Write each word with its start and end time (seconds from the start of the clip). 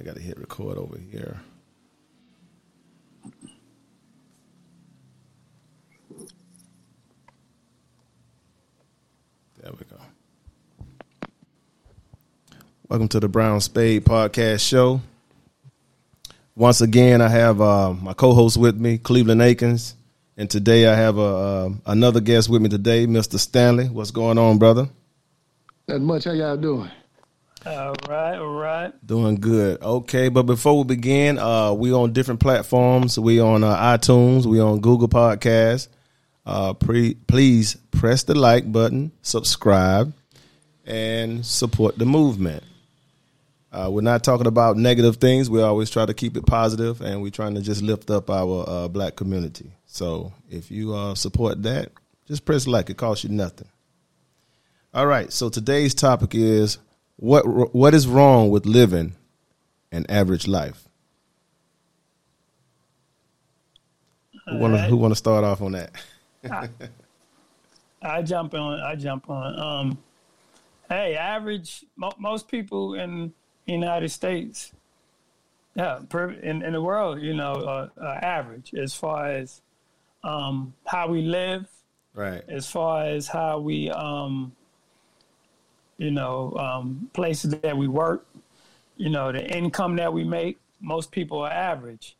I 0.00 0.02
got 0.02 0.16
to 0.16 0.22
hit 0.22 0.38
record 0.38 0.78
over 0.78 0.96
here. 1.10 1.38
There 9.60 9.72
we 9.72 9.84
go. 9.90 10.00
Welcome 12.88 13.08
to 13.08 13.20
the 13.20 13.28
Brown 13.28 13.60
Spade 13.60 14.06
Podcast 14.06 14.66
Show. 14.66 15.02
Once 16.56 16.80
again, 16.80 17.20
I 17.20 17.28
have 17.28 17.60
uh, 17.60 17.92
my 17.92 18.14
co-host 18.14 18.56
with 18.56 18.80
me, 18.80 18.96
Cleveland 18.96 19.42
Akins, 19.42 19.96
and 20.38 20.48
today 20.48 20.86
I 20.88 20.94
have 20.94 21.18
a, 21.18 21.20
uh, 21.20 21.70
another 21.84 22.20
guest 22.20 22.48
with 22.48 22.62
me 22.62 22.70
today, 22.70 23.06
Mr. 23.06 23.38
Stanley. 23.38 23.90
What's 23.90 24.12
going 24.12 24.38
on, 24.38 24.56
brother? 24.56 24.88
Not 25.86 26.00
much. 26.00 26.24
How 26.24 26.32
y'all 26.32 26.56
doing? 26.56 26.90
All 27.66 27.94
right, 28.08 28.36
all 28.36 28.54
right. 28.54 29.06
Doing 29.06 29.34
good. 29.34 29.82
Okay, 29.82 30.30
but 30.30 30.44
before 30.44 30.78
we 30.78 30.84
begin, 30.84 31.38
uh, 31.38 31.74
we 31.74 31.92
on 31.92 32.14
different 32.14 32.40
platforms. 32.40 33.18
We 33.18 33.38
on 33.38 33.62
uh, 33.62 33.76
iTunes. 33.76 34.46
We 34.46 34.60
on 34.60 34.80
Google 34.80 35.08
Podcasts. 35.08 35.88
Uh, 36.46 36.72
pre- 36.72 37.14
please 37.14 37.76
press 37.90 38.22
the 38.22 38.34
like 38.34 38.70
button, 38.72 39.12
subscribe, 39.20 40.14
and 40.86 41.44
support 41.44 41.98
the 41.98 42.06
movement. 42.06 42.64
Uh, 43.70 43.90
we're 43.92 44.00
not 44.00 44.24
talking 44.24 44.46
about 44.46 44.78
negative 44.78 45.18
things. 45.18 45.50
We 45.50 45.60
always 45.60 45.90
try 45.90 46.06
to 46.06 46.14
keep 46.14 46.38
it 46.38 46.46
positive, 46.46 47.02
and 47.02 47.20
we're 47.20 47.30
trying 47.30 47.54
to 47.56 47.60
just 47.60 47.82
lift 47.82 48.10
up 48.10 48.30
our 48.30 48.64
uh, 48.66 48.88
black 48.88 49.16
community. 49.16 49.70
So 49.84 50.32
if 50.48 50.70
you 50.70 50.94
uh, 50.94 51.14
support 51.14 51.62
that, 51.64 51.92
just 52.26 52.46
press 52.46 52.66
like. 52.66 52.88
It 52.88 52.96
costs 52.96 53.22
you 53.22 53.30
nothing. 53.30 53.68
All 54.94 55.06
right. 55.06 55.30
So 55.30 55.50
today's 55.50 55.94
topic 55.94 56.34
is 56.34 56.78
what 57.20 57.74
what 57.74 57.92
is 57.92 58.08
wrong 58.08 58.48
with 58.48 58.64
living 58.64 59.14
an 59.92 60.06
average 60.08 60.48
life? 60.48 60.88
Who 64.48 64.58
want 64.58 64.74
to 64.74 64.80
who 64.82 64.96
want 64.96 65.12
to 65.12 65.16
start 65.16 65.44
off 65.44 65.60
on 65.60 65.72
that? 65.72 65.92
I, 66.50 66.68
I 68.02 68.22
jump 68.22 68.54
on. 68.54 68.80
I 68.80 68.94
jump 68.96 69.28
on. 69.28 69.58
Um, 69.58 69.98
hey, 70.88 71.14
average. 71.14 71.84
Mo- 71.96 72.12
most 72.18 72.48
people 72.48 72.94
in 72.94 73.32
the 73.66 73.72
United 73.72 74.08
States, 74.08 74.72
yeah, 75.74 76.00
per, 76.08 76.30
in 76.30 76.62
in 76.62 76.72
the 76.72 76.80
world, 76.80 77.20
you 77.20 77.34
know, 77.34 77.52
uh, 77.52 77.88
uh, 78.00 78.04
average 78.22 78.72
as 78.74 78.94
far 78.94 79.26
as 79.30 79.60
um, 80.24 80.72
how 80.86 81.08
we 81.08 81.22
live, 81.22 81.68
Right. 82.14 82.42
as 82.48 82.66
far 82.70 83.04
as 83.04 83.28
how 83.28 83.58
we, 83.60 83.90
um, 83.90 84.52
you 86.00 86.10
know, 86.10 86.56
um, 86.56 87.10
places 87.12 87.50
that 87.50 87.76
we 87.76 87.86
work, 87.86 88.26
you 88.96 89.10
know, 89.10 89.30
the 89.30 89.46
income 89.54 89.96
that 89.96 90.10
we 90.10 90.24
make. 90.24 90.58
Most 90.80 91.12
people 91.12 91.40
are 91.42 91.50
average, 91.50 92.16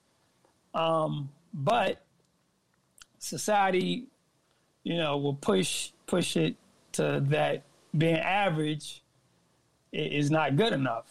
um, 0.75 1.31
but 1.55 2.03
society, 3.19 4.05
you 4.84 4.98
know, 4.98 5.17
will 5.17 5.34
push 5.34 5.92
push 6.06 6.37
it 6.37 6.56
to 6.92 7.25
that 7.28 7.62
being 7.97 8.17
average 8.17 9.03
is 9.92 10.31
not 10.31 10.56
good 10.56 10.72
enough 10.72 11.06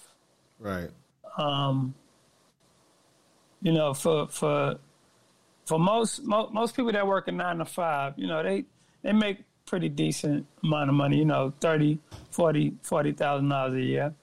Right. 0.59 0.89
um, 1.38 1.95
you 3.64 3.72
know, 3.72 3.95
for 3.95 4.28
for 4.28 4.78
for 5.66 5.80
most 5.80 6.23
mo- 6.23 6.50
most 6.52 6.76
people 6.76 6.92
that 6.92 7.08
work 7.08 7.28
a 7.28 7.31
nine 7.31 7.58
to 7.58 7.66
five, 7.66 8.14
you 8.16 8.28
know, 8.28 8.44
they 8.44 8.66
they 9.02 9.11
make 9.11 9.39
pretty 9.70 9.89
decent 9.89 10.45
amount 10.64 10.89
of 10.89 10.95
money, 10.95 11.17
you 11.17 11.25
know, 11.25 11.53
30, 11.62 12.00
40, 12.31 12.73
40,000 12.81 13.50
dollars 13.50 13.73
a 13.76 13.81
year. 13.81 14.14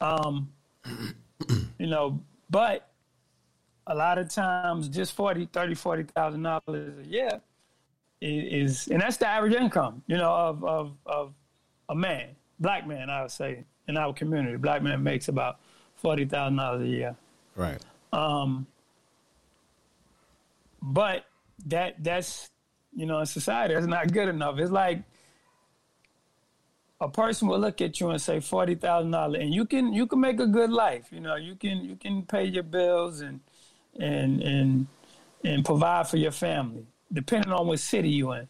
Um, 0.00 0.50
you 1.78 1.86
know, 1.86 2.20
but 2.50 2.88
a 3.86 3.94
lot 3.94 4.18
of 4.18 4.28
times 4.30 4.88
just 4.88 5.12
40, 5.12 5.46
30, 5.52 5.74
40,000 5.74 6.42
dollars 6.42 6.98
a 6.98 7.06
year 7.06 7.40
is, 8.20 8.82
is 8.82 8.88
and 8.88 9.00
that's 9.02 9.18
the 9.18 9.28
average 9.28 9.54
income, 9.54 10.02
you 10.06 10.16
know, 10.16 10.32
of 10.32 10.64
of 10.64 10.92
of 11.06 11.34
a 11.90 11.94
man, 11.94 12.28
black 12.58 12.86
man, 12.86 13.10
I 13.10 13.22
would 13.22 13.30
say, 13.30 13.64
in 13.88 13.96
our 13.98 14.14
community. 14.14 14.56
Black 14.56 14.82
man 14.82 15.02
makes 15.02 15.28
about 15.28 15.58
forty 15.96 16.24
thousand 16.24 16.56
dollars 16.56 16.82
a 16.82 16.88
year. 16.88 17.16
Right. 17.54 17.80
Um, 18.12 18.66
But 20.80 21.24
that 21.66 22.02
that's 22.02 22.50
you 22.94 23.06
know, 23.06 23.20
in 23.20 23.26
society 23.26 23.74
that's 23.74 23.86
not 23.86 24.12
good 24.12 24.28
enough. 24.28 24.58
It's 24.58 24.70
like 24.70 25.02
a 27.00 27.08
person 27.08 27.48
will 27.48 27.58
look 27.58 27.80
at 27.80 28.00
you 28.00 28.10
and 28.10 28.20
say 28.20 28.40
forty 28.40 28.74
thousand 28.74 29.10
dollars 29.10 29.40
and 29.42 29.52
you 29.52 29.64
can 29.64 29.92
you 29.92 30.06
can 30.06 30.20
make 30.20 30.40
a 30.40 30.46
good 30.46 30.70
life. 30.70 31.08
You 31.10 31.20
know, 31.20 31.36
you 31.36 31.54
can 31.56 31.84
you 31.84 31.96
can 31.96 32.22
pay 32.22 32.44
your 32.44 32.62
bills 32.62 33.20
and 33.20 33.40
and 33.98 34.42
and 34.42 34.86
and 35.44 35.64
provide 35.64 36.08
for 36.08 36.16
your 36.16 36.30
family, 36.32 36.86
depending 37.12 37.52
on 37.52 37.66
what 37.66 37.80
city 37.80 38.08
you 38.08 38.32
in. 38.32 38.48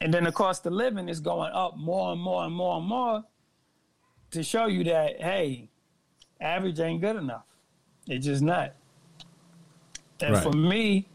And 0.00 0.12
then 0.12 0.24
the 0.24 0.32
cost 0.32 0.66
of 0.66 0.72
living 0.72 1.08
is 1.08 1.20
going 1.20 1.52
up 1.52 1.76
more 1.76 2.12
and 2.12 2.20
more 2.20 2.44
and 2.44 2.54
more 2.54 2.78
and 2.78 2.86
more 2.86 3.24
to 4.32 4.42
show 4.42 4.66
you 4.66 4.84
that 4.84 5.20
hey, 5.22 5.68
average 6.40 6.80
ain't 6.80 7.00
good 7.00 7.16
enough. 7.16 7.44
It's 8.06 8.26
just 8.26 8.42
not. 8.42 8.74
And 10.20 10.34
Right. 10.34 10.42
for 10.42 10.52
me, 10.52 11.06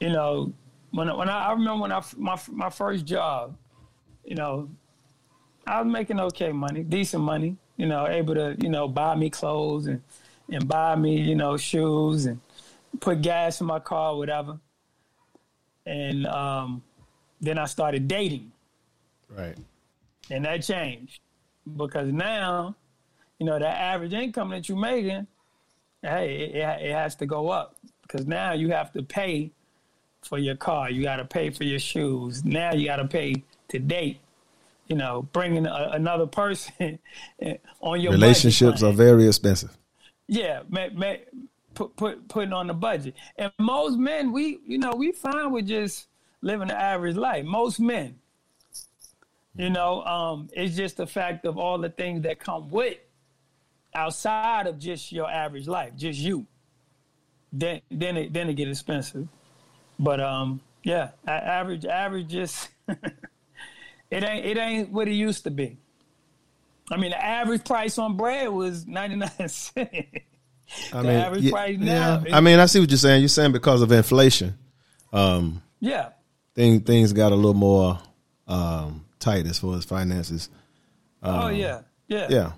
you 0.00 0.10
know, 0.10 0.52
when 0.92 1.08
I- 1.08 1.14
when 1.14 1.28
I, 1.28 1.46
I 1.48 1.52
remember 1.52 1.82
when 1.82 1.92
I 1.92 2.02
my 2.16 2.38
my 2.50 2.70
first 2.70 3.04
job, 3.04 3.56
you 4.24 4.34
know, 4.36 4.68
I 5.66 5.80
was 5.82 5.90
making 5.92 6.20
okay 6.20 6.52
money, 6.52 6.82
decent 6.82 7.22
money, 7.22 7.56
you 7.76 7.86
know, 7.86 8.06
able 8.06 8.34
to 8.34 8.56
you 8.60 8.68
know 8.68 8.88
buy 8.88 9.14
me 9.16 9.30
clothes 9.30 9.86
and 9.86 10.02
and 10.50 10.68
buy 10.68 10.94
me 10.96 11.20
you 11.20 11.34
know 11.34 11.56
shoes 11.56 12.26
and 12.26 12.40
put 13.00 13.22
gas 13.22 13.60
in 13.60 13.66
my 13.66 13.78
car, 13.80 14.16
whatever. 14.16 14.58
And 15.86 16.26
um, 16.26 16.82
then 17.40 17.58
I 17.58 17.64
started 17.66 18.06
dating, 18.06 18.52
Right. 19.28 19.56
and 20.30 20.44
that 20.44 20.62
changed 20.62 21.20
because 21.76 22.12
now, 22.12 22.76
you 23.40 23.46
know, 23.46 23.58
that 23.58 23.78
average 23.80 24.12
income 24.12 24.50
that 24.50 24.68
you're 24.68 24.78
making, 24.78 25.26
hey, 26.02 26.36
it, 26.36 26.54
it 26.56 26.82
it 26.90 26.92
has 26.92 27.16
to 27.16 27.26
go 27.26 27.48
up 27.48 27.76
because 28.02 28.26
now 28.28 28.52
you 28.52 28.70
have 28.70 28.92
to 28.92 29.02
pay 29.02 29.50
for 30.24 30.38
your 30.38 30.56
car, 30.56 30.90
you 30.90 31.02
got 31.02 31.16
to 31.16 31.24
pay 31.24 31.50
for 31.50 31.64
your 31.64 31.78
shoes. 31.78 32.44
Now 32.44 32.72
you 32.72 32.86
got 32.86 32.96
to 32.96 33.06
pay 33.06 33.42
to 33.68 33.78
date. 33.78 34.20
You 34.88 34.96
know, 34.96 35.28
bringing 35.32 35.66
a, 35.66 35.90
another 35.92 36.26
person 36.26 36.98
on 37.80 38.00
your 38.00 38.12
Relationships 38.12 38.82
are 38.82 38.92
very 38.92 39.26
expensive. 39.26 39.76
Yeah, 40.26 40.62
ma 40.68 40.88
ma 40.92 41.14
put 41.74 41.96
put 41.96 42.28
putting 42.28 42.52
on 42.52 42.66
the 42.66 42.74
budget. 42.74 43.14
And 43.36 43.52
most 43.58 43.96
men, 43.98 44.32
we 44.32 44.58
you 44.66 44.78
know, 44.78 44.92
we 44.94 45.12
fine 45.12 45.52
with 45.52 45.66
just 45.66 46.08
living 46.42 46.68
the 46.68 46.78
average 46.78 47.16
life. 47.16 47.44
Most 47.44 47.80
men, 47.80 48.16
you 49.56 49.70
know, 49.70 50.02
um, 50.04 50.48
it's 50.52 50.76
just 50.76 50.96
the 50.96 51.06
fact 51.06 51.44
of 51.46 51.56
all 51.56 51.78
the 51.78 51.90
things 51.90 52.22
that 52.22 52.38
come 52.38 52.68
with 52.70 52.98
outside 53.94 54.66
of 54.66 54.78
just 54.78 55.12
your 55.12 55.30
average 55.30 55.68
life, 55.68 55.94
just 55.96 56.18
you. 56.18 56.46
Then 57.52 57.80
then 57.90 58.16
it 58.16 58.32
then 58.32 58.48
it 58.48 58.54
get 58.54 58.68
expensive. 58.68 59.28
But 59.98 60.20
um, 60.20 60.60
yeah, 60.82 61.10
average 61.26 61.84
average 61.84 62.28
just 62.28 62.68
it 62.88 64.22
ain't 64.22 64.46
it 64.46 64.56
ain't 64.56 64.90
what 64.90 65.08
it 65.08 65.14
used 65.14 65.44
to 65.44 65.50
be. 65.50 65.78
I 66.90 66.96
mean, 66.96 67.10
the 67.10 67.24
average 67.24 67.64
price 67.64 67.98
on 67.98 68.16
bread 68.16 68.48
was 68.48 68.86
ninety 68.86 69.16
nine 69.16 69.30
cents. 69.48 69.78
I 70.92 71.02
mean, 71.02 71.10
average 71.12 71.44
yeah, 71.44 71.50
price 71.50 71.78
now 71.78 72.22
yeah. 72.26 72.36
I 72.36 72.40
mean, 72.40 72.58
I 72.58 72.66
see 72.66 72.80
what 72.80 72.90
you're 72.90 72.98
saying. 72.98 73.20
You're 73.20 73.28
saying 73.28 73.52
because 73.52 73.82
of 73.82 73.92
inflation, 73.92 74.56
um, 75.12 75.62
yeah, 75.80 76.10
thing, 76.54 76.80
things 76.80 77.12
got 77.12 77.32
a 77.32 77.36
little 77.36 77.54
more 77.54 77.98
um, 78.48 79.04
tight 79.18 79.46
as 79.46 79.58
far 79.58 79.76
as 79.76 79.84
finances. 79.84 80.48
oh 81.22 81.48
yeah, 81.48 81.82
yeah, 82.08 82.26
Yeah. 82.30 82.52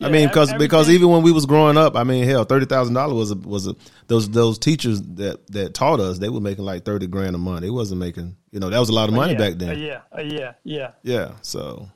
I 0.00 0.10
mean, 0.10 0.24
ev- 0.24 0.30
because 0.30 0.54
because 0.54 0.90
even 0.90 1.08
when 1.08 1.22
we 1.22 1.32
was 1.32 1.44
growing 1.44 1.76
up, 1.76 1.96
I 1.96 2.04
mean, 2.04 2.24
hell, 2.24 2.44
thirty 2.44 2.66
thousand 2.66 2.94
dollars 2.94 3.14
was 3.14 3.30
a, 3.32 3.34
was 3.34 3.66
a, 3.66 3.76
those 4.06 4.28
those 4.30 4.58
teachers 4.58 5.02
that 5.02 5.44
that 5.48 5.74
taught 5.74 5.98
us 5.98 6.18
they 6.18 6.28
were 6.28 6.40
making 6.40 6.64
like 6.64 6.84
thirty 6.84 7.08
grand 7.08 7.34
a 7.34 7.38
month. 7.38 7.62
They 7.62 7.70
wasn't 7.70 7.98
making, 8.00 8.36
you 8.52 8.60
know, 8.60 8.70
that 8.70 8.78
was 8.78 8.90
a 8.90 8.92
lot 8.92 9.08
of 9.08 9.14
money 9.14 9.32
yeah, 9.32 9.38
back 9.38 9.54
then. 9.54 9.78
yeah, 9.78 10.00
yeah, 10.22 10.52
yeah, 10.62 10.90
Yeah. 11.02 11.32
So 11.42 11.88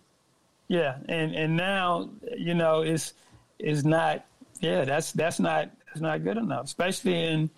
yeah, 0.67 0.97
and 1.09 1.35
and 1.35 1.57
now 1.57 2.11
you 2.37 2.55
know 2.55 2.83
it's 2.83 3.15
it's 3.59 3.85
not. 3.85 4.25
Yeah, 4.61 4.85
that's 4.85 5.13
that's 5.13 5.39
not 5.39 5.71
that's 5.87 6.01
not 6.01 6.25
good 6.25 6.39
enough, 6.39 6.65
especially 6.65 7.25
in 7.25 7.51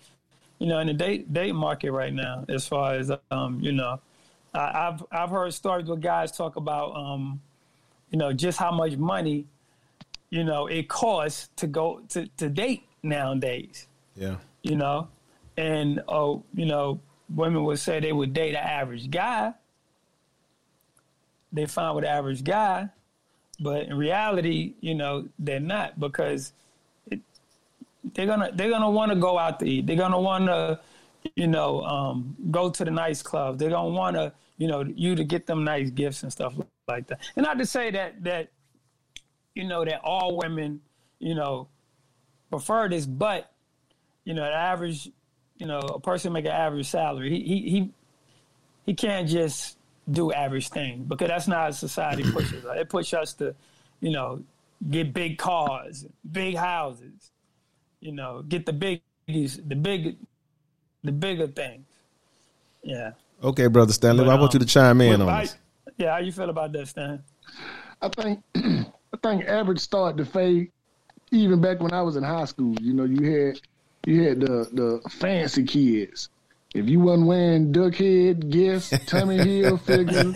you 0.59 0.67
know 0.67 0.79
in 0.79 0.87
the 0.87 0.93
date 0.93 1.33
date 1.33 1.55
market 1.55 1.91
right 1.91 2.13
now. 2.13 2.45
As 2.49 2.67
far 2.67 2.95
as 2.95 3.11
um, 3.31 3.59
you 3.61 3.71
know, 3.71 3.99
I, 4.53 4.89
I've 4.89 5.03
I've 5.11 5.29
heard 5.29 5.53
stories 5.53 5.87
where 5.87 5.97
guys 5.97 6.31
talk 6.31 6.55
about 6.55 6.95
um, 6.95 7.41
you 8.11 8.19
know 8.19 8.33
just 8.33 8.59
how 8.59 8.71
much 8.71 8.97
money 8.97 9.47
you 10.29 10.43
know 10.43 10.67
it 10.67 10.87
costs 10.89 11.49
to 11.57 11.67
go 11.67 12.01
to 12.09 12.27
to 12.37 12.49
date 12.49 12.83
nowadays. 13.03 13.87
yeah, 14.15 14.37
you 14.63 14.75
know, 14.75 15.07
and 15.57 16.01
oh, 16.07 16.43
you 16.53 16.65
know, 16.65 16.99
women 17.33 17.63
would 17.63 17.79
say 17.79 17.99
they 17.99 18.11
would 18.11 18.33
date 18.33 18.55
an 18.55 18.63
average 18.63 19.09
guy. 19.09 19.53
They 21.51 21.65
find 21.65 21.95
with 21.95 22.03
an 22.03 22.11
average 22.11 22.43
guy, 22.43 22.89
but 23.59 23.83
in 23.83 23.97
reality, 23.97 24.73
you 24.81 24.95
know, 24.95 25.27
they're 25.39 25.59
not 25.59 25.99
because 25.99 26.51
it, 27.09 27.21
they're 28.13 28.25
gonna 28.25 28.51
they're 28.53 28.69
gonna 28.69 28.89
want 28.89 29.11
to 29.11 29.15
go 29.17 29.39
out 29.39 29.59
to 29.59 29.65
eat. 29.65 29.87
They're 29.87 29.95
gonna 29.95 30.19
want 30.19 30.47
to, 30.47 30.79
you 31.35 31.47
know, 31.47 31.81
um, 31.83 32.35
go 32.51 32.69
to 32.69 32.83
the 32.83 32.91
nice 32.91 33.21
club. 33.21 33.57
They're 33.57 33.69
gonna 33.69 33.89
want 33.89 34.17
to, 34.17 34.33
you 34.57 34.67
know, 34.67 34.81
you 34.81 35.15
to 35.15 35.23
get 35.23 35.45
them 35.45 35.63
nice 35.63 35.89
gifts 35.89 36.23
and 36.23 36.31
stuff 36.31 36.53
like 36.87 37.07
that. 37.07 37.19
And 37.37 37.45
not 37.45 37.57
to 37.59 37.65
say 37.65 37.89
that 37.91 38.23
that, 38.23 38.49
you 39.55 39.63
know, 39.63 39.83
that 39.85 40.01
all 40.03 40.37
women, 40.37 40.81
you 41.19 41.33
know, 41.33 41.67
prefer 42.51 42.87
this, 42.89 43.05
but 43.05 43.51
you 44.25 44.33
know, 44.33 44.43
the 44.43 44.53
average, 44.53 45.09
you 45.57 45.65
know, 45.65 45.79
a 45.79 45.99
person 45.99 46.33
make 46.33 46.45
an 46.45 46.51
average 46.51 46.87
salary. 46.87 47.29
He 47.29 47.43
he 47.43 47.69
he, 47.69 47.91
he 48.87 48.93
can't 48.93 49.27
just 49.27 49.77
do 50.11 50.31
average 50.31 50.69
things 50.69 51.07
because 51.07 51.29
that's 51.29 51.47
not 51.47 51.57
how 51.57 51.71
society 51.71 52.23
pushes 52.31 52.65
us. 52.65 52.77
It 52.77 52.89
pushes 52.89 53.13
us 53.13 53.33
to, 53.35 53.55
you 54.01 54.11
know, 54.11 54.43
get 54.91 55.13
big 55.13 55.37
cars, 55.37 56.05
big 56.29 56.55
houses, 56.57 57.31
you 58.01 58.11
know, 58.11 58.43
get 58.47 58.65
the 58.65 58.73
big, 58.73 59.01
the 59.27 59.75
big, 59.75 60.17
the 61.03 61.11
bigger 61.11 61.47
things. 61.47 61.85
Yeah. 62.83 63.11
Okay, 63.41 63.67
brother 63.67 63.93
Stanley, 63.93 64.25
But, 64.25 64.31
I 64.31 64.39
want 64.39 64.53
you 64.53 64.59
um, 64.59 64.65
to 64.65 64.71
chime 64.71 65.01
in 65.01 65.21
on 65.21 65.29
I- 65.29 65.41
this. 65.41 65.57
Yeah, 65.97 66.11
how 66.11 66.17
you 66.17 66.31
feel 66.33 66.49
about 66.49 66.73
that, 66.73 66.87
Stan? 66.89 67.23
I 68.01 68.09
think 68.09 68.43
I 69.15 69.17
think 69.29 69.45
average 69.45 69.79
started 69.79 70.17
to 70.17 70.25
fade 70.25 70.71
even 71.31 71.61
back 71.61 71.79
when 71.79 71.93
I 71.93 72.01
was 72.01 72.17
in 72.17 72.23
high 72.23 72.43
school. 72.43 72.75
You 72.81 72.93
know, 72.93 73.05
you 73.05 73.31
had 73.31 73.61
you 74.05 74.23
had 74.23 74.41
the 74.41 74.67
the 74.73 75.09
fancy 75.09 75.63
kids. 75.63 76.27
If 76.73 76.89
you 76.89 76.99
wasn't 76.99 77.27
wearing 77.27 77.71
duck 77.71 77.95
head, 77.95 78.51
Guess, 78.51 78.89
tummy 79.05 79.41
heel 79.41 79.77
figure. 79.87 80.33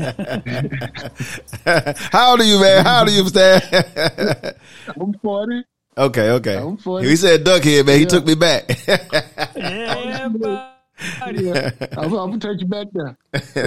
How 1.66 2.32
old 2.32 2.40
are 2.40 2.46
you, 2.46 2.62
man? 2.62 2.86
How 2.86 3.00
old 3.02 3.10
are 3.10 3.12
you, 3.12 3.28
Stan? 3.28 3.62
I'm 4.88 5.14
40. 5.16 5.64
okay, 5.98 6.30
okay. 6.32 6.58
I'm 6.58 6.78
funny. 6.78 7.10
He 7.10 7.18
said 7.18 7.44
duckhead, 7.44 7.86
man. 7.86 8.00
He 8.00 8.06
took 8.06 8.26
me 8.26 8.36
back. 8.36 8.70
Yeah, 9.58 10.30
buddy. 10.30 11.44
Yeah, 11.44 11.72
I'm, 11.98 12.14
I'm 12.14 12.40
gonna 12.40 12.40
take 12.40 12.62
you 12.62 12.68
back 12.68 12.88
there. 12.94 13.18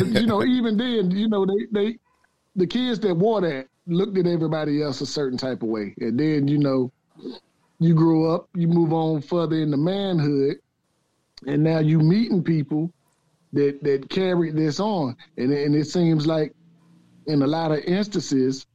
You 0.07 0.27
know, 0.27 0.43
even 0.43 0.79
then, 0.79 1.11
you 1.11 1.29
know, 1.29 1.45
they 1.45 1.67
they 1.71 1.99
the 2.57 2.67
kids 2.67 3.01
that 3.01 3.15
wore 3.15 3.43
that 3.43 3.69
looked 3.87 4.19
at 4.19 4.27
everybody 4.27 4.83
else 4.83 5.01
a 5.01 5.07
certain 5.07 5.39
type 5.39 5.63
of 5.63 5.69
way, 5.69 5.95
and 5.99 6.19
then 6.19 6.49
you 6.49 6.59
know, 6.59 6.93
you 7.79 7.95
grow 7.95 8.35
up, 8.35 8.49
you 8.55 8.69
move 8.69 8.93
on 8.93 9.21
further 9.21 9.57
into 9.57 9.77
manhood, 9.77 10.57
and 11.47 11.63
now 11.63 11.79
you 11.79 11.99
meeting 11.99 12.43
people 12.43 12.93
that 13.53 13.83
that 13.83 14.09
carry 14.09 14.51
this 14.51 14.81
on, 14.81 15.17
and 15.37 15.53
and 15.53 15.75
it 15.75 15.87
seems 15.87 16.27
like 16.27 16.55
in 17.27 17.43
a 17.43 17.47
lot 17.47 17.73
of 17.73 17.79
instances, 17.81 18.67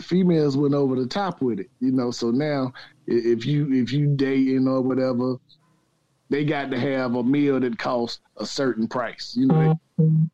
females 0.00 0.56
went 0.56 0.74
over 0.74 0.96
the 0.96 1.06
top 1.06 1.40
with 1.40 1.60
it, 1.60 1.70
you 1.80 1.92
know. 1.92 2.10
So 2.10 2.30
now, 2.30 2.72
if 3.06 3.46
you 3.46 3.72
if 3.72 3.92
you 3.92 4.14
dating 4.16 4.68
or 4.68 4.80
whatever, 4.80 5.36
they 6.28 6.44
got 6.44 6.70
to 6.70 6.78
have 6.78 7.14
a 7.14 7.22
meal 7.22 7.60
that 7.60 7.78
costs 7.78 8.20
a 8.36 8.46
certain 8.46 8.88
price. 8.88 9.34
You 9.36 9.46
know, 9.46 9.78
you 9.98 10.30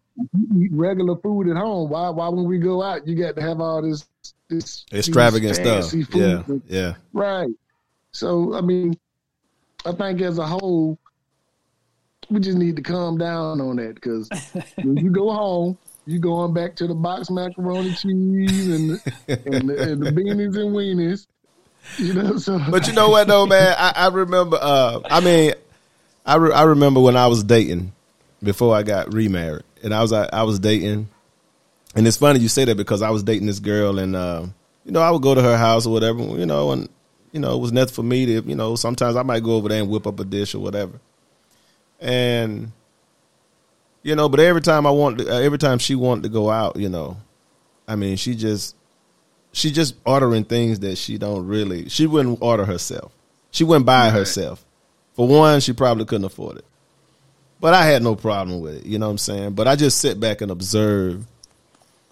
eat 0.56 0.70
regular 0.73 1.17
food 1.17 1.49
at 1.49 1.56
home. 1.56 1.91
Why 1.91 2.09
why 2.11 2.29
when 2.29 2.44
we 2.44 2.59
go 2.59 2.82
out, 2.82 3.06
you 3.06 3.14
got 3.17 3.37
to 3.37 3.43
have 3.43 3.61
all 3.61 3.82
this 3.82 4.06
this 4.49 4.85
Extravagant 4.93 5.56
stuff. 5.56 5.91
fancy 5.91 6.06
Yeah, 6.19 6.43
food. 6.43 6.62
yeah. 6.69 6.94
Right. 7.12 7.50
So 8.12 8.55
I 8.55 8.61
mean, 8.61 8.97
I 9.87 9.93
think 9.93 10.20
as 10.20 10.38
a 10.38 10.47
whole, 10.47 10.99
we 12.31 12.41
just 12.41 12.59
need 12.59 12.76
to 12.76 12.82
calm 12.82 13.19
down 13.19 13.61
on 13.61 13.76
that 13.76 13.94
because 13.94 14.29
when 14.82 14.97
you 14.99 15.11
go 15.11 15.31
home, 15.32 15.79
you 16.06 16.19
going 16.19 16.53
back 16.53 16.76
to 16.76 16.87
the 16.87 16.94
box 16.94 17.31
macaroni 17.31 17.93
cheese 17.94 18.69
and 18.69 18.91
the, 18.91 19.41
and, 19.47 19.69
the, 19.69 19.82
and 19.93 20.03
the 20.03 20.11
beanies 20.11 20.56
and 20.56 20.75
weenies. 20.75 21.26
You 21.99 22.15
know, 22.15 22.37
so 22.37 22.61
But 22.70 22.87
you 22.87 22.93
know 22.93 23.08
what 23.11 23.26
though, 23.26 23.47
man? 23.47 23.75
I, 23.76 23.93
I 23.97 24.08
remember. 24.08 24.56
Uh, 24.61 25.00
I 25.05 25.20
mean, 25.20 25.55
I 26.25 26.37
re- 26.37 26.53
I 26.53 26.62
remember 26.62 27.00
when 27.00 27.17
I 27.17 27.26
was 27.26 27.43
dating 27.43 27.93
before 28.43 28.75
I 28.76 28.82
got 28.82 29.12
remarried, 29.12 29.65
and 29.82 29.94
I 29.94 30.00
was 30.00 30.12
I, 30.12 30.29
I 30.32 30.43
was 30.44 30.58
dating, 30.58 31.08
and 31.94 32.06
it's 32.06 32.17
funny 32.17 32.40
you 32.40 32.49
say 32.49 32.64
that 32.64 32.76
because 32.76 33.02
I 33.02 33.11
was 33.11 33.23
dating 33.23 33.46
this 33.46 33.61
girl, 33.61 33.99
and 33.99 34.17
uh, 34.17 34.46
you 34.84 34.93
know 34.93 35.00
I 35.00 35.11
would 35.11 35.23
go 35.23 35.34
to 35.34 35.43
her 35.43 35.56
house 35.56 35.87
or 35.87 35.93
whatever, 35.93 36.20
you 36.20 36.46
know, 36.46 36.73
and 36.73 36.88
you 37.32 37.40
know 37.40 37.55
it 37.56 37.61
was 37.61 37.73
nothing 37.73 37.94
for 37.94 38.02
me 38.02 38.26
to, 38.26 38.43
you 38.43 38.55
know, 38.55 38.76
sometimes 38.76 39.17
I 39.17 39.23
might 39.23 39.43
go 39.43 39.56
over 39.56 39.69
there 39.69 39.81
and 39.81 39.90
whip 39.90 40.06
up 40.06 40.20
a 40.20 40.25
dish 40.25 40.55
or 40.55 40.61
whatever, 40.61 41.00
and 42.00 42.73
you 44.02 44.14
know, 44.14 44.29
but 44.29 44.40
every 44.40 44.61
time 44.61 44.87
I 44.87 44.90
want, 44.90 45.19
to, 45.19 45.32
uh, 45.32 45.38
every 45.40 45.58
time 45.58 45.79
she 45.79 45.94
wanted 45.94 46.25
to 46.25 46.29
go 46.29 46.50
out, 46.50 46.76
you 46.76 46.88
know, 46.88 47.17
I 47.87 47.96
mean, 47.96 48.17
she 48.17 48.34
just 48.34 48.76
she 49.52 49.70
just 49.70 49.94
ordering 50.05 50.44
things 50.44 50.81
that 50.81 50.96
she 50.96 51.19
don't 51.19 51.46
really 51.46 51.88
she 51.88 52.06
wouldn't 52.06 52.40
order 52.40 52.64
herself. 52.64 53.12
She 53.50 53.64
wouldn't 53.64 53.87
buy 53.87 54.08
it 54.08 54.12
herself. 54.12 54.64
For 55.14 55.29
one, 55.29 55.61
she 55.61 55.75
probably 55.75 56.06
couldn't 56.06 56.25
afford 56.25 56.58
it. 56.58 56.64
But 57.62 57.75
I 57.75 57.85
had 57.85 58.03
no 58.03 58.17
problem 58.17 58.61
with 58.61 58.79
it, 58.79 58.87
you 58.87 58.99
know 58.99 59.06
what 59.06 59.12
I'm 59.12 59.19
saying? 59.19 59.53
But 59.53 59.69
I 59.69 59.76
just 59.76 59.99
sit 59.99 60.19
back 60.19 60.41
and 60.41 60.50
observe 60.50 61.25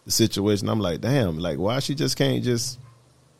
the 0.04 0.12
situation. 0.12 0.68
I'm 0.68 0.78
like, 0.78 1.00
damn, 1.00 1.40
like 1.40 1.58
why 1.58 1.80
she 1.80 1.96
just 1.96 2.16
can't 2.16 2.44
just 2.44 2.78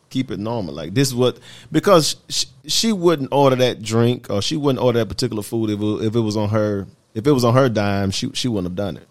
keep 0.09 0.33
it 0.33 0.41
normal? 0.41 0.75
Like 0.75 0.93
this 0.93 1.07
is 1.07 1.15
what 1.15 1.39
because 1.71 2.17
she, 2.29 2.47
she 2.67 2.93
wouldn't 2.93 3.29
order 3.31 3.55
that 3.55 3.81
drink 3.81 4.29
or 4.29 4.43
she 4.43 4.57
wouldn't 4.57 4.83
order 4.83 4.99
that 4.99 5.07
particular 5.07 5.45
food 5.45 5.71
if 5.71 5.81
it, 5.81 6.07
if 6.09 6.17
it 6.17 6.21
was 6.21 6.37
on 6.37 6.49
her 6.49 6.89
if 7.15 7.29
it 7.29 7.31
was 7.31 7.45
on 7.45 7.55
her 7.55 7.69
dime, 7.69 8.11
she 8.11 8.29
she 8.35 8.49
wouldn't 8.49 8.73
have 8.73 8.77
done 8.77 8.97
it. 8.97 9.07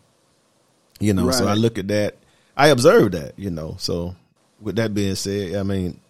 You 0.99 1.13
know, 1.13 1.31
so 1.31 1.47
I 1.47 1.53
look 1.53 1.77
at 1.77 1.87
that. 1.87 2.17
I 2.57 2.67
observed 2.67 3.13
that, 3.13 3.39
you 3.39 3.49
know. 3.49 3.77
So 3.79 4.13
with 4.59 4.75
that 4.75 4.93
being 4.93 5.15
said, 5.15 5.55
I 5.55 5.63
mean, 5.63 6.01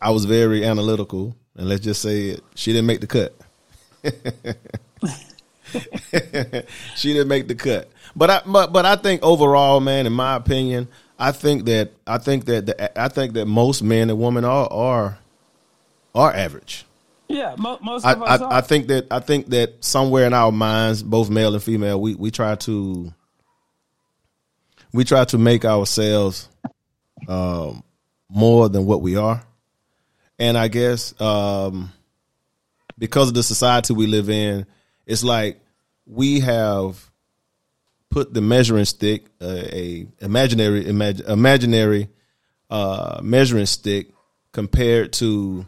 I 0.00 0.10
was 0.10 0.24
very 0.24 0.64
analytical, 0.64 1.34
and 1.56 1.68
let's 1.68 1.82
just 1.82 2.00
say 2.00 2.28
it, 2.28 2.44
she 2.54 2.70
didn't 2.70 2.86
make 2.86 3.00
the 3.00 3.08
cut. 3.08 3.34
she 6.96 7.12
didn't 7.12 7.28
make 7.28 7.48
the 7.48 7.54
cut, 7.54 7.90
but 8.16 8.30
I 8.30 8.42
but 8.46 8.72
but 8.72 8.86
I 8.86 8.96
think 8.96 9.22
overall, 9.22 9.80
man, 9.80 10.06
in 10.06 10.12
my 10.12 10.36
opinion, 10.36 10.88
I 11.18 11.32
think 11.32 11.66
that 11.66 11.92
I 12.06 12.18
think 12.18 12.46
that 12.46 12.66
the, 12.66 13.00
I 13.00 13.08
think 13.08 13.34
that 13.34 13.46
most 13.46 13.82
men 13.82 14.10
and 14.10 14.18
women 14.18 14.44
are 14.44 14.66
are 14.72 15.18
are 16.14 16.32
average. 16.32 16.86
Yeah, 17.28 17.54
mo- 17.58 17.78
most 17.82 18.04
I, 18.04 18.12
of 18.12 18.22
us 18.22 18.40
are. 18.40 18.52
I, 18.52 18.58
I 18.58 18.60
think 18.62 18.88
that 18.88 19.06
I 19.10 19.20
think 19.20 19.46
that 19.48 19.84
somewhere 19.84 20.26
in 20.26 20.32
our 20.32 20.50
minds, 20.50 21.02
both 21.02 21.30
male 21.30 21.54
and 21.54 21.62
female, 21.62 22.00
we, 22.00 22.14
we 22.14 22.30
try 22.30 22.56
to 22.56 23.12
we 24.92 25.04
try 25.04 25.24
to 25.26 25.38
make 25.38 25.64
ourselves 25.64 26.48
um, 27.28 27.84
more 28.28 28.68
than 28.68 28.86
what 28.86 29.02
we 29.02 29.16
are, 29.16 29.42
and 30.38 30.58
I 30.58 30.68
guess 30.68 31.18
um, 31.20 31.92
because 32.98 33.28
of 33.28 33.34
the 33.34 33.42
society 33.42 33.92
we 33.92 34.06
live 34.06 34.28
in, 34.28 34.66
it's 35.10 35.24
like 35.24 35.60
we 36.06 36.40
have 36.40 37.10
put 38.10 38.32
the 38.32 38.40
measuring 38.40 38.84
stick, 38.84 39.26
uh, 39.40 39.64
a 39.72 40.06
imaginary 40.20 40.84
imag- 40.84 41.28
imaginary 41.28 42.08
uh, 42.70 43.20
measuring 43.22 43.66
stick, 43.66 44.12
compared 44.52 45.12
to 45.14 45.66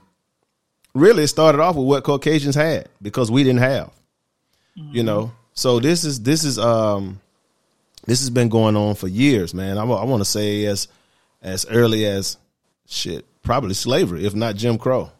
really 0.94 1.24
it 1.24 1.28
started 1.28 1.60
off 1.60 1.74
with 1.74 1.86
what 1.86 2.04
Caucasians 2.04 2.54
had 2.54 2.88
because 3.00 3.30
we 3.30 3.42
didn't 3.42 3.60
have. 3.60 3.90
You 4.74 5.02
know, 5.02 5.32
so 5.54 5.80
this 5.80 6.04
is 6.04 6.22
this 6.22 6.44
is 6.44 6.58
um 6.58 7.20
this 8.06 8.20
has 8.20 8.30
been 8.30 8.48
going 8.48 8.76
on 8.76 8.94
for 8.94 9.08
years, 9.08 9.52
man. 9.52 9.76
I, 9.76 9.84
want 9.84 10.20
to 10.20 10.24
say 10.24 10.64
as 10.66 10.88
as 11.42 11.66
early 11.66 12.06
as 12.06 12.38
shit, 12.86 13.26
probably 13.42 13.74
slavery, 13.74 14.24
if 14.24 14.34
not 14.34 14.54
Jim 14.54 14.78
Crow. 14.78 15.10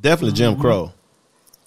Definitely 0.00 0.36
Jim 0.36 0.58
Crow. 0.58 0.92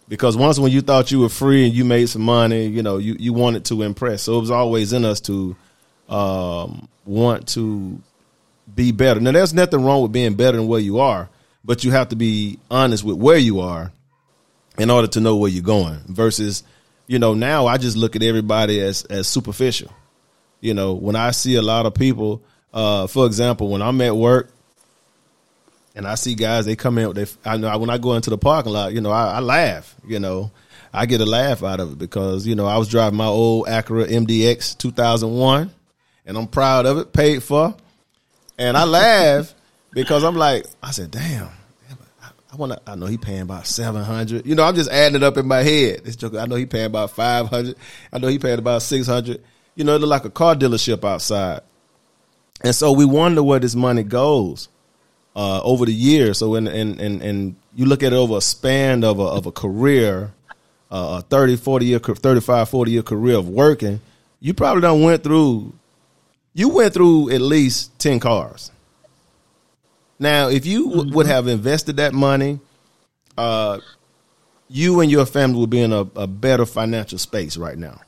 Because 0.10 0.36
once 0.36 0.58
when 0.58 0.72
you 0.72 0.82
thought 0.82 1.12
you 1.12 1.20
were 1.20 1.30
free 1.30 1.66
and 1.66 1.74
you 1.74 1.86
made 1.86 2.10
some 2.10 2.24
money, 2.24 2.66
you 2.66 2.82
know, 2.82 2.98
you, 2.98 3.16
you 3.20 3.32
wanted 3.32 3.66
to 3.66 3.84
impress. 3.84 4.24
So 4.24 4.38
it 4.38 4.42
was 4.42 4.52
always 4.52 4.92
in 4.92 5.06
us 5.06 5.22
to 5.22 5.56
um, 6.10 6.90
want 7.06 7.48
to 7.50 8.02
be 8.74 8.92
better. 8.92 9.20
Now, 9.20 9.32
there's 9.32 9.54
nothing 9.54 9.84
wrong 9.84 10.02
with 10.02 10.12
being 10.12 10.34
better 10.34 10.58
than 10.58 10.68
where 10.68 10.80
you 10.80 11.00
are, 11.00 11.30
but 11.64 11.84
you 11.84 11.92
have 11.92 12.10
to 12.10 12.16
be 12.16 12.58
honest 12.72 13.04
with 13.04 13.18
where 13.18 13.38
you 13.38 13.60
are 13.60 13.92
in 14.80 14.90
order 14.90 15.08
to 15.10 15.20
know 15.20 15.36
where 15.36 15.52
you're 15.52 15.62
going. 15.62 16.00
Versus, 16.08 16.64
you 17.06 17.20
know, 17.20 17.36
now 17.36 17.68
I 17.68 17.78
just 17.78 17.96
look 17.96 18.16
at 18.16 18.24
everybody 18.24 18.82
as 18.82 19.04
as 19.06 19.28
superficial. 19.28 19.94
You 20.60 20.74
know, 20.74 20.94
when 20.94 21.16
I 21.16 21.32
see 21.32 21.56
a 21.56 21.62
lot 21.62 21.86
of 21.86 21.94
people, 21.94 22.42
uh, 22.74 23.06
for 23.06 23.28
example, 23.28 23.70
when 23.70 23.84
I'm 23.84 24.02
at 24.02 24.16
work 24.16 24.50
and 25.96 26.08
I 26.08 26.16
see 26.16 26.36
guys, 26.36 26.66
they 26.66 26.76
come 26.76 26.98
in. 26.98 27.14
They, 27.14 27.26
I 27.46 27.58
know 27.58 27.78
when 27.78 27.90
I 27.90 27.98
go 27.98 28.14
into 28.14 28.30
the 28.30 28.38
parking 28.38 28.72
lot, 28.74 28.94
you 28.94 29.02
know, 29.02 29.12
I, 29.12 29.36
I 29.36 29.40
laugh. 29.40 29.96
You 30.08 30.20
know, 30.20 30.52
I 30.94 31.06
get 31.06 31.22
a 31.22 31.26
laugh 31.26 31.64
out 31.64 31.80
of 31.80 31.94
it 31.94 31.98
because 31.98 32.46
you 32.48 32.56
know 32.56 32.66
I 32.66 32.78
was 32.78 32.88
driving 32.88 33.18
my 33.18 33.26
old 33.26 33.68
Acura 33.68 34.08
MDX 34.08 34.78
2001, 34.78 35.72
and 36.26 36.38
I'm 36.38 36.48
proud 36.48 36.86
of 36.86 36.98
it, 36.98 37.14
paid 37.14 37.44
for, 37.44 37.76
and 38.58 38.78
I 38.78 38.86
laugh 38.86 39.54
because 39.94 40.24
I'm 40.24 40.36
like, 40.36 40.66
I 40.82 40.92
said, 40.92 41.12
damn. 41.12 41.50
I 42.52 42.56
want 42.56 42.72
to. 42.72 42.82
I 42.88 42.96
know 42.96 43.06
he 43.06 43.18
paying 43.18 43.42
about 43.42 43.68
seven 43.68 44.04
hundred. 44.04 44.44
You 44.48 44.56
know, 44.56 44.64
I'm 44.64 44.74
just 44.74 44.90
adding 44.90 45.18
it 45.18 45.22
up 45.22 45.38
in 45.38 45.48
my 45.48 45.62
head. 45.62 46.04
This 46.04 46.16
joke. 46.16 46.34
I 46.34 46.48
know 46.48 46.56
he 46.56 46.66
paying 46.66 46.88
about 46.88 47.12
five 47.12 47.46
hundred. 47.46 47.76
I 48.12 48.18
know 48.18 48.28
he 48.28 48.40
paying 48.40 48.58
about 48.58 48.82
six 48.82 49.06
hundred. 49.06 49.44
You 49.76 49.84
know, 49.84 49.96
it 49.96 50.00
look 50.00 50.10
like 50.10 50.26
a 50.26 50.32
car 50.32 50.56
dealership 50.56 51.04
outside. 51.04 51.62
And 52.62 52.74
so 52.74 52.92
we 52.92 53.06
wonder 53.06 53.44
where 53.44 53.60
this 53.60 53.76
money 53.76 54.02
goes 54.02 54.68
uh, 55.36 55.62
over 55.64 55.86
the 55.86 55.94
years. 55.94 56.38
So 56.38 56.56
in 56.56 56.68
in 56.68 57.00
in, 57.22 57.56
you 57.76 57.86
look 57.86 58.04
at 58.04 58.14
it 58.14 58.16
over 58.16 58.38
a 58.38 58.42
span 58.42 59.04
of 59.04 59.20
a 59.20 59.24
of 59.24 59.46
a 59.46 59.52
career, 59.52 60.32
uh, 60.92 61.20
a 61.20 61.22
30, 61.22 61.56
40 61.58 61.86
year, 61.86 62.00
35, 62.00 62.70
40 62.70 62.92
year 62.92 63.04
career 63.04 63.38
of 63.38 63.48
working, 63.48 64.02
you 64.40 64.54
probably 64.54 64.82
done 64.82 65.02
went 65.02 65.24
through. 65.24 65.74
You 66.54 66.70
went 66.70 66.94
through 66.94 67.30
at 67.32 67.42
least 67.42 67.98
ten 68.00 68.20
cars. 68.20 68.72
Now, 70.18 70.50
if 70.50 70.66
you 70.66 70.90
w- 70.90 71.14
would 71.14 71.26
have 71.28 71.48
invested 71.48 71.98
that 71.98 72.14
money, 72.14 72.60
uh, 73.38 73.80
you 74.68 75.00
and 75.00 75.10
your 75.10 75.26
family 75.26 75.60
would 75.60 75.70
be 75.70 75.82
in 75.82 75.94
a, 75.94 76.02
a 76.16 76.28
better 76.28 76.66
financial 76.66 77.18
space 77.18 77.56
right 77.56 77.78
now. 77.78 78.02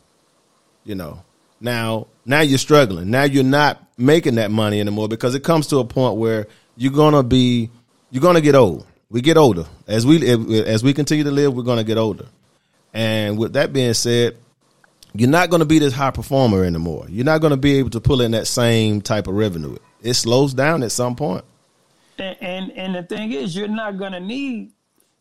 You 0.83 0.95
know, 0.95 1.23
now 1.61 2.07
now 2.25 2.41
you're 2.41 2.57
struggling. 2.57 3.09
Now 3.09 3.23
you're 3.23 3.43
not 3.43 3.83
making 3.97 4.35
that 4.35 4.51
money 4.51 4.79
anymore 4.79 5.07
because 5.07 5.35
it 5.35 5.43
comes 5.43 5.67
to 5.67 5.77
a 5.77 5.85
point 5.85 6.17
where 6.17 6.47
you're 6.81 6.91
gonna 6.91 7.21
be 7.21 7.69
you're 8.09 8.23
gonna 8.23 8.41
get 8.41 8.55
old. 8.55 8.87
We 9.11 9.21
get 9.21 9.37
older 9.37 9.65
as 9.87 10.03
we 10.05 10.27
as 10.65 10.83
we 10.83 10.93
continue 10.93 11.23
to 11.23 11.31
live. 11.31 11.53
We're 11.53 11.61
gonna 11.61 11.83
get 11.83 11.99
older, 11.99 12.25
and 12.91 13.37
with 13.37 13.53
that 13.53 13.71
being 13.71 13.93
said, 13.93 14.37
you're 15.13 15.29
not 15.29 15.51
gonna 15.51 15.65
be 15.65 15.77
this 15.77 15.93
high 15.93 16.09
performer 16.09 16.63
anymore. 16.63 17.05
You're 17.07 17.25
not 17.25 17.39
gonna 17.39 17.57
be 17.57 17.77
able 17.77 17.91
to 17.91 18.01
pull 18.01 18.21
in 18.21 18.31
that 18.31 18.47
same 18.47 18.99
type 19.01 19.27
of 19.27 19.35
revenue. 19.35 19.77
It 20.01 20.15
slows 20.15 20.55
down 20.55 20.81
at 20.81 20.91
some 20.91 21.15
point. 21.15 21.45
And, 22.17 22.37
and 22.41 22.71
and 22.71 22.95
the 22.95 23.03
thing 23.03 23.31
is, 23.31 23.55
you're 23.55 23.67
not 23.67 23.99
gonna 23.99 24.19
need 24.19 24.71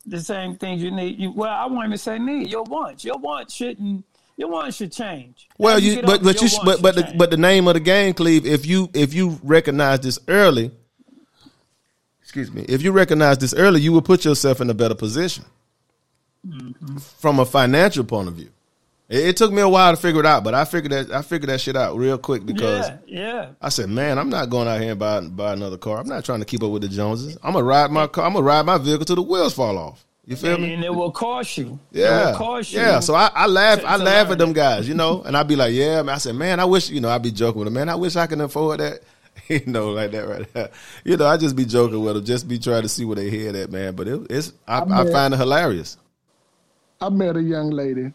the 0.06 0.20
same 0.20 0.56
things 0.56 0.82
you 0.82 0.90
need. 0.90 1.18
You, 1.18 1.32
well, 1.32 1.52
I 1.52 1.66
won't 1.66 1.84
even 1.84 1.98
say 1.98 2.18
need. 2.18 2.48
Your 2.48 2.62
wants, 2.62 3.04
your 3.04 3.18
wants 3.18 3.52
shouldn't. 3.52 4.06
Your 4.38 4.48
wants 4.48 4.78
should 4.78 4.92
change. 4.92 5.46
Well, 5.58 5.76
As 5.76 5.84
you, 5.84 6.00
but 6.00 6.10
older, 6.20 6.24
but 6.24 6.40
you 6.40 6.48
but 6.64 6.80
but 6.80 6.94
the, 6.94 7.12
but 7.18 7.30
the 7.30 7.36
name 7.36 7.68
of 7.68 7.74
the 7.74 7.80
game, 7.80 8.14
Cleve. 8.14 8.46
If 8.46 8.64
you 8.64 8.88
if 8.94 9.12
you 9.12 9.38
recognize 9.42 10.00
this 10.00 10.18
early, 10.26 10.70
excuse 12.30 12.52
me, 12.52 12.64
if 12.68 12.80
you 12.82 12.92
recognize 12.92 13.38
this 13.38 13.52
early, 13.54 13.80
you 13.80 13.90
will 13.92 14.02
put 14.02 14.24
yourself 14.24 14.60
in 14.60 14.70
a 14.70 14.74
better 14.74 14.94
position 14.94 15.44
Mm-hmm. 16.46 16.96
from 16.96 17.38
a 17.38 17.44
financial 17.44 18.02
point 18.02 18.26
of 18.28 18.34
view. 18.34 18.48
It, 19.10 19.18
it 19.30 19.36
took 19.36 19.52
me 19.52 19.60
a 19.60 19.68
while 19.68 19.94
to 19.94 20.00
figure 20.00 20.20
it 20.20 20.26
out, 20.26 20.42
but 20.42 20.54
I 20.54 20.64
figured 20.64 20.92
that 20.92 21.10
I 21.14 21.20
figured 21.20 21.50
that 21.50 21.60
shit 21.60 21.76
out 21.76 21.96
real 21.98 22.16
quick 22.16 22.46
because 22.46 22.88
yeah, 22.88 22.96
yeah. 23.20 23.48
I 23.60 23.68
said, 23.68 23.90
man, 23.90 24.18
I'm 24.18 24.30
not 24.30 24.48
going 24.48 24.66
out 24.66 24.80
here 24.80 24.92
and 24.92 24.98
buy 24.98 25.20
buy 25.20 25.52
another 25.52 25.76
car. 25.76 25.98
I'm 25.98 26.08
not 26.08 26.24
trying 26.24 26.38
to 26.38 26.46
keep 26.46 26.62
up 26.62 26.70
with 26.70 26.80
the 26.80 26.88
Joneses. 26.88 27.36
I'm 27.42 27.52
gonna 27.52 27.64
ride 27.66 27.90
my 27.90 28.06
car. 28.06 28.24
I'm 28.24 28.32
gonna 28.32 28.46
ride 28.46 28.64
my 28.64 28.78
vehicle 28.78 29.04
till 29.04 29.16
the 29.16 29.22
wheels 29.22 29.52
fall 29.52 29.76
off. 29.76 30.02
You 30.24 30.36
feel 30.36 30.54
And, 30.54 30.62
me? 30.62 30.72
and 30.74 30.84
it 30.84 30.94
will 30.94 31.10
cost 31.10 31.58
you. 31.58 31.78
it 31.92 32.00
Yeah, 32.00 32.30
will 32.30 32.38
cost 32.38 32.72
you. 32.72 32.78
yeah. 32.78 33.00
So 33.00 33.14
I, 33.14 33.30
I 33.34 33.46
laugh, 33.46 33.80
to- 33.80 33.90
I 33.90 33.98
to 33.98 34.02
laugh 34.04 34.24
learn 34.28 34.32
at 34.32 34.38
them 34.38 34.52
guys, 34.54 34.88
you 34.88 34.94
know, 34.94 35.22
and 35.22 35.36
I'd 35.36 35.48
be 35.48 35.56
like, 35.56 35.74
yeah. 35.74 36.00
man. 36.02 36.14
I 36.14 36.18
said, 36.18 36.36
man, 36.36 36.58
I 36.60 36.64
wish, 36.64 36.88
you 36.88 37.00
know, 37.00 37.10
I'd 37.10 37.22
be 37.22 37.32
joking 37.32 37.58
with 37.58 37.66
them, 37.66 37.74
man. 37.74 37.88
I 37.90 37.96
wish 37.96 38.16
I 38.16 38.26
could 38.28 38.40
afford 38.40 38.80
that, 38.80 39.00
you 39.48 39.62
know, 39.66 39.90
like 39.90 40.12
that 40.12 40.28
right 40.28 40.52
there. 40.52 40.70
You 41.04 41.16
know, 41.16 41.26
I 41.26 41.36
just 41.36 41.56
be 41.56 41.64
joking 41.64 42.02
with 42.02 42.14
them, 42.14 42.24
just 42.24 42.48
be 42.48 42.58
trying 42.58 42.82
to 42.82 42.88
see 42.88 43.04
where 43.04 43.16
they 43.16 43.30
head 43.30 43.56
at, 43.56 43.70
man. 43.70 43.94
But 43.94 44.08
it, 44.08 44.26
it's, 44.30 44.52
I, 44.66 44.80
I 44.80 45.02
I 45.02 45.10
find 45.10 45.34
it 45.34 45.38
hilarious. 45.38 45.96
I 47.00 47.08
met 47.08 47.36
a 47.36 47.42
young 47.42 47.70
lady, 47.70 48.12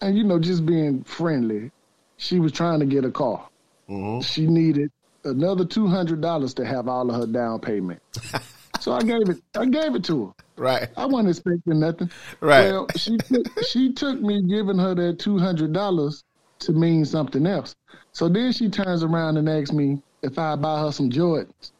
and 0.00 0.16
you 0.16 0.24
know, 0.24 0.38
just 0.38 0.66
being 0.66 1.04
friendly, 1.04 1.70
she 2.16 2.40
was 2.40 2.52
trying 2.52 2.80
to 2.80 2.86
get 2.86 3.04
a 3.04 3.10
car. 3.10 3.48
Mm-hmm. 3.88 4.20
She 4.20 4.46
needed 4.46 4.90
another 5.24 5.64
two 5.64 5.86
hundred 5.86 6.20
dollars 6.20 6.54
to 6.54 6.64
have 6.64 6.88
all 6.88 7.08
of 7.10 7.16
her 7.16 7.26
down 7.26 7.60
payment. 7.60 8.02
so 8.80 8.92
I 8.92 9.02
gave 9.02 9.28
it. 9.28 9.38
I 9.54 9.66
gave 9.66 9.94
it 9.94 10.04
to 10.04 10.26
her. 10.26 10.32
Right, 10.56 10.88
I 10.96 11.06
wasn't 11.06 11.30
expecting 11.30 11.80
nothing. 11.80 12.10
Right. 12.40 12.70
Well, 12.70 12.88
she 12.96 13.18
took, 13.18 13.64
she 13.64 13.92
took 13.92 14.20
me 14.20 14.42
giving 14.42 14.78
her 14.78 14.94
that 14.94 15.18
two 15.18 15.38
hundred 15.38 15.72
dollars 15.72 16.24
to 16.60 16.72
mean 16.72 17.04
something 17.04 17.46
else. 17.46 17.76
So 18.16 18.30
then 18.30 18.50
she 18.50 18.70
turns 18.70 19.02
around 19.02 19.36
and 19.36 19.46
asks 19.46 19.74
me 19.74 20.00
if 20.22 20.38
I 20.38 20.56
buy 20.56 20.80
her 20.80 20.90
some 20.90 21.10
Jordans. 21.10 21.72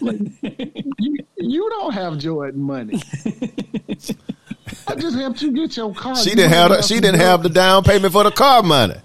Like, 0.00 0.18
you, 0.98 1.16
you 1.36 1.70
don't 1.70 1.92
have 1.94 2.18
Jordan 2.18 2.60
money. 2.60 3.00
I 4.88 4.96
just 4.96 5.16
helped 5.16 5.42
you 5.42 5.52
get 5.52 5.76
your 5.76 5.94
car. 5.94 6.16
she 6.16 6.30
You 6.30 6.34
didn't 6.34 6.50
have, 6.50 6.70
the, 6.70 6.82
she 6.82 6.98
didn't 6.98 7.20
have 7.20 7.44
the 7.44 7.50
down 7.50 7.84
payment 7.84 8.12
for 8.12 8.24
the 8.24 8.32
car 8.32 8.64
money, 8.64 8.96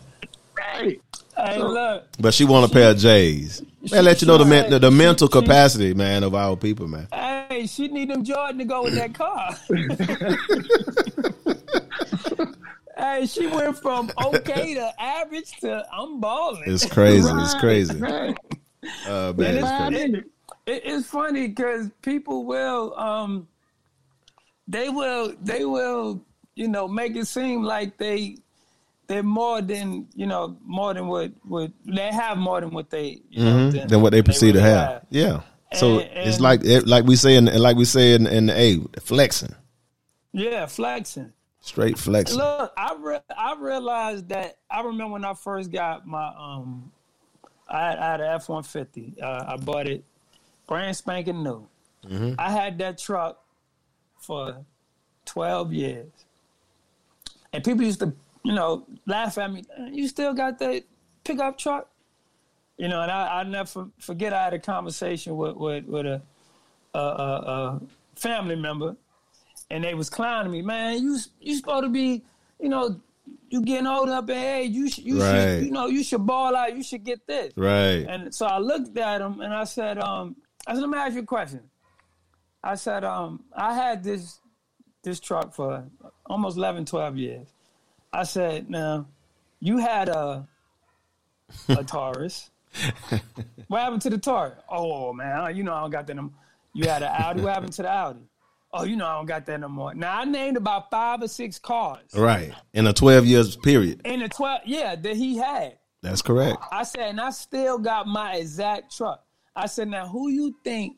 Right. 0.57 0.99
Hey, 1.37 1.59
look. 1.59 2.07
but 2.19 2.33
she 2.33 2.45
want 2.45 2.71
a 2.71 2.73
pair 2.73 2.89
of 2.89 2.97
J's. 2.97 3.61
Man, 3.91 4.03
let 4.03 4.23
you 4.23 4.27
know 4.27 4.39
the 4.39 4.45
men, 4.45 4.71
the, 4.71 4.79
the 4.79 4.89
mental 4.89 5.27
she- 5.27 5.33
capacity, 5.39 5.93
man, 5.93 6.23
of 6.23 6.33
our 6.33 6.55
people, 6.55 6.87
man. 6.87 7.07
Hey, 7.13 7.67
she 7.67 7.89
need 7.89 8.09
them 8.09 8.23
Jordan 8.23 8.57
to 8.57 8.65
go 8.65 8.85
with 8.85 8.95
that 8.95 9.13
car. 9.13 9.55
hey, 13.01 13.25
she 13.25 13.47
went 13.47 13.77
from 13.77 14.11
okay 14.25 14.73
to 14.75 15.01
average 15.01 15.51
to 15.61 15.85
I'm 15.91 16.19
balling. 16.19 16.63
It's 16.67 16.85
crazy, 16.85 17.29
it's 17.31 17.55
crazy. 17.55 17.97
Right. 17.99 18.37
Uh, 19.07 19.33
man, 19.37 19.57
it's, 19.57 19.69
crazy. 19.69 20.03
it- 20.17 20.25
it- 20.67 20.81
it's 20.85 21.07
funny 21.07 21.47
because 21.47 21.89
people 22.01 22.45
will, 22.45 22.97
um, 22.97 23.47
they 24.67 24.89
will, 24.89 25.33
they 25.41 25.65
will, 25.65 26.23
you 26.55 26.67
know, 26.67 26.87
make 26.87 27.15
it 27.15 27.25
seem 27.27 27.63
like 27.63 27.97
they, 27.97 28.37
they're 29.07 29.23
more 29.23 29.61
than, 29.61 30.07
you 30.15 30.25
know, 30.25 30.55
more 30.63 30.93
than 30.93 31.07
what, 31.07 31.31
what 31.43 31.71
they 31.85 32.11
have 32.11 32.37
more 32.37 32.61
than 32.61 32.69
what 32.71 32.89
they, 32.89 33.21
you 33.29 33.43
know, 33.43 33.69
Mhm, 33.71 33.87
than 33.89 34.01
what 34.01 34.11
they 34.11 34.21
perceive 34.21 34.53
to 34.53 34.59
really 34.59 34.71
have. 34.71 35.05
Yeah. 35.09 35.41
So 35.73 35.99
And- 35.99 36.27
it's 36.27 36.39
like 36.39 36.61
like 36.85 37.05
we 37.05 37.15
say 37.15 37.35
in 37.35 37.45
like 37.45 37.75
we 37.77 37.85
say 37.85 38.13
in, 38.13 38.27
in 38.27 38.45
the 38.47 38.57
A 38.57 38.79
flexing, 39.01 39.53
Yeah, 40.33 40.65
flexing. 40.65 41.33
Straight 41.61 41.97
flexing. 41.97 42.37
Look, 42.37 42.73
I 42.75 42.95
re- 42.99 43.19
I 43.37 43.55
realized 43.57 44.27
that 44.29 44.57
I 44.69 44.81
remember 44.81 45.13
when 45.13 45.25
I 45.25 45.33
first 45.33 45.71
got 45.71 46.05
my 46.05 46.27
um, 46.37 46.91
I 47.69 47.89
had, 47.89 47.99
I 47.99 48.11
had 48.11 48.21
an 48.21 48.27
F 48.33 48.49
one 48.49 48.63
fifty. 48.63 49.13
Uh, 49.21 49.45
I 49.47 49.57
bought 49.57 49.87
it 49.87 50.03
brand 50.67 50.97
spanking 50.97 51.43
new. 51.43 51.67
Mm-hmm. 52.05 52.33
I 52.37 52.51
had 52.51 52.77
that 52.79 52.97
truck 52.97 53.43
for 54.19 54.65
twelve 55.25 55.71
years, 55.71 56.11
and 57.53 57.63
people 57.63 57.85
used 57.85 57.99
to 57.99 58.13
you 58.43 58.53
know 58.53 58.85
laugh 59.05 59.37
at 59.37 59.53
me. 59.53 59.63
Uh, 59.79 59.85
you 59.85 60.07
still 60.07 60.33
got 60.33 60.59
that 60.59 60.83
pickup 61.23 61.57
truck? 61.57 61.87
You 62.77 62.87
know, 62.87 63.01
and 63.01 63.11
I 63.11 63.41
I 63.41 63.43
never 63.43 63.87
forget 63.99 64.33
I 64.33 64.43
had 64.43 64.53
a 64.53 64.59
conversation 64.59 65.37
with 65.37 65.55
with, 65.55 65.85
with 65.85 66.05
a, 66.07 66.21
a, 66.95 66.99
a, 66.99 67.01
a 67.01 67.81
family 68.15 68.55
member 68.55 68.95
and 69.71 69.83
they 69.83 69.93
was 69.93 70.09
clowning 70.09 70.51
me, 70.51 70.61
man. 70.61 71.01
You 71.01 71.17
you 71.39 71.55
supposed 71.55 71.83
to 71.85 71.89
be, 71.89 72.23
you 72.59 72.69
know, 72.69 72.99
you 73.49 73.61
getting 73.63 73.87
old 73.87 74.09
up 74.09 74.29
in 74.29 74.37
age. 74.37 74.71
You 74.71 74.89
should, 74.89 75.03
you 75.05 75.19
Right. 75.21 75.31
should, 75.59 75.65
you 75.65 75.71
know, 75.71 75.87
you 75.87 76.03
should 76.03 76.25
ball 76.25 76.55
out. 76.55 76.75
You 76.75 76.83
should 76.83 77.03
get 77.03 77.25
this. 77.27 77.53
Right. 77.55 78.05
And 78.07 78.33
so 78.33 78.45
I 78.45 78.59
looked 78.59 78.97
at 78.97 79.21
him 79.21 79.41
and 79.41 79.53
I 79.53 79.63
said, 79.65 79.97
um, 79.99 80.35
I 80.67 80.73
said, 80.73 80.81
let 80.81 80.89
me 80.89 80.97
ask 80.97 81.13
you 81.15 81.21
a 81.21 81.25
question. 81.25 81.61
I 82.63 82.75
said, 82.75 83.03
um, 83.03 83.43
I 83.55 83.73
had 83.73 84.03
this 84.03 84.39
this 85.03 85.19
truck 85.19 85.53
for 85.53 85.83
almost 86.27 86.57
11, 86.57 86.85
12 86.85 87.17
years. 87.17 87.47
I 88.13 88.23
said, 88.23 88.69
now, 88.69 89.07
you 89.59 89.77
had 89.79 90.09
a 90.09 90.47
a 91.69 91.83
Taurus. 91.93 92.49
what 93.67 93.81
happened 93.81 94.01
to 94.03 94.09
the 94.09 94.17
Taurus? 94.17 94.59
Oh 94.69 95.11
man, 95.13 95.55
you 95.55 95.63
know 95.63 95.73
I 95.73 95.81
don't 95.81 95.91
got 95.91 96.07
that. 96.07 96.17
You 96.73 96.87
had 96.87 97.03
an 97.03 97.11
Audi. 97.11 97.41
What 97.41 97.53
happened 97.53 97.73
to 97.73 97.81
the 97.81 97.89
Audi? 97.91 98.21
Oh, 98.73 98.83
you 98.85 98.95
know 98.95 99.05
I 99.05 99.15
don't 99.15 99.25
got 99.25 99.45
that 99.47 99.59
no 99.59 99.67
more. 99.67 99.93
Now 99.93 100.19
I 100.19 100.25
named 100.25 100.55
about 100.57 100.89
five 100.89 101.21
or 101.21 101.27
six 101.27 101.59
cars 101.59 101.99
Right. 102.15 102.53
In 102.73 102.87
a 102.87 102.93
twelve 102.93 103.25
years 103.25 103.55
period. 103.57 104.01
in 104.05 104.21
a 104.21 104.29
twelve, 104.29 104.61
yeah, 104.65 104.95
that 104.95 105.15
he 105.17 105.37
had. 105.37 105.77
That's 106.01 106.21
correct. 106.21 106.57
I 106.71 106.83
said, 106.83 107.09
and 107.09 107.21
I 107.21 107.29
still 107.31 107.77
got 107.77 108.07
my 108.07 108.35
exact 108.35 108.95
truck. 108.97 109.23
I 109.55 109.65
said, 109.67 109.87
now 109.89 110.07
who 110.07 110.29
you 110.29 110.55
think 110.63 110.97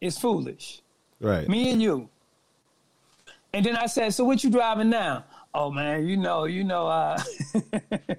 is 0.00 0.18
foolish? 0.18 0.80
Right. 1.20 1.46
Me 1.48 1.70
and 1.70 1.80
you. 1.82 2.08
And 3.52 3.64
then 3.66 3.76
I 3.76 3.86
said, 3.86 4.14
so 4.14 4.24
what 4.24 4.42
you 4.42 4.50
driving 4.50 4.90
now? 4.90 5.24
Oh 5.54 5.70
man, 5.70 6.06
you 6.06 6.16
know, 6.16 6.44
you 6.44 6.64
know, 6.64 6.86
uh 6.88 7.20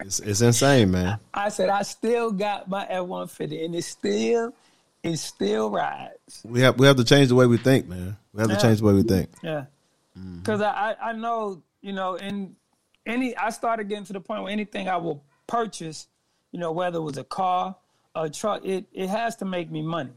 It's, 0.00 0.20
it's 0.20 0.42
insane, 0.42 0.90
man. 0.90 1.18
I 1.32 1.48
said, 1.48 1.70
I 1.70 1.80
still 1.82 2.30
got 2.30 2.68
my 2.68 2.86
F 2.88 3.04
one 3.06 3.26
fifty 3.26 3.64
and 3.64 3.74
it 3.74 3.82
still 3.84 4.54
it 5.04 5.18
still 5.18 5.70
rides. 5.70 6.42
We 6.44 6.60
have 6.62 6.78
we 6.78 6.86
have 6.86 6.96
to 6.96 7.04
change 7.04 7.28
the 7.28 7.34
way 7.36 7.46
we 7.46 7.58
think, 7.58 7.86
man. 7.86 8.16
We 8.32 8.40
have 8.40 8.50
to 8.50 8.56
change 8.60 8.78
the 8.80 8.86
way 8.86 8.94
we 8.94 9.02
think. 9.02 9.28
Yeah. 9.42 9.66
Because 10.38 10.60
I, 10.60 10.70
I 11.00 11.10
I 11.10 11.12
know, 11.12 11.62
you 11.82 11.92
know, 11.92 12.14
in 12.14 12.56
any, 13.06 13.36
I 13.36 13.50
started 13.50 13.88
getting 13.88 14.04
to 14.06 14.12
the 14.14 14.20
point 14.20 14.42
where 14.42 14.50
anything 14.52 14.88
I 14.88 14.96
will 14.96 15.22
purchase, 15.46 16.06
you 16.52 16.58
know, 16.58 16.72
whether 16.72 16.98
it 16.98 17.02
was 17.02 17.18
a 17.18 17.24
car, 17.24 17.76
a 18.14 18.30
truck, 18.30 18.64
it, 18.64 18.86
it 18.92 19.08
has 19.10 19.36
to 19.36 19.44
make 19.44 19.70
me 19.70 19.82
money. 19.82 20.12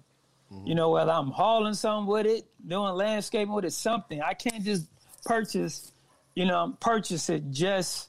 You 0.65 0.75
know, 0.75 0.91
whether 0.91 1.12
I'm 1.12 1.27
hauling 1.32 1.74
something 1.74 2.08
with 2.08 2.25
it, 2.25 2.46
doing 2.65 2.94
landscaping 2.94 3.53
with 3.53 3.65
it, 3.65 3.74
something. 3.74 4.22
I 4.22 4.34
can't 4.34 4.63
just 4.63 4.86
purchase, 5.25 5.91
you 6.36 6.46
know, 6.46 6.77
purchase 6.79 7.29
it 7.29 7.51
just 7.51 8.08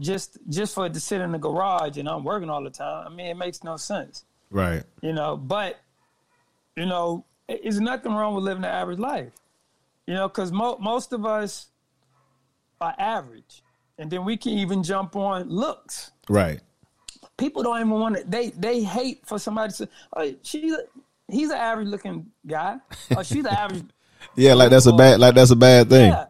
just 0.00 0.38
just 0.48 0.74
for 0.74 0.86
it 0.86 0.94
to 0.94 0.98
sit 0.98 1.20
in 1.20 1.30
the 1.30 1.38
garage 1.38 1.98
and 1.98 2.08
I'm 2.08 2.24
working 2.24 2.50
all 2.50 2.64
the 2.64 2.70
time. 2.70 3.06
I 3.06 3.14
mean, 3.14 3.26
it 3.26 3.36
makes 3.36 3.62
no 3.62 3.76
sense 3.76 4.24
Right. 4.50 4.82
you 5.02 5.12
know 5.12 5.36
but 5.36 5.80
you 6.76 6.86
know 6.86 7.24
it- 7.48 7.60
it's 7.64 7.78
nothing 7.78 8.12
wrong 8.14 8.34
with 8.34 8.44
living 8.44 8.62
the 8.62 8.68
average 8.68 8.98
life 8.98 9.32
you 10.06 10.14
know 10.14 10.28
because 10.28 10.50
mo- 10.52 10.78
most 10.80 11.12
of 11.12 11.24
us 11.26 11.66
are 12.80 12.94
average 12.98 13.62
and 13.98 14.10
then 14.10 14.24
we 14.24 14.36
can 14.36 14.52
even 14.52 14.82
jump 14.82 15.14
on 15.16 15.48
looks 15.48 16.10
Right. 16.28 16.60
people 17.36 17.62
don't 17.62 17.78
even 17.78 17.90
want 17.90 18.16
to 18.16 18.24
they 18.24 18.50
they 18.50 18.82
hate 18.82 19.26
for 19.26 19.38
somebody 19.38 19.70
to 19.70 19.76
say 19.76 19.88
oh 20.16 20.34
she 20.42 20.74
he's 21.28 21.50
an 21.50 21.56
average 21.56 21.88
looking 21.88 22.26
guy, 22.46 22.76
or 23.16 23.24
she's 23.24 23.44
an 23.44 23.54
average. 23.54 23.84
Yeah, 24.36 24.54
like 24.54 24.70
that's 24.70 24.86
a 24.86 24.92
bad 24.92 25.18
like 25.18 25.34
that's 25.34 25.50
a 25.50 25.56
bad 25.56 25.88
thing. 25.90 26.10
Yeah, 26.12 26.26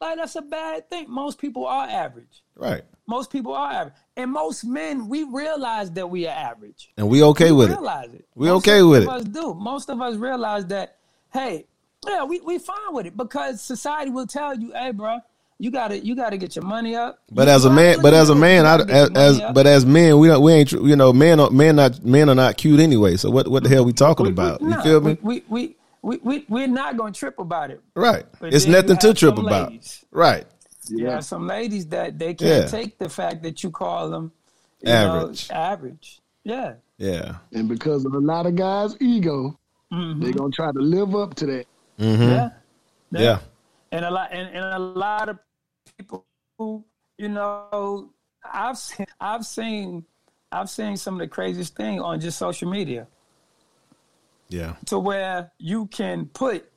like 0.00 0.16
that's 0.18 0.36
a 0.36 0.42
bad 0.42 0.88
thing. 0.90 1.06
Most 1.08 1.38
people 1.38 1.66
are 1.66 1.86
average. 1.88 2.42
Right. 2.54 2.82
Most 3.06 3.30
people 3.30 3.54
are 3.54 3.70
average, 3.72 3.94
and 4.16 4.30
most 4.32 4.64
men 4.64 5.08
we 5.08 5.22
realize 5.24 5.90
that 5.92 6.08
we 6.10 6.26
are 6.26 6.34
average. 6.36 6.90
And 6.96 7.08
we 7.08 7.22
okay 7.22 7.52
with 7.52 7.70
it. 7.70 7.74
realize 7.74 8.12
it. 8.12 8.26
We 8.34 8.48
Most 8.48 8.66
okay 8.68 8.82
with 8.82 9.02
it. 9.04 9.08
Us 9.08 9.24
do. 9.24 9.54
Most 9.54 9.88
of 9.90 10.00
us 10.00 10.16
realize 10.16 10.66
that. 10.66 10.96
Hey, 11.32 11.66
yeah, 12.06 12.24
we 12.24 12.40
we 12.40 12.58
fine 12.58 12.92
with 12.92 13.06
it 13.06 13.16
because 13.16 13.60
society 13.62 14.10
will 14.10 14.26
tell 14.26 14.58
you, 14.58 14.72
hey, 14.72 14.90
bro, 14.90 15.18
you 15.58 15.70
gotta 15.70 16.04
you 16.04 16.16
gotta 16.16 16.36
get 16.36 16.56
your 16.56 16.64
money 16.64 16.96
up. 16.96 17.20
But 17.30 17.46
You- 17.48 17.54
as 17.54 17.64
a 17.64 17.70
man, 17.70 18.00
but 18.02 18.12
as 18.12 18.28
a 18.28 18.34
man, 18.34 18.66
I, 18.66 18.80
as, 18.80 19.10
as 19.14 19.40
but 19.54 19.66
as 19.66 19.86
men, 19.86 20.18
we 20.18 20.28
don't, 20.28 20.42
we 20.42 20.52
ain't 20.52 20.72
you 20.72 20.96
know 20.96 21.12
men 21.12 21.38
are, 21.40 21.50
men 21.50 21.76
not 21.76 22.02
men 22.04 22.28
are 22.28 22.34
not 22.34 22.56
cute 22.56 22.80
anyway. 22.80 23.16
So 23.16 23.30
what 23.30 23.48
what 23.48 23.62
the 23.62 23.68
hell 23.68 23.84
we 23.84 23.92
talking 23.92 24.24
We- 24.26 24.30
we- 24.30 24.34
about? 24.34 24.60
You 24.60 24.68
nah, 24.68 24.82
feel 24.82 25.00
me? 25.00 25.16
We 25.22 25.44
we 25.48 25.76
we 26.06 26.18
we 26.22 26.44
we're 26.48 26.68
not 26.68 26.96
gonna 26.96 27.12
trip 27.12 27.38
about 27.38 27.70
it. 27.70 27.80
Right. 27.94 28.24
But 28.40 28.54
It's 28.54 28.66
nothing 28.66 28.96
to 28.98 29.12
trip 29.12 29.36
about. 29.38 29.70
ladies. 29.70 30.04
Right. 30.12 30.46
You 30.88 31.04
Yeah. 31.04 31.14
have 31.16 31.24
some 31.24 31.46
ladies 31.48 31.86
that 31.88 32.16
they 32.18 32.32
can't 32.34 32.64
Yeah. 32.64 32.66
take 32.78 32.98
the 32.98 33.08
fact 33.08 33.42
that 33.42 33.62
you 33.64 33.70
call 33.70 34.08
them 34.10 34.30
you 34.82 34.92
Average. 34.92 35.50
Know, 35.50 35.56
average. 35.56 36.20
Yeah. 36.44 36.74
Yeah. 36.98 37.36
And 37.52 37.68
because 37.68 38.04
of 38.04 38.14
a 38.14 38.18
lot 38.20 38.46
of 38.46 38.54
guys' 38.54 38.96
ego, 39.00 39.58
Mm-hmm. 39.92 40.22
they're 40.22 40.32
gonna 40.32 40.50
try 40.50 40.70
to 40.72 40.78
live 40.80 41.14
up 41.16 41.34
to 41.36 41.46
that. 41.46 41.66
Yeah. 41.98 42.50
Yeah. 43.10 43.38
and 43.92 44.04
a 44.04 44.10
lot 44.10 44.28
and, 44.32 44.48
and 44.54 44.64
a 44.74 44.78
lot 44.78 45.28
of 45.28 45.38
people 45.96 46.24
who 46.58 46.84
you 47.18 47.28
know 47.28 48.10
I've 48.44 48.78
seen 48.78 49.06
I've 49.20 49.44
seen 49.46 50.04
I've 50.52 50.70
seen 50.70 50.96
some 50.96 51.14
of 51.14 51.20
the 51.20 51.28
craziest 51.28 51.74
thing 51.76 52.00
on 52.00 52.20
just 52.20 52.38
social 52.38 52.68
media 52.70 53.06
Yeah. 54.48 54.74
to 54.86 54.98
where 54.98 55.50
you 55.58 55.86
can 55.86 56.26
put 56.26 56.70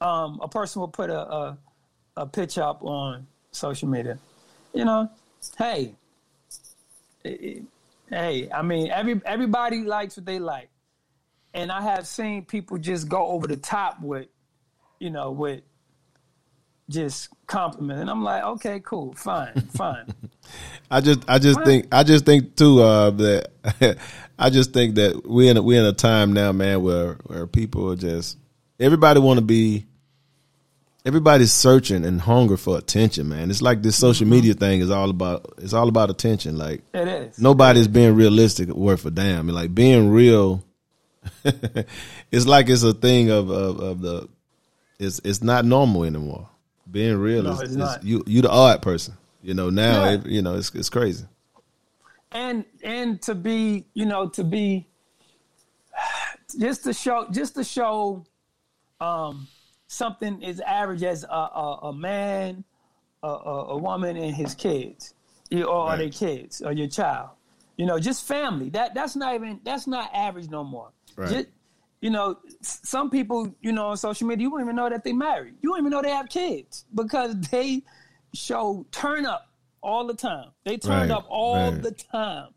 um, 0.00 0.40
a 0.42 0.48
person 0.48 0.80
will 0.80 0.88
put 0.88 1.10
a, 1.10 1.18
a 1.20 1.58
a 2.16 2.26
pitch 2.26 2.58
up 2.58 2.82
on 2.82 3.26
social 3.52 3.88
media. 3.88 4.18
You 4.72 4.84
know, 4.84 5.10
hey, 5.58 5.94
hey, 7.22 8.48
I 8.52 8.62
mean 8.62 8.90
every 8.90 9.20
everybody 9.24 9.82
likes 9.82 10.16
what 10.16 10.26
they 10.26 10.38
like, 10.38 10.68
and 11.52 11.70
I 11.72 11.82
have 11.82 12.06
seen 12.06 12.44
people 12.44 12.78
just 12.78 13.08
go 13.08 13.26
over 13.28 13.46
the 13.46 13.56
top 13.56 14.00
with, 14.02 14.26
you 14.98 15.10
know, 15.10 15.30
with 15.30 15.62
just 16.90 17.28
compliment, 17.46 18.00
and 18.00 18.10
I'm 18.10 18.22
like, 18.22 18.42
okay, 18.44 18.80
cool, 18.80 19.14
fine, 19.14 19.54
fine. 19.74 20.06
I 20.90 21.00
just 21.00 21.20
I 21.28 21.38
just 21.38 21.58
What? 21.58 21.64
think 21.64 21.86
I 21.92 22.02
just 22.02 22.26
think 22.26 22.56
too 22.56 22.82
uh, 22.82 23.10
that 23.10 23.98
I 24.38 24.50
just 24.50 24.72
think 24.72 24.96
that 24.96 25.22
we're 25.28 25.50
in 25.50 25.56
a, 25.56 25.62
we're 25.62 25.80
in 25.80 25.86
a 25.86 25.92
time 25.92 26.32
now, 26.32 26.52
man, 26.52 26.82
where 26.82 27.14
where 27.24 27.46
people 27.46 27.90
are 27.92 27.96
just 27.96 28.36
everybody 28.80 29.20
want 29.20 29.38
to 29.38 29.44
be 29.44 29.86
everybody's 31.06 31.52
searching 31.52 32.04
and 32.04 32.20
hunger 32.20 32.56
for 32.56 32.78
attention, 32.78 33.28
man. 33.28 33.50
It's 33.50 33.62
like 33.62 33.82
this 33.82 33.94
Mm-hmm. 33.96 34.00
social 34.06 34.26
media 34.26 34.54
thing 34.54 34.80
is 34.80 34.90
all 34.90 35.10
about 35.10 35.54
it's 35.58 35.72
all 35.72 35.88
about 35.88 36.10
attention. 36.10 36.56
Like 36.58 36.82
It 36.92 37.06
is. 37.08 37.38
nobody's 37.38 37.88
being 37.88 38.14
realistic 38.14 38.68
worth 38.70 39.04
a 39.06 39.10
damn. 39.10 39.48
Like 39.48 39.74
being 39.74 40.10
real, 40.10 40.64
it's 42.30 42.46
like 42.46 42.68
it's 42.68 42.82
a 42.82 42.92
thing 42.92 43.30
of, 43.30 43.50
of, 43.50 43.80
of 43.80 44.00
the. 44.00 44.28
It's 44.98 45.20
it's 45.24 45.42
not 45.42 45.64
normal 45.64 46.04
anymore. 46.04 46.48
Being 46.90 47.18
real 47.18 47.42
No, 47.42 47.52
is, 47.52 47.62
is 47.70 47.76
not. 47.76 48.04
you 48.04 48.22
you 48.26 48.42
the 48.42 48.50
odd 48.50 48.80
person. 48.82 49.14
You 49.42 49.54
know 49.54 49.68
now 49.70 50.04
it, 50.08 50.26
you 50.26 50.40
know 50.42 50.54
it's 50.54 50.74
it's 50.74 50.88
crazy. 50.88 51.24
And 52.34 52.64
and 52.82 53.22
to 53.22 53.34
be 53.34 53.86
you 53.94 54.04
know 54.04 54.28
to 54.28 54.44
be 54.44 54.86
just 56.58 56.84
to 56.84 56.92
show 56.92 57.26
just 57.30 57.54
to 57.54 57.64
show 57.64 58.24
um 59.00 59.46
something 59.86 60.44
as 60.44 60.60
average 60.60 61.02
as 61.02 61.24
a, 61.24 61.28
a, 61.28 61.78
a 61.84 61.92
man 61.92 62.64
a, 63.22 63.28
a, 63.28 63.64
a 63.70 63.76
woman 63.76 64.16
and 64.16 64.34
his 64.34 64.54
kids 64.54 65.14
you- 65.50 65.64
or 65.64 65.88
Right. 65.88 65.98
their 65.98 66.10
kids 66.10 66.60
or 66.60 66.72
your 66.72 66.88
child 66.88 67.30
you 67.76 67.86
know 67.86 67.98
just 67.98 68.26
family 68.26 68.68
that 68.70 68.94
that's 68.94 69.16
not 69.16 69.34
even 69.34 69.60
that's 69.64 69.86
not 69.86 70.10
average 70.14 70.50
no 70.50 70.64
more 70.64 70.90
Right. 71.16 71.30
Just- 71.30 71.48
you 72.00 72.10
know 72.10 72.36
some 72.60 73.08
people 73.08 73.54
you 73.62 73.72
know 73.72 73.86
on 73.88 73.96
social 73.96 74.26
media 74.26 74.44
you 74.44 74.50
don't 74.50 74.60
even 74.60 74.76
know 74.76 74.90
that 74.90 75.04
they 75.04 75.12
married 75.14 75.54
you 75.62 75.70
don't 75.70 75.78
even 75.78 75.90
know 75.90 76.02
they 76.02 76.10
have 76.10 76.28
kids 76.28 76.84
because 76.94 77.34
they 77.50 77.82
show 78.34 78.84
turn 78.90 79.24
up 79.24 79.48
all 79.84 80.06
the 80.06 80.14
time 80.14 80.48
they 80.64 80.76
turned 80.78 81.10
Right, 81.10 81.10
up 81.10 81.26
all 81.28 81.72
right. 81.72 81.82
the 81.82 81.90
time 81.92 82.48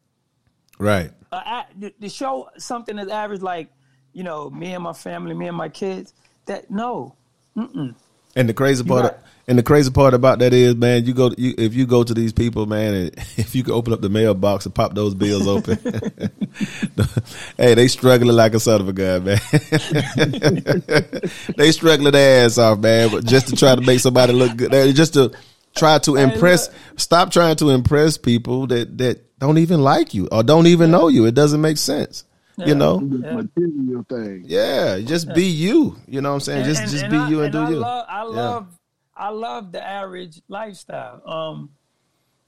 Right. 0.79 1.11
uh, 1.31 1.63
to- 1.81 1.89
to 1.91 2.09
show 2.09 2.49
something 2.57 2.95
that's 2.95 3.11
average, 3.11 3.41
like 3.41 3.69
you 4.13 4.23
know, 4.23 4.49
me 4.49 4.73
and 4.73 4.83
my 4.83 4.93
family, 4.93 5.35
me 5.35 5.47
and 5.47 5.57
my 5.57 5.69
kids. 5.69 6.13
That 6.47 6.71
no, 6.71 7.13
And 7.55 8.49
the 8.49 8.53
crazy 8.53 8.83
part, 8.83 9.19
and 9.47 9.57
the 9.59 9.63
crazy 9.63 9.91
part 9.91 10.13
about 10.13 10.39
that 10.39 10.53
is, 10.53 10.75
man, 10.75 11.05
you 11.05 11.13
go 11.13 11.31
you, 11.37 11.53
if 11.57 11.73
you 11.75 11.85
go 11.85 12.03
to 12.03 12.13
these 12.13 12.31
people, 12.33 12.65
man, 12.67 12.93
and 12.93 13.11
if 13.37 13.53
you 13.55 13.63
could 13.63 13.73
open 13.73 13.93
up 13.93 14.01
the 14.01 14.09
mailbox 14.09 14.65
and 14.65 14.73
pop 14.73 14.95
those 14.95 15.13
bills 15.13 15.45
open, 15.47 15.77
hey, 17.57 17.73
they 17.75 17.87
struggling 17.87 18.35
like 18.35 18.53
a 18.53 18.59
son 18.59 18.81
of 18.81 18.87
a 18.87 18.93
gun, 18.93 19.25
man. 19.25 19.39
they 21.57 21.71
struggling 21.71 22.13
their 22.13 22.45
ass 22.45 22.57
off, 22.57 22.79
man, 22.79 23.09
but 23.11 23.25
just 23.25 23.47
to 23.49 23.55
try 23.55 23.75
to 23.75 23.81
make 23.81 23.99
somebody 23.99 24.33
look 24.33 24.55
good, 24.55 24.71
just 24.95 25.13
to 25.15 25.31
try 25.77 25.99
to 25.99 26.15
impress. 26.15 26.69
Stop 26.97 27.31
trying 27.31 27.55
to 27.57 27.69
impress 27.69 28.17
people 28.17 28.67
that 28.67 28.97
that 28.97 29.37
don't 29.39 29.57
even 29.59 29.81
like 29.81 30.13
you 30.13 30.27
or 30.31 30.43
don't 30.43 30.67
even 30.67 30.91
know 30.91 31.07
you. 31.07 31.25
It 31.25 31.35
doesn't 31.35 31.61
make 31.61 31.77
sense, 31.77 32.23
you 32.57 32.73
know. 32.75 32.99
Material 32.99 34.05
thing. 34.09 34.43
Yeah, 34.45 34.99
just 34.99 35.33
be 35.33 35.45
you. 35.45 35.95
You 36.07 36.21
know 36.21 36.29
what 36.29 36.35
I'm 36.35 36.39
saying? 36.41 36.65
just 36.65 36.81
And- 36.81 36.91
just 36.91 37.03
and 37.03 37.11
be 37.11 37.17
I- 37.17 37.29
you 37.29 37.41
and, 37.41 37.51
do 37.51 37.59
I 37.61 37.69
you. 37.69 37.75
Love, 37.77 38.05
I 38.09 38.17
Yeah. 38.23 38.23
love, 38.23 38.67
I 39.15 39.29
love 39.29 39.71
the 39.71 39.83
average 39.85 40.41
lifestyle, 40.47 41.21
um, 41.29 41.69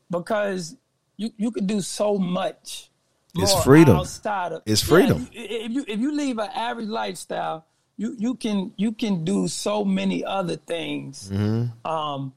because 0.10 0.76
you 1.18 1.32
you 1.38 1.52
can 1.52 1.66
do 1.66 1.82
so 1.82 2.18
much. 2.18 2.90
It's 3.36 3.54
freedom. 3.64 3.96
Outside 3.98 4.52
of 4.54 4.64
It's 4.66 4.82
freedom. 4.82 5.28
you- 5.32 5.46
if 5.50 5.72
you 5.72 5.86
if 5.88 6.00
you 6.00 6.12
leave 6.16 6.40
an 6.40 6.50
average 6.54 6.88
lifestyle, 6.90 7.66
you 7.98 8.16
you 8.18 8.34
can 8.36 8.74
you 8.76 8.92
can 8.92 9.24
do 9.24 9.48
so 9.48 9.86
many 9.86 10.26
other 10.26 10.56
things. 10.56 11.30
Mm-hmm. 11.32 11.88
Um, 11.88 12.34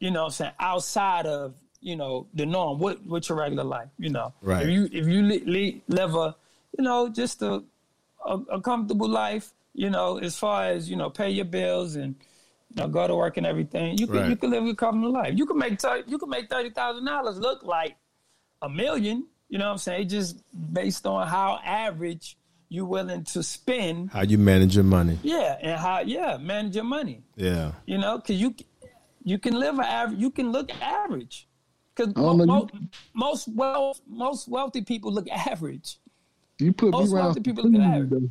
you 0.00 0.10
know, 0.10 0.22
what 0.22 0.26
I'm 0.26 0.32
saying 0.32 0.52
outside 0.58 1.26
of 1.26 1.54
you 1.80 1.96
know 1.96 2.26
the 2.34 2.44
norm. 2.46 2.78
What 2.78 3.04
what's 3.06 3.28
your 3.28 3.38
regular 3.38 3.64
life? 3.64 3.88
You 3.98 4.10
know, 4.10 4.32
Right. 4.42 4.64
If 4.64 4.68
you 4.70 4.88
if 4.92 5.06
you 5.06 5.22
li- 5.22 5.44
li- 5.46 5.82
live 5.88 6.14
a 6.14 6.34
you 6.76 6.84
know 6.84 7.08
just 7.08 7.40
a, 7.42 7.62
a 8.26 8.34
a 8.52 8.60
comfortable 8.60 9.08
life, 9.08 9.52
you 9.74 9.88
know, 9.90 10.18
as 10.18 10.36
far 10.36 10.64
as 10.64 10.90
you 10.90 10.96
know, 10.96 11.08
pay 11.10 11.30
your 11.30 11.44
bills 11.46 11.94
and 11.96 12.14
you 12.70 12.76
know, 12.82 12.88
go 12.88 13.06
to 13.06 13.14
work 13.16 13.36
and 13.36 13.46
everything. 13.46 13.96
You 13.98 14.06
can 14.06 14.16
Right. 14.16 14.28
you 14.30 14.36
can 14.36 14.50
live 14.50 14.64
a 14.66 14.74
comfortable 14.74 15.12
life. 15.12 15.34
You 15.36 15.46
can 15.46 15.58
make 15.58 15.80
thir- 15.80 16.04
you 16.06 16.18
can 16.18 16.28
make 16.28 16.50
thirty 16.50 16.70
thousand 16.70 17.04
dollars 17.04 17.38
look 17.38 17.62
like 17.62 17.96
a 18.62 18.68
million. 18.68 19.26
You 19.48 19.58
know 19.58 19.64
what 19.66 19.72
I'm 19.72 19.78
saying? 19.78 20.08
Just 20.08 20.36
based 20.72 21.06
on 21.06 21.26
how 21.26 21.58
average 21.64 22.36
you're 22.68 22.84
willing 22.84 23.24
to 23.24 23.42
spend. 23.42 24.10
How 24.12 24.22
you 24.22 24.38
manage 24.38 24.76
your 24.76 24.84
money? 24.84 25.18
Yeah, 25.24 25.56
and 25.60 25.80
how 25.80 26.00
yeah 26.00 26.36
manage 26.36 26.76
your 26.76 26.84
money. 26.84 27.22
Yeah. 27.36 27.72
You 27.86 27.98
know, 27.98 28.18
because 28.18 28.36
you 28.40 28.54
you 29.30 29.38
can 29.38 29.54
live 29.54 29.78
average. 29.78 30.18
You 30.18 30.30
can 30.30 30.50
look 30.52 30.70
average. 30.82 31.46
Because 31.94 32.14
mo- 32.16 32.34
mo- 32.44 32.68
most 33.14 33.46
wealth 33.48 34.00
most 34.08 34.48
wealthy 34.48 34.82
people 34.82 35.12
look 35.12 35.28
average. 35.30 35.98
You 36.58 36.72
put 36.72 36.90
Most 36.90 37.10
me 37.10 37.14
around 37.16 37.24
wealthy 37.26 37.36
some 37.38 37.42
people 37.44 37.70
look 37.70 37.80
average. 37.82 38.10
though. 38.10 38.30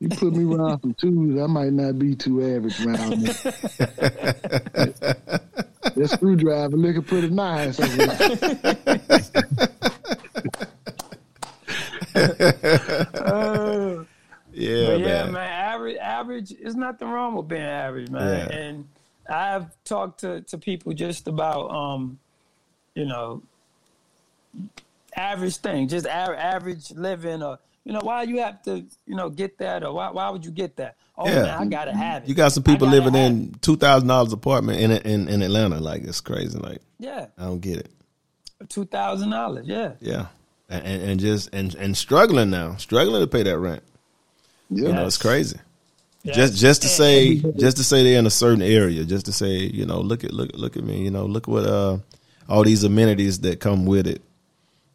You 0.00 0.08
put 0.08 0.32
me 0.34 0.52
around 0.54 0.80
some 0.80 0.94
twos, 0.94 1.40
I 1.40 1.46
might 1.46 1.72
not 1.72 1.96
be 1.98 2.16
too 2.16 2.42
average 2.42 2.84
around 2.84 3.22
there. 3.22 3.32
that 5.94 6.08
screwdriver 6.12 6.76
looking 6.76 7.02
pretty 7.04 7.30
nice. 7.30 7.78
over 7.78 7.96
there. 7.96 8.18
Yeah, 14.54 14.86
But 14.86 15.00
yeah, 15.00 15.24
man. 15.24 15.32
man, 15.32 15.50
average 15.50 15.96
average 15.96 16.52
is 16.52 16.74
nothing 16.74 17.08
wrong 17.08 17.34
with 17.36 17.48
being 17.48 17.62
average, 17.62 18.10
man. 18.10 18.48
Yeah. 18.50 18.54
And 18.56 18.88
I've 19.28 19.66
talked 19.84 20.20
to, 20.20 20.40
to 20.42 20.58
people 20.58 20.92
just 20.92 21.28
about 21.28 21.70
um, 21.70 22.18
you 22.94 23.04
know, 23.06 23.42
average 25.16 25.56
thing, 25.56 25.88
just 25.88 26.06
a- 26.06 26.10
average 26.10 26.90
living 26.92 27.42
or 27.42 27.58
you 27.84 27.92
know, 27.92 28.00
why 28.00 28.22
you 28.22 28.38
have 28.38 28.62
to, 28.62 28.84
you 29.06 29.16
know, 29.16 29.28
get 29.28 29.58
that 29.58 29.82
or 29.82 29.92
why 29.92 30.10
why 30.10 30.30
would 30.30 30.44
you 30.44 30.52
get 30.52 30.76
that? 30.76 30.96
Oh 31.18 31.26
Yeah. 31.28 31.42
man, 31.42 31.58
I 31.58 31.66
gotta 31.66 31.92
have 31.92 32.22
it. 32.22 32.28
You 32.28 32.34
got 32.34 32.52
some 32.52 32.62
people 32.62 32.86
living 32.88 33.14
in 33.14 33.54
two 33.60 33.76
thousand 33.76 34.08
dollars 34.08 34.32
apartment 34.32 34.80
in 34.80 34.90
in 34.92 35.28
in 35.28 35.42
Atlanta. 35.42 35.80
Like 35.80 36.02
it's 36.04 36.20
crazy. 36.20 36.58
Like. 36.58 36.80
Yeah. 36.98 37.26
I 37.36 37.44
don't 37.44 37.60
get 37.60 37.78
it. 37.78 37.90
Two 38.68 38.84
thousand 38.84 39.30
dollars, 39.30 39.66
yeah. 39.66 39.94
Yeah, 40.00 40.26
and, 40.68 40.86
and 40.86 41.02
and 41.02 41.20
just 41.20 41.52
and 41.52 41.74
and 41.74 41.96
struggling 41.96 42.50
now, 42.50 42.76
struggling 42.76 43.20
to 43.20 43.26
pay 43.26 43.42
that 43.42 43.58
rent. 43.58 43.82
Yeah. 44.70 44.86
You 44.88 44.94
know, 44.94 45.06
it's 45.06 45.18
crazy. 45.18 45.58
Yeah. 46.24 46.34
Just 46.34 46.56
just 46.56 46.82
to 46.82 46.88
say, 46.88 47.36
just 47.56 47.78
to 47.78 47.84
say 47.84 48.04
they're 48.04 48.18
in 48.18 48.26
a 48.26 48.30
certain 48.30 48.62
area, 48.62 49.04
just 49.04 49.26
to 49.26 49.32
say, 49.32 49.50
you 49.58 49.84
know, 49.86 50.00
look 50.00 50.22
at 50.24 50.32
look 50.32 50.50
look 50.54 50.76
at 50.76 50.84
me, 50.84 51.02
you 51.02 51.10
know, 51.10 51.26
look 51.26 51.48
what 51.48 51.64
uh 51.64 51.98
all 52.48 52.62
these 52.64 52.84
amenities 52.84 53.40
that 53.40 53.60
come 53.60 53.86
with 53.86 54.06
it 54.06 54.22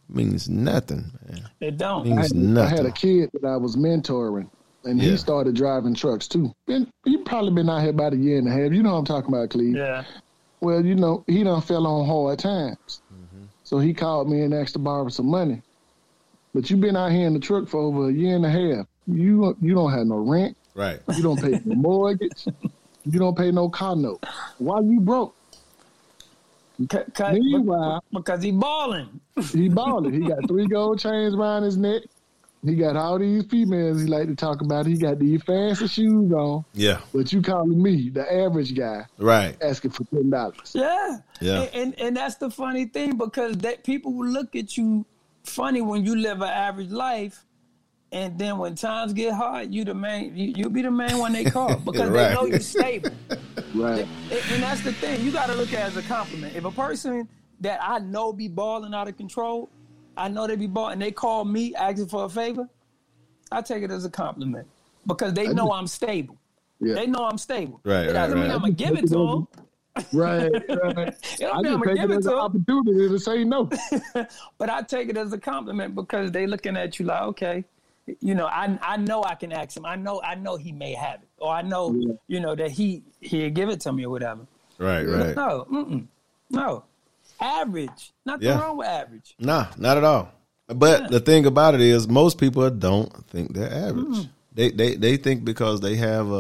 means 0.10 0.48
nothing. 0.48 1.06
Man. 1.30 1.50
They 1.60 1.72
don't. 1.72 2.02
I 2.08 2.16
Means 2.16 2.34
had, 2.34 2.58
I 2.58 2.70
had 2.70 2.86
a 2.86 2.92
kid 2.92 3.30
that 3.34 3.46
I 3.46 3.58
was 3.58 3.76
mentoring, 3.76 4.50
and 4.86 5.02
Yeah. 5.02 5.12
he 5.12 5.18
started 5.18 5.56
driving 5.56 5.96
trucks 5.96 6.28
too. 6.30 6.54
Been 6.66 6.88
he 7.04 7.18
probably 7.18 7.52
been 7.52 7.70
out 7.70 7.82
here 7.82 7.90
about 7.90 8.14
a 8.14 8.18
year 8.18 8.38
and 8.38 8.48
a 8.48 8.52
half. 8.52 8.72
You 8.72 8.82
know 8.84 8.94
what 8.94 9.00
I'm 9.00 9.06
talking 9.06 9.34
about, 9.34 9.50
Cleve. 9.50 9.76
Yeah. 9.76 10.06
Well, 10.62 10.84
you 10.86 10.96
know, 10.96 11.24
he 11.28 11.44
done 11.44 11.62
fell 11.62 11.86
on 11.86 12.08
hard 12.08 12.40
times. 12.40 13.02
So 13.64 13.80
he 13.80 13.94
called 13.94 14.30
me 14.30 14.42
and 14.44 14.54
asked 14.54 14.74
to 14.74 14.80
borrow 14.80 15.10
some 15.10 15.28
money. 15.28 15.62
But 16.56 16.70
you've 16.70 16.80
been 16.80 16.96
out 16.96 17.12
here 17.12 17.28
in 17.28 17.34
the 17.34 17.40
truck 17.40 17.68
for 17.68 17.82
over 17.82 18.08
a 18.10 18.14
year 18.14 18.36
and 18.36 18.46
a 18.46 18.50
half. 18.50 18.88
You 19.08 19.56
you 19.62 19.76
don't 19.76 19.92
have 19.92 20.08
no 20.08 20.16
rent. 20.18 20.57
Right. 20.78 21.00
You 21.16 21.24
don't 21.24 21.42
pay 21.42 21.60
no 21.66 21.76
mortgage. 21.76 22.46
You 23.04 23.20
don't 23.20 23.36
pay 23.36 23.52
no 23.52 23.68
car 23.68 23.96
note. 23.96 24.24
Why 24.60 24.80
you 24.82 25.00
broke? 25.02 25.34
C- 26.80 26.88
c- 27.18 27.24
Meanwhile- 27.32 28.04
because 28.14 28.44
he 28.44 28.52
balling. 28.52 29.20
He 29.52 29.70
balling. 29.70 30.14
He 30.14 30.28
got 30.28 30.48
three 30.48 30.68
gold 30.68 31.00
chains 31.00 31.34
around 31.34 31.64
his 31.64 31.78
neck. 31.78 32.04
He 32.64 32.76
got 32.76 32.96
all 32.96 33.18
these 33.18 33.44
females 33.46 34.02
he 34.02 34.08
like 34.08 34.28
to 34.28 34.36
talk 34.36 34.62
about. 34.62 34.86
He 34.86 34.98
got 34.98 35.18
these 35.20 35.42
fancy 35.44 35.88
shoes 35.88 36.32
on. 36.32 36.66
Yeah. 36.74 37.00
But 37.14 37.32
you 37.34 37.42
calling 37.42 37.82
me, 37.82 38.10
the 38.10 38.32
average 38.32 38.76
guy, 38.76 39.06
Right. 39.18 39.56
asking 39.62 39.92
for 39.92 40.04
ten 40.06 40.30
dollars. 40.30 40.74
Yeah. 40.76 41.18
Yeah. 41.42 41.62
And, 41.62 41.74
and 41.74 42.00
and 42.00 42.18
that's 42.18 42.36
the 42.36 42.50
funny 42.52 42.86
thing 42.86 43.16
because 43.18 43.58
that 43.60 43.84
people 43.84 44.14
will 44.14 44.28
look 44.28 44.56
at 44.56 44.76
you 44.78 45.06
funny 45.44 45.82
when 45.82 46.06
you 46.06 46.16
live 46.16 46.42
an 46.42 46.50
average 46.50 46.90
life. 46.92 47.44
And 48.12 48.40
then 48.40 48.58
when 48.58 48.76
times 48.76 49.12
get 49.14 49.34
hard, 49.34 49.74
you 49.74 49.84
the 49.84 49.94
main 49.94 50.36
you 50.36 50.54
you'll 50.56 50.70
be 50.70 50.82
the 50.82 50.92
main 50.92 51.18
one 51.18 51.34
they 51.34 51.44
call 51.44 51.76
because 51.86 52.10
Right. 52.10 52.30
they 52.30 52.34
know 52.36 52.46
you're 52.46 52.60
stable. 52.60 53.10
Right. 53.76 54.08
And, 54.32 54.42
and 54.54 54.64
that's 54.64 54.82
the 54.82 54.94
thing. 54.94 55.22
You 55.24 55.32
got 55.32 55.48
to 55.48 55.56
look 55.56 55.72
at 55.74 55.80
it 55.80 55.84
as 55.84 55.98
a 55.98 56.02
compliment. 56.02 56.56
If 56.56 56.64
a 56.66 56.72
person 56.72 57.28
that 57.60 57.80
I 57.84 58.00
know 58.00 58.32
be 58.34 58.48
balling 58.48 58.94
out 58.94 59.08
of 59.08 59.18
control, 59.18 59.70
I 60.16 60.30
know 60.30 60.48
they 60.48 60.56
be 60.56 60.68
balling, 60.68 60.94
and 60.94 61.02
they 61.02 61.12
call 61.12 61.44
me 61.46 61.76
asking 61.76 62.08
for 62.08 62.24
a 62.26 62.30
favor, 62.30 62.68
I 63.52 63.62
take 63.62 63.84
it 63.84 63.92
as 63.92 64.06
a 64.06 64.10
compliment 64.10 64.68
because 65.06 65.34
they 65.34 65.48
know 65.50 65.72
I'm 65.74 65.86
stable. 65.86 66.38
Yeah. 66.80 66.96
They 66.96 67.08
know 67.08 67.26
I'm 67.26 67.38
stable. 67.38 67.82
Right, 67.84 68.06
It 68.08 68.14
doesn't 68.14 68.38
right, 68.38 68.42
mean 68.42 68.50
right. 68.50 68.56
I'm 68.56 68.62
gonna 68.62 68.74
give 68.74 68.94
it 68.98 69.08
to 69.10 69.28
them. 69.28 69.48
Right. 70.14 70.52
right. 70.52 71.08
It 71.10 71.40
don't 71.40 71.56
I 71.58 71.62
mean 71.62 71.74
I'm 71.74 71.84
just 71.84 71.84
gonna 71.84 71.86
take 71.86 71.96
give 71.98 72.12
it 72.12 72.14
it 72.14 72.18
as 72.20 72.24
to 72.26 72.32
an 72.32 72.38
'em. 72.38 72.44
opportunity 72.46 73.10
to 73.10 73.20
say 73.20 73.44
no. 73.44 73.70
But 74.58 74.70
I 74.70 74.82
take 74.84 75.10
it 75.10 75.18
as 75.18 75.34
a 75.34 75.38
compliment 75.40 75.94
because 75.94 76.32
they 76.32 76.48
looking 76.48 76.78
at 76.78 77.00
you 77.00 77.06
like, 77.06 77.22
okay, 77.24 77.66
you 78.22 78.36
know, 78.36 78.46
I 78.46 78.78
I 78.82 78.98
know 78.98 79.24
I 79.24 79.36
can 79.36 79.52
ask 79.52 79.76
him. 79.76 79.86
I 79.86 79.96
know 79.96 80.22
I 80.22 80.36
know 80.36 80.56
he 80.56 80.72
may 80.72 80.94
have 80.94 81.22
it, 81.22 81.28
or 81.38 81.52
I 81.54 81.62
know 81.62 81.94
Yeah. 81.94 82.14
you 82.28 82.40
know 82.40 82.56
that 82.56 82.72
he 82.72 83.04
he'll 83.22 83.50
give 83.50 83.70
it 83.70 83.82
to 83.82 83.92
me 83.94 84.06
or 84.06 84.10
whatever. 84.10 84.48
Right. 84.78 85.04
Right. 85.08 85.36
No, 85.36 86.06
no, 86.50 86.84
average. 87.40 88.12
Nothing 88.26 88.48
Yeah. 88.48 88.60
wrong 88.62 88.78
with 88.78 88.88
average. 88.88 89.36
Nah, 89.40 89.68
not 89.78 89.98
at 89.98 90.04
all. 90.04 90.32
But 90.68 91.10
the 91.12 91.20
thing 91.20 91.46
about 91.46 91.76
it 91.76 91.82
is, 91.82 92.08
most 92.08 92.38
people 92.38 92.70
don't 92.70 93.12
think 93.28 93.54
they're 93.54 93.72
average. 93.72 94.28
They 94.54 94.70
they 94.72 94.96
they 94.96 95.18
think 95.18 95.44
because 95.46 95.82
they 95.82 95.96
have 95.96 96.30
a, 96.30 96.34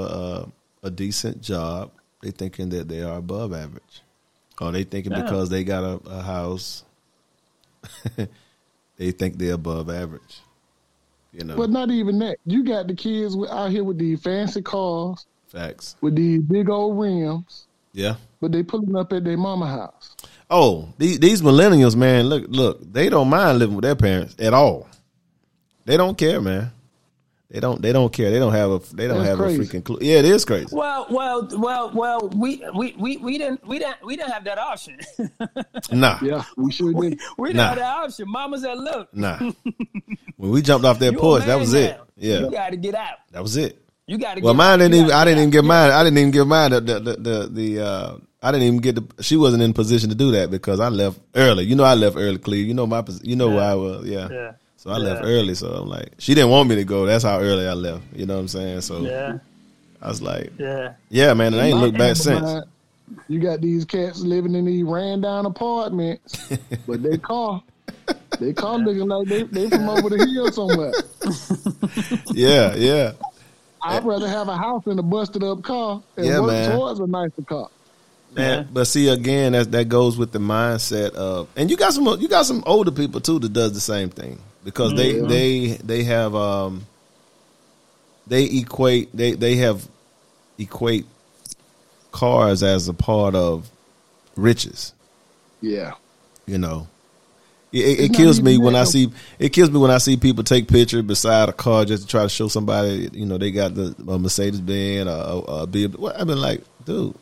a 0.83 0.87
a 0.87 0.89
decent 0.91 1.41
job, 1.41 1.91
they 2.21 2.31
thinking 2.31 2.69
that 2.69 2.87
they 2.87 3.01
are 3.01 3.17
above 3.17 3.53
average, 3.53 4.01
or 4.61 4.71
they 4.71 4.83
thinking 4.83 5.11
Yeah. 5.13 5.21
because 5.23 5.49
they 5.49 5.63
got 5.63 5.83
a, 5.83 5.99
a 6.09 6.21
house, 6.21 6.83
they 8.97 9.11
think 9.11 9.37
they're 9.37 9.53
above 9.53 9.89
average. 9.89 10.41
You 11.37 11.43
know, 11.43 11.55
But 11.55 11.69
not 11.69 11.91
even 11.91 12.17
that. 12.19 12.37
You 12.47 12.63
got 12.63 12.87
the 12.87 12.95
kids 12.95 13.37
out 13.51 13.69
here 13.69 13.83
with 13.83 13.99
these 13.99 14.19
fancy 14.19 14.63
cars, 14.63 15.27
facts. 15.47 15.95
with 16.01 16.15
these 16.15 16.41
big 16.41 16.67
old 16.67 16.97
rims, 16.99 17.67
Yeah. 17.93 18.15
but 18.41 18.51
they 18.51 18.63
pulling 18.63 18.95
up 18.95 19.13
at 19.13 19.23
their 19.23 19.37
mama 19.37 19.67
house. 19.67 20.15
Oh, 20.49 20.89
these 20.97 21.19
these 21.19 21.43
millennials, 21.43 21.95
man, 21.95 22.27
look 22.27 22.45
look, 22.47 22.91
they 22.91 23.07
don't 23.09 23.29
mind 23.29 23.59
living 23.59 23.75
with 23.75 23.83
their 23.83 23.95
parents 23.95 24.35
at 24.39 24.53
all. 24.55 24.87
They 25.85 25.95
don't 25.95 26.17
care, 26.17 26.41
man. 26.41 26.71
They 27.49 27.61
don't 27.61 27.81
they 27.81 27.93
don't 27.93 28.11
care. 28.11 28.29
They 28.29 28.39
don't 28.39 28.51
have 28.51 28.69
a 28.71 28.79
they 28.93 29.07
don't 29.07 29.19
That's 29.19 29.29
have 29.29 29.37
crazy. 29.37 29.61
a 29.61 29.65
freaking 29.65 29.83
clue. 29.85 29.99
Yeah, 30.01 30.17
it 30.19 30.25
is 30.25 30.43
crazy. 30.43 30.67
Well, 30.75 31.07
well, 31.09 31.47
well, 31.57 31.91
well. 31.93 32.29
We 32.35 32.61
we 32.75 32.93
we, 32.99 33.15
we 33.17 33.37
didn't 33.37 33.65
we 33.65 33.79
didn't 33.79 33.97
we 34.05 34.17
didn't 34.17 34.31
have 34.33 34.43
that 34.43 34.57
option. 34.57 34.99
Nah. 35.91 36.19
Yeah, 36.21 36.43
we 36.57 36.71
sure 36.71 36.91
did. 36.91 37.19
we 37.37 37.47
didn't 37.49 37.57
Nah. 37.57 37.69
have 37.69 37.77
that 37.77 37.97
option. 38.03 38.25
Mama 38.29 38.57
said, 38.59 38.77
"Look, 38.77 39.13
Nah. 39.15 39.37
when 40.37 40.51
we 40.51 40.61
jumped 40.61 40.85
off 40.85 40.99
that 40.99 41.13
you 41.13 41.17
porch, 41.19 41.41
that 41.43 41.47
man 41.47 41.59
was 41.59 41.73
it. 41.73 41.97
Yeah. 42.17 42.39
you 42.39 42.51
got 42.51 42.71
to 42.71 42.77
get 42.77 42.95
out. 42.95 43.17
That 43.31 43.43
was 43.43 43.55
it. 43.55 43.81
You 44.07 44.17
got 44.17 44.35
to. 44.35 44.41
Well, 44.41 44.53
get 44.53 44.57
mine 44.57 44.69
out. 44.73 44.77
didn't 44.79 44.93
You 44.95 45.01
even. 45.03 45.11
I 45.13 45.23
didn't 45.25 45.35
get 45.37 45.41
even 45.41 45.49
get 45.51 45.57
give 45.59 45.65
mine. 45.65 45.91
I 45.91 46.03
didn't 46.03 46.17
even 46.17 46.31
get 46.31 46.47
mine. 46.47 46.71
The 46.71 46.81
the 46.81 46.99
the 46.99 47.13
the, 47.15 47.47
the 47.49 47.85
uh, 47.85 48.17
I 48.41 48.51
didn't 48.51 48.67
even 48.67 48.79
get 48.79 48.95
the. 48.95 49.23
She 49.23 49.37
wasn't 49.37 49.63
in 49.63 49.71
position 49.73 50.09
to 50.09 50.15
do 50.15 50.31
that 50.31 50.51
because 50.51 50.79
I 50.81 50.89
left 50.89 51.19
early. 51.35 51.63
You 51.63 51.75
know, 51.75 51.83
I 51.85 51.93
left 51.93 52.17
early, 52.17 52.37
Cleve. 52.39 52.67
You 52.67 52.73
know 52.73 52.87
my. 52.87 53.03
You 53.21 53.35
know 53.37 53.49
where 53.49 53.63
I 53.63 53.75
was. 53.75 54.05
Yeah. 54.05 54.27
Yeah. 54.29 54.51
So 54.77 54.91
I 54.91 54.97
left 54.97 55.23
early. 55.23 55.55
So 55.55 55.67
I'm 55.69 55.89
like, 55.89 56.13
she 56.19 56.33
didn't 56.33 56.51
want 56.51 56.69
me 56.69 56.75
to 56.75 56.83
go. 56.83 57.05
That's 57.05 57.23
how 57.23 57.39
early 57.39 57.67
I 57.67 57.73
left. 57.73 58.03
You 58.15 58.25
know 58.25 58.35
what 58.35 58.41
I'm 58.41 58.47
saying? 58.47 58.81
So 58.81 59.03
Yeah, 59.03 59.33
I 60.01 60.07
was 60.07 60.21
like, 60.21 60.51
yeah. 60.57 60.93
yeah, 61.09 61.33
man. 61.33 61.53
And 61.53 61.61
I 61.61 61.67
ain't 61.67 61.77
My 61.77 61.85
looked 61.85 61.97
back 61.97 62.15
since. 62.15 62.63
You 63.27 63.39
got 63.39 63.61
these 63.61 63.85
cats 63.85 64.19
living 64.21 64.53
in 64.53 64.65
these 64.65 64.83
ran 64.83 65.21
down 65.21 65.45
apartments, 65.45 66.49
but 66.87 67.01
they 67.03 67.17
car, 67.17 67.61
they 68.39 68.53
car 68.53 68.77
looking 68.77 69.07
like 69.07 69.27
they 69.29 69.43
they 69.51 69.69
from 69.69 69.89
over 69.89 70.09
the 70.09 70.17
hill 70.17 70.51
somewhere. 70.51 70.93
Yeah, 72.33 72.75
yeah. 72.75 73.13
I'd 73.83 73.97
eh. 73.97 74.01
rather 74.05 74.27
have 74.27 74.47
a 74.47 74.57
house 74.57 74.83
than 74.85 74.99
a 74.99 75.03
busted 75.03 75.43
up 75.43 75.63
car 75.63 76.01
and 76.17 76.25
Yeah, 76.27 76.39
work 76.39 76.47
man. 76.51 76.71
towards 76.71 76.99
a 76.99 77.07
nicer 77.07 77.43
car. 77.47 77.69
Man, 78.35 78.57
Yeah. 78.57 78.63
but 78.73 78.85
see 78.85 79.07
again, 79.07 79.53
that 79.53 79.71
that 79.71 79.89
goes 79.89 80.17
with 80.17 80.31
the 80.31 80.39
mindset 80.39 81.11
of, 81.11 81.47
and 81.55 81.71
you 81.71 81.77
got 81.77 81.93
some 81.93 82.05
you 82.19 82.27
got 82.27 82.45
some 82.45 82.63
older 82.67 82.91
people 82.91 83.21
too 83.21 83.39
that 83.39 83.53
does 83.53 83.73
the 83.73 83.79
same 83.79 84.09
thing 84.09 84.39
because 84.67 84.93
they 84.95 85.15
Yeah. 85.15 85.27
they 85.27 85.67
they 85.81 86.03
have 86.03 86.35
um 86.35 86.85
they 88.27 88.43
equate 88.43 89.15
they 89.15 89.31
they 89.31 89.55
have 89.55 89.87
equate 90.57 91.05
cars 92.11 92.63
as 92.63 92.89
a 92.89 92.93
part 92.93 93.33
of 93.33 93.69
riches. 94.35 94.93
Yeah, 95.61 95.93
You 96.45 96.57
know, 96.57 96.87
it, 97.71 97.79
it, 97.79 97.99
it 98.05 98.13
kills 98.13 98.41
me 98.41 98.57
when 98.57 98.75
I 98.75 98.83
see 98.83 99.09
it 99.39 99.53
kills 99.53 99.71
me 99.71 99.79
when 99.79 99.89
I 99.89 99.99
see 99.99 100.17
people 100.17 100.43
take 100.43 100.67
pictures 100.67 101.01
beside 101.03 101.47
a 101.47 101.53
car 101.53 101.85
just 101.85 102.03
to 102.03 102.09
try 102.09 102.23
to 102.23 102.29
show 102.29 102.49
somebody. 102.49 103.09
You 103.13 103.25
know, 103.25 103.37
they 103.37 103.51
got 103.51 103.73
the 103.73 103.95
a 104.05 104.19
Mercedes 104.19 104.59
Benz, 104.59 105.07
or 105.09 105.13
a, 105.13 105.63
a 105.63 105.67
BMW. 105.67 106.13
I've 106.19 106.27
been 106.27 106.41
like, 106.41 106.61
dude. 106.83 107.15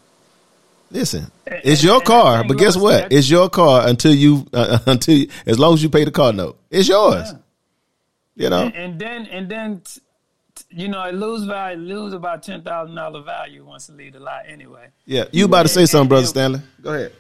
Listen, 0.96 1.30
it's 1.46 1.84
your 1.84 2.00
car, 2.02 2.44
but 2.46 2.58
guess 2.58 2.78
what? 2.78 3.10
that- 3.10 3.14
It's 3.14 3.30
your 3.30 3.50
car 3.50 3.86
until 3.88 4.14
you 4.14 4.46
uh, 4.54 4.80
until 4.86 5.16
you, 5.18 5.28
as 5.46 5.60
long 5.60 5.74
as 5.74 5.84
you 5.84 5.90
pay 5.90 6.06
the 6.06 6.12
car 6.12 6.32
note, 6.32 6.58
it's 6.72 6.88
yours. 6.88 7.34
You 8.38 8.50
know, 8.50 8.64
And, 8.68 8.76
and 8.76 9.00
then 9.00 9.26
and 9.28 9.50
then 9.50 9.82
t- 9.82 10.00
t- 10.56 10.64
you 10.70 10.88
know 10.88 11.04
it 11.04 11.14
lose 11.16 11.44
value, 11.44 11.78
lose 11.80 12.14
about 12.14 12.44
ten 12.44 12.62
thousand 12.64 12.96
dollar 12.96 13.22
value 13.24 13.66
once 13.66 13.90
it 13.90 13.96
leave 13.98 14.14
the 14.14 14.20
lot 14.22 14.44
anyway. 14.48 14.88
yeah. 15.06 15.26
You 15.32 15.46
about 15.46 15.64
to 15.64 15.70
say 15.70 15.86
something, 15.86 16.08
brother 16.10 16.28
Stanley? 16.28 16.62
Go 16.82 16.94
ahead. 16.94 17.12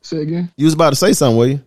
say 0.00 0.18
again. 0.22 0.50
You 0.56 0.64
was 0.64 0.74
about 0.74 0.90
to 0.90 0.96
say 0.96 1.12
something, 1.12 1.36
were 1.38 1.46
you? 1.46 1.60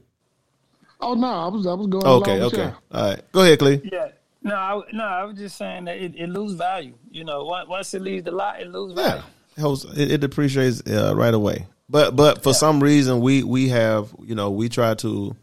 Oh 1.00 1.14
no, 1.14 1.28
I 1.28 1.48
was 1.48 1.66
I 1.68 1.74
was 1.74 1.88
going. 1.88 2.06
Okay, 2.06 2.42
okay, 2.42 2.58
y'all. 2.58 2.74
all 2.92 3.10
right. 3.10 3.32
Go 3.32 3.42
ahead, 3.42 3.60
Clee. 3.60 3.82
Yeah. 3.92 4.10
No, 4.44 4.56
I, 4.56 4.82
no, 4.92 5.04
I 5.04 5.24
was 5.26 5.38
just 5.38 5.56
saying 5.56 5.86
that 5.86 5.98
it, 5.98 6.16
it 6.16 6.28
lose 6.28 6.54
value. 6.54 6.96
You 7.12 7.24
know, 7.24 7.44
once, 7.46 7.70
once 7.70 7.94
it 7.94 8.02
leaves 8.02 8.24
the 8.26 8.32
lot, 8.32 8.60
it 8.60 8.68
lose 8.70 8.94
Yeah, 8.98 9.08
value. 9.10 9.24
It, 9.62 9.64
holds- 9.64 9.86
it, 9.86 10.12
it 10.12 10.18
depreciates 10.22 10.82
uh, 10.90 11.14
right 11.16 11.34
away. 11.34 11.68
But 11.90 12.16
but 12.16 12.42
for 12.44 12.54
some 12.54 12.82
reason 12.82 13.20
we 13.22 13.44
we 13.44 13.70
have 13.70 14.14
you 14.24 14.34
know 14.36 14.50
we 14.52 14.70
try 14.70 14.94
to 14.96 15.36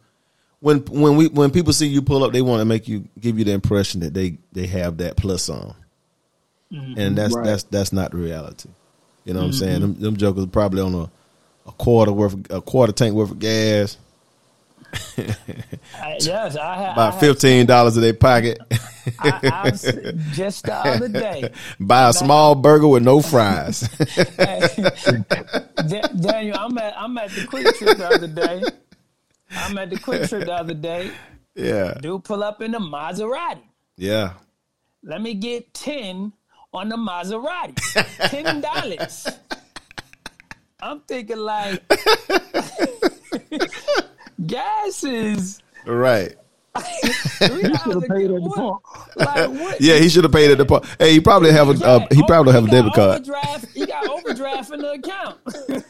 when 0.61 0.79
when 0.87 1.17
we 1.17 1.29
when 1.29 1.51
people 1.51 1.73
see 1.73 1.87
you 1.87 2.01
pull 2.03 2.25
up 2.25 2.33
they 2.33 2.41
want 2.43 2.61
to 2.61 2.65
make 2.65 2.89
you 2.89 3.07
give 3.21 3.39
you 3.39 3.45
the 3.45 3.53
impression 3.53 4.01
that 4.01 4.15
they 4.15 4.39
they 4.53 4.67
have 4.67 4.97
that 4.99 5.17
plus 5.17 5.49
on, 5.51 5.75
and 6.71 7.17
that's 7.17 7.35
Right. 7.35 7.45
that's 7.45 7.63
that's 7.65 7.93
not 7.93 8.13
the 8.13 8.17
reality. 8.17 8.69
You 9.25 9.35
know 9.35 9.41
what 9.41 9.47
I'm 9.47 9.53
saying? 9.53 9.81
Them, 9.83 9.95
them 10.01 10.17
jokers 10.17 10.45
are 10.45 10.49
probably 10.49 10.81
on 10.81 10.95
a, 10.95 11.11
a 11.69 11.73
quarter 11.73 12.13
worth 12.13 12.35
a 12.51 12.63
quarter 12.63 12.93
tank 12.95 13.15
worth 13.15 13.31
of 13.31 13.39
gas, 13.39 13.99
I, 16.01 16.17
yes, 16.21 16.57
I 16.57 16.75
have. 16.77 16.93
about 16.93 17.21
fifteen 17.21 17.67
dollars 17.67 17.97
in 17.97 18.03
their 18.03 18.15
pocket, 18.15 18.59
I, 19.19 19.41
I 19.53 19.71
was, 19.71 19.83
just 20.33 20.65
the 20.65 20.75
other 20.75 21.09
day, 21.09 21.51
buy 21.79 22.09
a 22.09 22.13
small 22.13 22.55
burger 22.55 22.89
with 22.89 23.03
no 23.03 23.21
fries. 23.21 23.81
Da- 25.89 26.09
Daniel, 26.21 26.57
I'm 26.59 26.77
at 26.79 26.95
I'm 26.97 27.17
at 27.19 27.31
the 27.31 27.43
QuikTrip 27.43 27.97
the 27.99 28.07
other 28.07 28.27
day. 28.29 28.63
I'm 29.53 29.79
at 29.79 29.91
the 29.91 29.97
QuikTrip 29.97 30.45
the 30.47 30.53
other 30.55 30.75
day. 30.75 31.11
yeah, 31.55 31.95
Dude, 32.01 32.25
pull 32.25 32.43
up 32.43 32.61
in 32.63 32.73
the 32.73 32.79
Maserati. 32.79 33.61
yeah. 33.97 34.35
Let 35.03 35.23
me 35.23 35.35
get 35.35 35.73
ten 35.75 36.33
on 36.73 36.89
the 36.89 36.97
Maserati. 36.97 37.77
Ten 38.31 38.61
dollars. 38.61 39.29
I'm 40.81 41.01
thinking 41.03 41.39
like 41.39 41.83
gas 44.47 45.05
is 45.05 45.61
Right. 45.87 46.35
three 46.79 47.63
should 47.63 47.95
have 47.95 48.09
paid 48.09 48.31
at 48.31 48.41
the 48.43 48.53
pump. 48.55 48.83
Like 49.17 49.51
what? 49.51 49.81
Yeah, 49.81 49.97
he 49.99 50.09
should 50.09 50.23
have 50.25 50.33
paid 50.33 50.51
at 50.53 50.59
the 50.59 50.65
pump. 50.67 50.85
Hey, 50.99 51.13
he 51.13 51.21
probably 51.21 51.51
have 51.51 51.69
a 51.69 51.73
uh, 51.85 52.07
he 52.13 52.23
probably 52.25 52.53
have 52.53 52.67
a 52.67 52.71
debit 52.71 52.93
card. 52.93 53.23
Overdraft, 53.23 53.67
he 53.75 53.85
got 53.87 54.09
overdraft 54.09 54.73
in 54.73 54.81
the 54.81 54.93
account. 54.93 55.39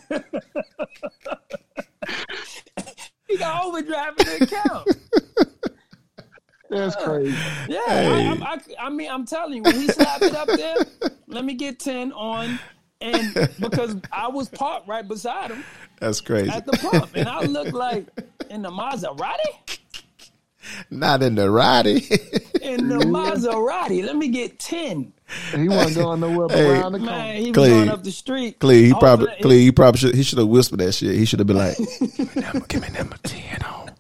he 3.28 3.36
got 3.36 3.64
overdraft 3.66 4.20
in 4.20 4.26
the 4.26 4.44
account. 4.44 4.88
That's 6.70 6.96
crazy. 6.96 7.36
Yeah, 7.68 7.80
Hey. 7.86 8.28
I, 8.28 8.32
I, 8.32 8.54
I, 8.54 8.58
I 8.86 8.90
mean, 8.90 9.10
I'm 9.10 9.24
telling 9.26 9.54
you, 9.56 9.62
when 9.62 9.74
he 9.74 9.88
slapped 9.88 10.22
it 10.22 10.34
up 10.34 10.48
there, 10.48 10.76
let 11.26 11.44
me 11.44 11.54
get 11.54 11.80
ten 11.80 12.12
on, 12.12 12.58
and 13.00 13.34
because 13.60 13.96
I 14.12 14.28
was 14.28 14.48
parked 14.50 14.86
right 14.88 15.06
beside 15.06 15.50
him 15.50 15.64
That's 16.00 16.20
crazy. 16.20 16.50
at 16.50 16.66
the 16.66 16.72
pump, 16.72 17.10
and 17.14 17.28
I 17.28 17.42
looked 17.44 17.72
like 17.74 18.06
in 18.50 18.62
the 18.62 18.70
Maserati, 18.70 19.78
Not 20.90 21.22
in 21.22 21.34
the 21.34 21.50
Roddy. 21.50 21.98
in 22.62 22.88
the 22.88 22.98
Maserati. 23.06 24.04
Let 24.04 24.16
me 24.16 24.28
get 24.28 24.58
ten. 24.58 25.12
He 25.54 25.68
wasn't 25.68 25.96
going 25.96 26.20
nowhere 26.20 26.48
but 26.48 26.56
Hey. 26.56 26.70
around 26.70 26.92
the 26.92 26.98
corner. 26.98 27.12
Man, 27.12 27.36
he 27.36 27.50
was 27.50 27.56
going 27.56 27.88
up 27.90 28.02
the 28.02 28.10
street. 28.12 28.58
Clee, 28.58 28.86
he 28.86 28.94
probably, 28.94 29.26
that- 29.26 29.40
Clee, 29.42 29.64
he 29.64 29.72
probably 29.72 29.98
should, 29.98 30.14
he 30.14 30.22
should 30.22 30.38
have 30.38 30.48
whispered 30.48 30.80
that 30.80 30.92
shit. 30.92 31.14
He 31.14 31.24
should 31.26 31.38
have 31.40 31.46
been 31.46 31.56
like, 31.58 31.76
give 31.76 32.34
me 32.36 32.42
number, 32.42 32.66
give 32.66 32.82
me 32.82 32.88
number 32.90 33.16
10 33.22 33.62
on, 33.62 33.90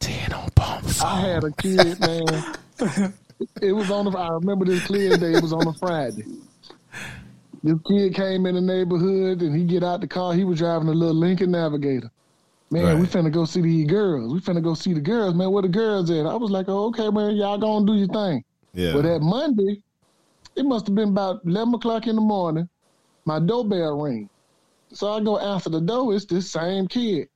10 0.00 0.32
on 0.32 0.50
pump 0.50 0.84
I 1.02 1.20
had 1.20 1.44
a 1.44 1.50
kid, 1.52 1.98
man. 2.00 2.44
It 3.62 3.72
was 3.72 3.90
on 3.90 4.04
the. 4.06 4.18
I 4.18 4.30
remember 4.30 4.64
this 4.64 4.84
clear 4.86 5.16
day. 5.16 5.34
It 5.34 5.42
was 5.42 5.52
on 5.52 5.66
a 5.66 5.72
Friday. 5.74 6.24
This 7.62 7.78
kid 7.86 8.14
came 8.14 8.46
in 8.46 8.54
the 8.56 8.60
neighborhood 8.60 9.42
and 9.42 9.56
he 9.56 9.64
get 9.64 9.82
out 9.84 10.00
the 10.00 10.06
car. 10.08 10.32
He 10.34 10.44
was 10.44 10.58
driving 10.58 10.88
a 10.88 10.92
little 10.92 11.14
Lincoln 11.14 11.50
Navigator. 11.52 12.10
Man, 12.70 13.00
we 13.00 13.06
finna 13.06 13.32
go 13.32 13.44
see 13.46 13.62
the 13.62 13.84
girls. 13.84 14.32
We 14.32 14.40
finna 14.40 14.62
go 14.62 14.74
see 14.74 14.92
the 14.92 15.00
girls, 15.00 15.34
man. 15.34 15.50
Where 15.50 15.62
the 15.62 15.68
girls 15.68 16.10
at? 16.10 16.26
I 16.26 16.34
was 16.34 16.50
like, 16.50 16.66
oh, 16.68 16.88
okay, 16.88 17.08
man. 17.08 17.34
Y'all 17.36 17.56
gonna 17.56 17.86
do 17.86 17.94
your 17.94 18.08
thing. 18.08 18.44
Yeah. 18.74 18.92
But 18.92 19.02
that 19.02 19.20
Monday, 19.20 19.80
it 20.54 20.64
must 20.64 20.86
have 20.86 20.94
been 20.94 21.08
about 21.10 21.40
eleven 21.46 21.74
o'clock 21.74 22.06
in 22.06 22.16
the 22.16 22.20
morning. 22.20 22.68
My 23.24 23.38
doorbell 23.38 24.00
ring, 24.00 24.28
so 24.92 25.12
I 25.12 25.20
go 25.20 25.38
answer 25.38 25.70
the 25.70 25.80
door. 25.80 26.14
It's 26.14 26.26
this 26.26 26.50
same 26.50 26.86
kid. 26.88 27.28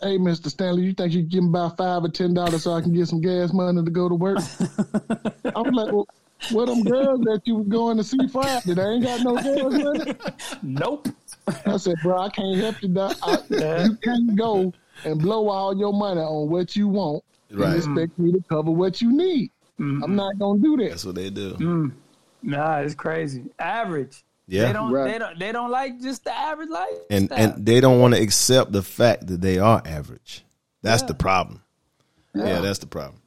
Hey, 0.00 0.16
Mister 0.16 0.48
Stanley, 0.48 0.84
you 0.84 0.94
think 0.94 1.12
you 1.12 1.22
can 1.22 1.28
give 1.28 1.42
me 1.42 1.48
about 1.48 1.76
five 1.76 2.04
or 2.04 2.08
ten 2.08 2.32
dollars 2.32 2.62
so 2.62 2.72
I 2.72 2.80
can 2.80 2.94
get 2.94 3.08
some 3.08 3.20
gas 3.20 3.52
money 3.52 3.82
to 3.82 3.90
go 3.90 4.08
to 4.08 4.14
work? 4.14 4.38
I 4.68 5.60
was 5.60 5.72
like, 5.72 5.92
well, 5.92 6.06
what 6.52 6.66
them 6.66 6.84
girls 6.84 7.20
that 7.22 7.42
you 7.44 7.56
was 7.56 7.66
going 7.66 7.96
to 7.96 8.04
see 8.04 8.28
Friday? 8.28 8.74
They 8.74 8.82
ain't 8.82 9.02
got 9.02 9.24
no 9.24 9.34
gas 9.34 9.82
money. 9.82 10.14
Nope. 10.62 11.08
I 11.66 11.76
said, 11.76 11.96
bro, 12.02 12.18
I 12.18 12.28
can't 12.30 12.58
help 12.58 12.82
you. 12.82 12.88
Doc. 12.88 13.16
I, 13.22 13.38
you 13.84 13.96
can't 14.02 14.36
go 14.36 14.72
and 15.04 15.20
blow 15.20 15.48
all 15.48 15.76
your 15.76 15.92
money 15.92 16.20
on 16.20 16.48
what 16.50 16.74
you 16.76 16.88
want 16.88 17.24
Right. 17.50 17.68
and 17.68 17.76
expect 17.76 18.18
me 18.18 18.32
to 18.32 18.42
cover 18.48 18.70
what 18.70 19.00
you 19.00 19.12
need. 19.12 19.50
Mm-hmm. 19.80 20.02
I'm 20.04 20.16
not 20.16 20.38
gonna 20.38 20.60
do 20.60 20.76
that. 20.78 20.90
That's 20.90 21.04
what 21.04 21.14
they 21.14 21.30
do. 21.30 21.54
Mm. 21.54 21.92
Nah, 22.42 22.78
it's 22.78 22.94
crazy. 22.94 23.44
Average. 23.58 24.24
Yeah. 24.46 24.66
They 24.66 24.72
don't. 24.72 24.92
Right. 24.92 25.12
They 25.12 25.18
don't. 25.18 25.38
They 25.38 25.52
don't 25.52 25.70
like 25.70 26.00
just 26.00 26.24
the 26.24 26.32
average 26.36 26.68
life. 26.70 26.98
and 27.10 27.30
and 27.32 27.64
they 27.64 27.80
don't 27.80 28.00
want 28.00 28.14
to 28.14 28.20
accept 28.20 28.72
the 28.72 28.82
fact 28.82 29.26
that 29.28 29.40
they 29.40 29.58
are 29.58 29.80
average. 29.84 30.44
That's 30.82 31.02
Yeah. 31.02 31.08
the 31.08 31.14
problem. 31.14 31.62
Yeah. 32.34 32.60
that's 32.60 32.78
the 32.80 32.86
problem. 32.86 33.20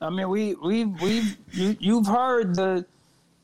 I 0.00 0.10
mean, 0.10 0.28
we 0.28 0.54
we 0.54 0.84
we 0.84 1.22
you 1.52 1.76
you've 1.80 2.06
heard 2.06 2.54
the, 2.54 2.86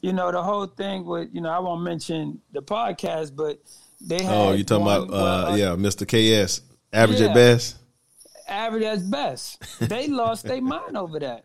you 0.01 0.13
know, 0.13 0.31
the 0.31 0.43
whole 0.43 0.67
thing 0.67 1.05
with 1.05 1.31
you 1.33 1.41
know 1.41 1.51
I 1.51 1.59
won't 1.59 1.83
mention 1.83 2.41
the 2.53 2.63
podcast, 2.63 3.35
but 3.35 3.59
they 4.07 4.23
had 4.23 4.35
Oh, 4.35 4.53
you 4.53 4.65
talking 4.65 4.83
about 4.87 5.09
where, 5.11 5.21
uh, 5.21 5.57
yeah, 5.57 5.77
Mr. 5.77 6.07
KS, 6.07 6.61
average 6.93 7.21
Yeah. 7.21 7.29
at 7.29 7.35
best. 7.35 7.77
average 8.49 8.83
as 8.85 9.03
best. 9.03 9.63
They 9.81 10.09
lost 10.23 10.45
their 10.45 10.61
mind 10.61 10.97
over 10.97 11.19
that. 11.21 11.45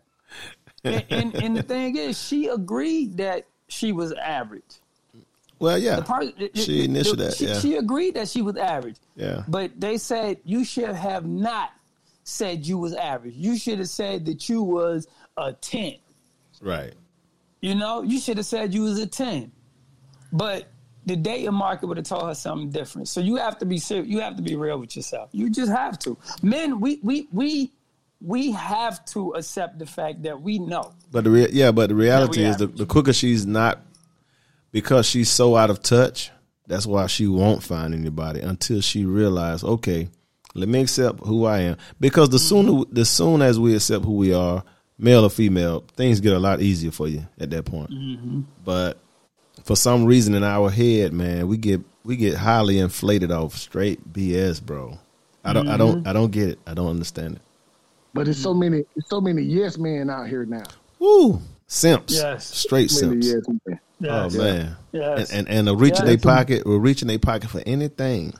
And, 0.84 1.04
and 1.10 1.34
and 1.34 1.56
the 1.56 1.62
thing 1.62 1.96
is, 1.96 2.18
she 2.22 2.46
agreed 2.46 3.16
that 3.18 3.46
she 3.68 3.92
was 3.92 4.12
average. 4.12 4.62
Well, 5.58 5.76
yeah, 5.76 5.96
The 5.96 6.02
part, 6.02 6.24
she 6.54 6.84
initiated 6.84 7.18
that. 7.18 7.34
She, 7.36 7.46
yeah, 7.46 7.58
she 7.60 7.76
agreed 7.76 8.14
that 8.14 8.28
she 8.28 8.40
was 8.40 8.56
average. 8.56 8.96
yeah, 9.14 9.42
But 9.46 9.78
they 9.78 9.98
said 9.98 10.38
you 10.44 10.64
should 10.64 10.94
have 10.94 11.26
not 11.26 11.70
said 12.24 12.66
you 12.66 12.78
was 12.78 12.94
average. 12.94 13.34
You 13.34 13.58
should 13.58 13.78
have 13.78 13.88
said 13.90 14.24
that 14.24 14.48
you 14.48 14.62
was 14.62 15.06
a 15.36 15.52
10. 15.52 15.96
right. 16.62 16.94
You 17.60 17.74
know, 17.74 18.00
you 18.00 18.18
should 18.18 18.38
have 18.38 18.46
said 18.46 18.72
you 18.72 18.82
was 18.84 18.98
a 18.98 19.06
10. 19.06 19.52
But 20.32 20.69
the 21.06 21.16
day 21.16 21.38
dating 21.38 21.54
market 21.54 21.86
would 21.86 21.96
have 21.96 22.06
told 22.06 22.26
her 22.26 22.34
something 22.34 22.70
different. 22.70 23.08
So 23.08 23.20
you 23.20 23.36
have 23.36 23.58
to 23.58 23.66
be 23.66 23.78
serious. 23.78 24.08
You 24.08 24.20
have 24.20 24.36
to 24.36 24.42
be 24.42 24.56
real 24.56 24.78
with 24.78 24.96
yourself. 24.96 25.30
You 25.32 25.50
just 25.50 25.72
have 25.72 25.98
to. 26.00 26.16
Men, 26.42 26.80
we 26.80 27.00
we 27.02 27.28
we 27.32 27.72
we 28.20 28.52
have 28.52 29.04
to 29.06 29.30
accept 29.32 29.78
the 29.78 29.86
fact 29.86 30.22
that 30.24 30.40
we 30.40 30.58
know. 30.58 30.92
But 31.10 31.24
the 31.24 31.30
rea- 31.30 31.50
yeah, 31.52 31.72
but 31.72 31.88
the 31.88 31.94
reality 31.94 32.44
is 32.44 32.58
the, 32.58 32.66
the 32.66 32.86
quicker 32.86 33.12
she's 33.12 33.46
not 33.46 33.80
because 34.72 35.06
she's 35.06 35.30
so 35.30 35.56
out 35.56 35.70
of 35.70 35.82
touch. 35.82 36.30
That's 36.66 36.86
why 36.86 37.06
she 37.06 37.26
won't 37.26 37.62
find 37.62 37.94
anybody 37.94 38.40
until 38.40 38.80
she 38.80 39.04
realizes, 39.04 39.64
okay, 39.64 40.08
let 40.54 40.68
me 40.68 40.82
accept 40.82 41.20
who 41.26 41.44
I 41.44 41.60
am. 41.60 41.76
Because 41.98 42.28
the 42.28 42.36
mm-hmm. 42.36 42.68
sooner, 42.68 42.84
the 42.92 43.04
soon 43.04 43.42
as 43.42 43.58
we 43.58 43.74
accept 43.74 44.04
who 44.04 44.16
we 44.16 44.32
are, 44.32 44.62
male 44.96 45.24
or 45.24 45.30
female, 45.30 45.84
things 45.96 46.20
get 46.20 46.32
a 46.32 46.38
lot 46.38 46.60
easier 46.60 46.92
for 46.92 47.08
you 47.08 47.26
at 47.40 47.50
that 47.50 47.64
point. 47.64 47.90
Mm-hmm. 47.90 48.42
But 48.64 48.98
for 49.64 49.76
some 49.76 50.04
reason 50.04 50.34
in 50.34 50.44
our 50.44 50.70
head, 50.70 51.12
man, 51.12 51.48
we 51.48 51.56
get 51.56 51.80
we 52.04 52.16
get 52.16 52.34
highly 52.36 52.78
inflated 52.78 53.30
off 53.30 53.54
straight 53.56 54.12
BS, 54.12 54.62
bro. 54.62 54.98
I 55.44 55.52
don't, 55.52 55.68
I 55.68 55.76
don't, 55.76 55.98
mm-hmm. 56.00 56.08
I 56.08 56.12
don't 56.12 56.30
get 56.30 56.50
it. 56.50 56.58
I 56.66 56.74
don't 56.74 56.88
understand 56.88 57.36
it. 57.36 57.42
But 58.12 58.28
it's 58.28 58.38
so 58.40 58.52
many, 58.52 58.84
it's 58.96 59.08
so 59.08 59.20
many 59.20 59.42
yes 59.42 59.78
men 59.78 60.10
out 60.10 60.28
here 60.28 60.44
now. 60.44 60.64
Woo, 60.98 61.40
simps, 61.66 62.14
Yes. 62.14 62.46
straight 62.46 62.90
So 62.90 63.08
many 63.08 63.22
simps. 63.22 63.48
yes. 63.66 63.78
Oh 64.08 64.38
man, 64.38 64.76
Yes. 64.92 65.30
and 65.30 65.46
and, 65.46 65.58
and 65.58 65.68
a 65.68 65.74
reach 65.76 65.98
in 66.00 66.06
their 66.06 66.18
pocket, 66.18 66.64
or 66.66 66.78
reach 66.78 67.02
in 67.02 67.08
their 67.08 67.18
pocket 67.18 67.48
for 67.50 67.62
anything. 67.66 68.34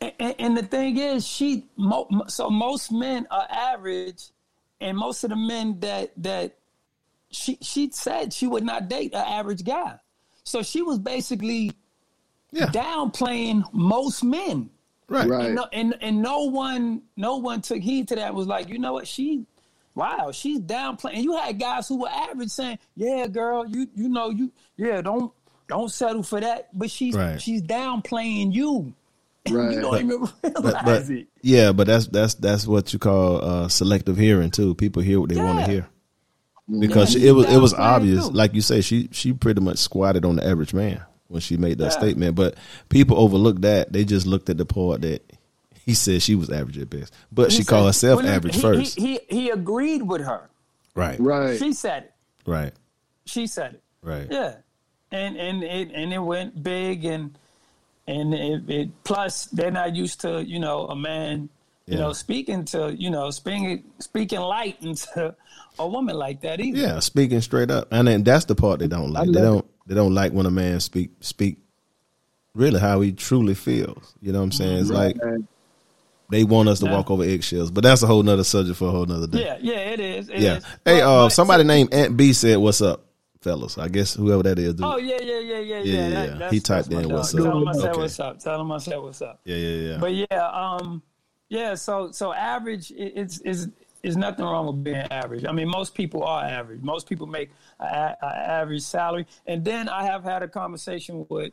And, 0.00 0.12
and, 0.18 0.34
and 0.38 0.56
the 0.56 0.62
thing 0.62 0.96
is, 0.98 1.26
she 1.26 1.66
mo, 1.76 2.06
mo- 2.10 2.26
so 2.28 2.48
most 2.48 2.92
men 2.92 3.26
are 3.30 3.46
average, 3.50 4.24
and 4.80 4.96
most 4.96 5.24
of 5.24 5.30
the 5.30 5.36
men 5.36 5.80
that 5.80 6.12
that 6.22 6.56
she 7.30 7.58
she 7.60 7.90
said 7.92 8.32
she 8.32 8.46
would 8.46 8.64
not 8.64 8.88
date 8.88 9.12
an 9.14 9.24
average 9.26 9.64
guy. 9.64 9.98
So 10.44 10.62
she 10.62 10.82
was 10.82 10.98
basically 10.98 11.72
Yeah, 12.52 12.66
downplaying 12.66 13.64
most 13.72 14.22
men. 14.24 14.70
right. 15.08 15.28
Right. 15.28 15.46
And 15.46 15.54
no, 15.54 15.66
and, 15.72 15.94
and 16.00 16.22
no 16.22 16.44
one 16.44 17.02
no 17.16 17.36
one 17.38 17.60
took 17.60 17.78
heed 17.80 18.08
to 18.08 18.16
that. 18.16 18.34
Was 18.34 18.46
like, 18.46 18.68
you 18.68 18.78
know 18.78 18.92
what? 18.94 19.06
She, 19.06 19.44
wow, 19.94 20.30
she's 20.32 20.60
downplaying. 20.60 21.14
And 21.14 21.24
you 21.24 21.36
had 21.36 21.58
guys 21.58 21.88
who 21.88 22.00
were 22.00 22.08
average 22.08 22.50
saying, 22.50 22.78
"Yeah, 22.96 23.26
girl, 23.26 23.66
you 23.66 23.86
you 23.94 24.08
know 24.08 24.30
you 24.30 24.50
yeah 24.76 25.00
don't 25.02 25.32
don't 25.68 25.90
settle 25.90 26.22
for 26.22 26.40
that." 26.40 26.68
But 26.76 26.90
she's 26.90 27.14
Right. 27.14 27.40
she's 27.40 27.62
downplaying 27.62 28.52
you. 28.54 28.94
Right. 29.50 29.72
you 29.74 29.80
don't 29.80 29.96
even 29.96 30.08
realize 30.20 30.30
But, 30.42 30.84
but 30.84 31.10
it. 31.10 31.26
yeah, 31.42 31.72
but 31.72 31.86
that's 31.86 32.06
that's 32.08 32.34
that's 32.34 32.66
what 32.66 32.92
you 32.92 32.98
call 32.98 33.42
uh, 33.44 33.68
selective 33.68 34.16
hearing 34.18 34.50
too. 34.50 34.74
People 34.74 35.02
hear 35.02 35.18
what 35.18 35.30
they 35.30 35.36
want 35.36 35.64
to 35.64 35.70
hear 35.70 35.88
Mm-hmm. 36.70 36.80
because 36.80 37.14
Yeah, 37.16 37.30
it 37.30 37.32
was 37.32 37.46
it 37.52 37.58
was 37.58 37.74
obvious, 37.74 38.28
too. 38.28 38.32
like 38.34 38.54
you 38.54 38.60
say, 38.60 38.80
she 38.80 39.08
she 39.12 39.32
pretty 39.32 39.60
much 39.60 39.78
squatted 39.78 40.24
on 40.24 40.36
the 40.36 40.46
average 40.46 40.72
man 40.72 41.02
when 41.28 41.40
she 41.40 41.56
made 41.56 41.78
that 41.78 41.84
Yeah. 41.84 41.90
statement. 41.90 42.34
But 42.36 42.54
people 42.88 43.18
overlooked 43.18 43.62
that. 43.62 43.92
They 43.92 44.04
just 44.04 44.26
looked 44.26 44.48
at 44.50 44.56
the 44.58 44.64
part 44.66 45.00
that 45.02 45.22
he 45.84 45.94
said 45.94 46.22
she 46.22 46.34
was 46.36 46.48
average 46.50 46.78
at 46.78 46.88
best, 46.90 47.12
but 47.32 47.50
she 47.50 47.58
He 47.58 47.64
called 47.64 47.86
herself 47.86 48.22
well, 48.22 48.30
average 48.32 48.54
he, 48.54 48.60
first. 48.60 48.96
He, 48.98 49.18
he 49.28 49.36
he 49.36 49.50
agreed 49.50 50.02
with 50.02 50.20
her. 50.22 50.48
right, 50.94 51.18
Right. 51.18 51.58
She 51.58 51.72
said 51.72 52.04
it. 52.04 52.12
right, 52.46 52.72
She 53.24 53.46
said 53.48 53.74
it. 53.74 53.82
right. 54.02 54.28
Yeah, 54.30 54.56
and 55.10 55.36
and 55.36 55.62
it 55.64 55.90
and 55.92 56.12
it 56.12 56.18
went 56.18 56.62
big 56.62 57.04
and 57.04 57.36
and 58.06 58.32
it, 58.34 58.70
it 58.70 59.04
plus 59.04 59.46
they're 59.46 59.70
not 59.72 59.96
used 59.96 60.20
to 60.20 60.44
you 60.44 60.60
know 60.60 60.86
a 60.86 60.94
man 60.96 61.48
you 61.90 61.96
Yeah. 61.98 62.04
know 62.04 62.12
speaking 62.12 62.64
to 62.66 62.94
you 62.96 63.10
know 63.10 63.30
speaking 63.30 63.84
speaking 63.98 64.40
light 64.40 64.76
into 64.82 65.34
a 65.78 65.86
woman 65.88 66.16
like 66.16 66.40
that 66.42 66.60
either. 66.60 66.78
Yeah, 66.78 66.98
speaking 67.00 67.40
straight 67.40 67.70
up, 67.70 67.88
and 67.92 68.06
then 68.08 68.22
that's 68.22 68.44
the 68.46 68.54
part 68.54 68.78
they 68.80 68.88
don't 68.88 69.10
like. 69.12 69.26
They 69.30 69.40
don't. 69.40 69.66
They 69.86 69.94
don't 69.94 70.14
like 70.14 70.32
when 70.32 70.46
a 70.46 70.50
man 70.50 70.78
speak 70.80 71.10
speak 71.20 71.58
really 72.54 72.80
how 72.80 73.00
he 73.00 73.12
truly 73.12 73.54
feels. 73.54 74.14
You 74.22 74.32
know 74.32 74.38
what 74.38 74.44
I'm 74.44 74.52
saying? 74.52 74.78
It's 74.78 74.90
like 74.90 75.16
they 76.30 76.44
want 76.44 76.68
us 76.68 76.78
to 76.80 76.86
Yeah. 76.86 76.92
walk 76.96 77.10
over 77.10 77.24
eggshells, 77.24 77.70
but 77.72 77.82
that's 77.82 78.02
a 78.02 78.06
whole 78.06 78.22
nother 78.22 78.44
subject 78.44 78.78
for 78.78 78.88
a 78.88 78.90
whole 78.92 79.06
nother 79.06 79.26
day. 79.26 79.44
yeah, 79.46 79.58
yeah, 79.60 79.78
it 79.90 80.00
is. 80.00 80.28
it 80.28 80.38
Yeah. 80.40 80.56
is. 80.58 80.64
Hey, 80.84 81.00
uh, 81.00 81.28
somebody 81.28 81.64
named 81.64 81.92
Aunt 81.92 82.16
B 82.16 82.32
said, 82.32 82.58
"What's 82.58 82.80
up, 82.82 83.04
fellas?" 83.40 83.78
I 83.78 83.88
guess 83.88 84.14
whoever 84.14 84.44
that 84.44 84.58
is. 84.60 84.74
dude. 84.74 84.84
Oh 84.86 84.96
yeah, 84.96 85.16
yeah, 85.20 85.38
yeah, 85.40 85.58
yeah, 85.58 85.58
Yeah, 85.58 85.82
yeah. 85.82 86.08
yeah, 86.08 86.26
That- 86.38 86.52
He 86.52 86.60
typed 86.60 86.92
in. 86.92 87.08
"What's 87.08 87.32
Tell 87.32 87.58
him 87.58 87.66
I 87.68 87.72
said 87.72 87.90
Okay. 87.90 88.00
what's 88.00 88.20
up. 88.20 88.38
Tell 88.38 88.60
him 88.60 88.70
I 88.70 88.78
said 88.78 88.98
what's 89.00 89.22
up. 89.22 89.40
yeah, 89.44 89.56
yeah, 89.56 89.90
yeah. 89.92 89.98
But 89.98 90.14
yeah, 90.14 90.48
um, 90.52 91.02
yeah. 91.50 91.74
So 91.74 92.10
so 92.12 92.32
average 92.32 92.90
i- 92.92 93.12
it's 93.20 93.38
is 93.40 93.68
is 94.02 94.16
nothing 94.16 94.46
wrong 94.46 94.66
with 94.68 94.82
being 94.82 94.96
average. 95.10 95.44
I 95.44 95.52
mean, 95.52 95.68
most 95.68 95.94
people 95.94 96.24
are 96.24 96.42
average. 96.42 96.80
Most 96.80 97.06
people 97.06 97.26
make 97.26 97.50
an 97.80 98.14
average 98.22 98.80
salary. 98.80 99.26
And 99.46 99.62
then 99.62 99.90
I 99.90 100.04
have 100.04 100.24
had 100.24 100.42
a 100.42 100.48
conversation 100.48 101.26
with, 101.28 101.52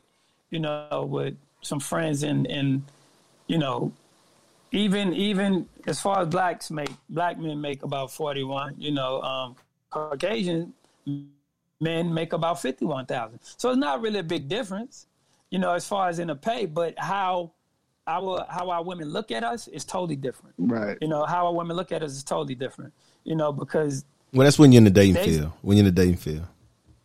you 0.50 0.60
know, 0.60 1.06
with 1.06 1.34
some 1.60 1.80
friends 1.80 2.22
and 2.22 2.46
and 2.46 2.82
you 3.48 3.58
know, 3.58 3.92
even 4.72 5.12
even 5.12 5.68
as 5.86 6.00
far 6.00 6.20
as 6.22 6.28
blacks 6.28 6.70
make 6.70 6.90
black 7.10 7.38
men 7.38 7.60
make 7.60 7.82
about 7.82 8.10
forty 8.10 8.44
one. 8.44 8.74
You 8.78 8.92
know, 8.92 9.20
um, 9.22 9.56
Caucasian 9.90 10.72
men 11.80 12.14
make 12.14 12.32
about 12.32 12.62
fifty 12.62 12.84
one 12.86 13.04
thousand. 13.04 13.40
So 13.42 13.68
it's 13.70 13.78
not 13.78 14.00
really 14.00 14.20
a 14.20 14.28
big 14.34 14.48
difference, 14.48 15.06
you 15.50 15.58
know, 15.58 15.72
as 15.72 15.86
far 15.86 16.08
as 16.08 16.18
in 16.18 16.28
the 16.28 16.36
pay. 16.36 16.64
But 16.66 16.98
how 16.98 17.52
our 18.08 18.44
how 18.48 18.70
our 18.70 18.82
women 18.82 19.08
look 19.10 19.30
at 19.30 19.44
us 19.44 19.68
is 19.68 19.84
totally 19.84 20.16
different. 20.16 20.54
Right. 20.58 20.96
You 21.00 21.08
know, 21.08 21.24
how 21.24 21.46
our 21.46 21.54
women 21.54 21.76
look 21.76 21.92
at 21.92 22.02
us 22.02 22.12
is 22.12 22.24
totally 22.24 22.54
different. 22.54 22.92
You 23.24 23.36
know, 23.36 23.52
because 23.52 24.04
Well, 24.32 24.44
that's 24.44 24.58
when 24.58 24.72
you're 24.72 24.78
in 24.80 24.84
the 24.84 24.90
dating 24.90 25.14
They- 25.14 25.24
field. 25.26 25.52
When 25.62 25.76
you're 25.76 25.86
in 25.86 25.94
the 25.94 26.00
dating 26.00 26.16
field. 26.16 26.46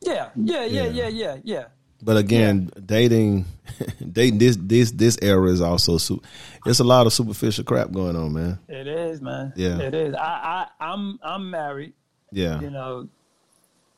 Yeah, 0.01 0.29
yeah, 0.35 0.65
yeah, 0.65 0.83
Yeah. 0.85 0.87
yeah, 0.87 1.07
yeah, 1.07 1.37
yeah. 1.43 1.65
But 2.01 2.17
again, 2.17 2.69
dating, 2.85 3.45
dating 4.11 4.37
this 4.39 4.57
this 4.59 4.91
this 4.91 5.17
era 5.21 5.49
is 5.49 5.61
also 5.61 5.97
su- 5.97 6.21
it's 6.65 6.79
a 6.79 6.83
lot 6.83 7.05
of 7.07 7.13
superficial 7.13 7.63
crap 7.63 7.91
going 7.93 8.15
on, 8.17 8.33
man. 8.33 8.59
It 8.67 8.87
is, 8.87 9.21
man. 9.21 9.53
Yeah. 9.55 9.79
it 9.79 9.93
is. 9.93 10.13
I, 10.13 10.67
I, 10.79 10.91
I'm, 10.91 11.17
I'm 11.23 11.49
married. 11.49 11.93
Yeah, 12.33 12.59
You 12.59 12.71
know, 12.71 13.07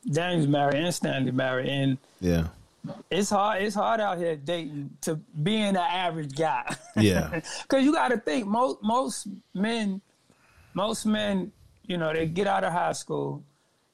Daniel's 0.08 0.46
married 0.46 0.76
and 0.76 0.94
Stanley 0.94 1.32
married, 1.32 1.68
and 1.68 1.98
yeah, 2.20 2.48
it's 3.10 3.30
hard. 3.30 3.62
It's 3.62 3.74
hard 3.74 4.00
out 4.00 4.18
here 4.18 4.36
dating 4.36 4.90
to 5.02 5.16
being 5.42 5.70
an 5.70 5.76
average 5.76 6.34
guy. 6.36 6.74
Yeah. 6.96 7.40
because 7.62 7.84
you 7.84 7.92
got 7.92 8.08
to 8.08 8.18
think 8.18 8.46
most 8.46 8.78
most 8.82 9.28
men, 9.54 10.00
most 10.74 11.06
men, 11.06 11.52
you 11.84 11.96
know, 11.96 12.12
they 12.12 12.26
get 12.26 12.46
out 12.46 12.64
of 12.64 12.72
high 12.72 12.92
school. 12.92 13.44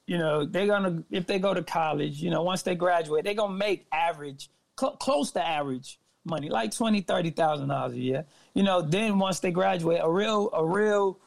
You 0.05 0.17
know, 0.17 0.45
they're 0.45 0.67
gonna 0.67 1.03
if 1.11 1.27
they 1.27 1.39
go 1.39 1.53
to 1.53 1.63
college. 1.63 2.21
You 2.21 2.29
know, 2.29 2.43
once 2.43 2.61
they 2.61 2.75
graduate, 2.75 3.23
they're 3.23 3.33
gonna 3.33 3.53
make 3.53 3.85
average, 3.91 4.49
cl- 4.79 4.97
close 4.97 5.31
to 5.31 5.45
average 5.45 5.99
money, 6.25 6.49
like 6.49 6.75
twenty, 6.75 7.01
thirty 7.01 7.29
thousand 7.29 7.69
dollars 7.69 7.93
a 7.93 7.99
year. 7.99 8.25
You 8.53 8.63
know, 8.63 8.81
then 8.81 9.17
once 9.17 9.39
they 9.39 9.51
graduate, 9.51 9.99
a 10.01 10.09
real, 10.09 10.49
a 10.53 10.65
real, 10.65 11.19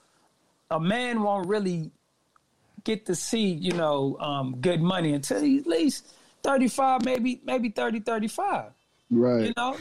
a 0.70 0.78
man 0.78 1.22
won't 1.22 1.48
really 1.48 1.90
get 2.84 3.04
to 3.06 3.14
see, 3.14 3.48
you 3.48 3.72
know, 3.72 4.16
um, 4.20 4.56
good 4.60 4.80
money 4.80 5.12
until 5.12 5.38
at 5.38 5.66
least 5.66 6.06
35, 6.46 7.04
maybe, 7.04 7.40
maybe 7.44 7.68
30, 7.70 8.00
35 8.00 8.72
Right. 9.10 9.46
you 9.46 9.52
know. 9.56 9.76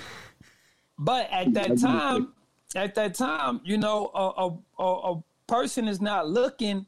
But 0.97 1.29
at 1.31 1.53
that 1.53 1.77
time, 1.79 2.33
at 2.75 2.95
that 2.95 3.15
time, 3.15 3.61
you 3.63 3.77
know, 3.77 4.11
a, 4.13 4.83
a, 4.83 5.13
a, 5.13 5.23
person 5.47 5.87
is 5.87 6.01
not 6.01 6.27
looking 6.27 6.87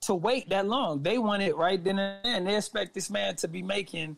to 0.00 0.14
wait 0.14 0.48
that 0.48 0.66
long. 0.66 1.02
They 1.02 1.18
want 1.18 1.42
it 1.42 1.54
right 1.56 1.82
then 1.82 1.98
and 1.98 2.24
there. 2.24 2.34
And 2.36 2.46
they 2.46 2.56
expect 2.56 2.94
this 2.94 3.10
man 3.10 3.36
to 3.36 3.48
be 3.48 3.62
making 3.62 4.16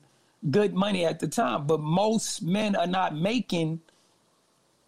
good 0.49 0.75
money 0.75 1.05
at 1.05 1.19
the 1.19 1.27
time. 1.27 1.67
But 1.67 1.81
most 1.81 2.41
men 2.41 2.77
are 2.77 2.87
not 2.87 3.17
making 3.17 3.81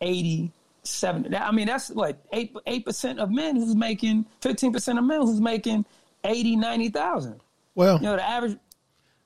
80, 0.00 0.52
70. 0.85 1.37
I 1.37 1.50
mean, 1.50 1.66
that's 1.66 1.90
what, 1.90 2.24
8, 2.32 2.54
8% 2.64 3.18
of 3.18 3.30
men 3.32 3.56
who's 3.56 3.74
making, 3.74 4.26
15% 4.40 4.98
of 4.98 5.04
men 5.04 5.20
who's 5.22 5.40
making 5.40 5.85
80, 6.22 6.56
90,000. 6.56 7.40
well, 7.74 7.96
You 7.96 8.02
know, 8.02 8.16
the 8.16 8.28
average. 8.28 8.58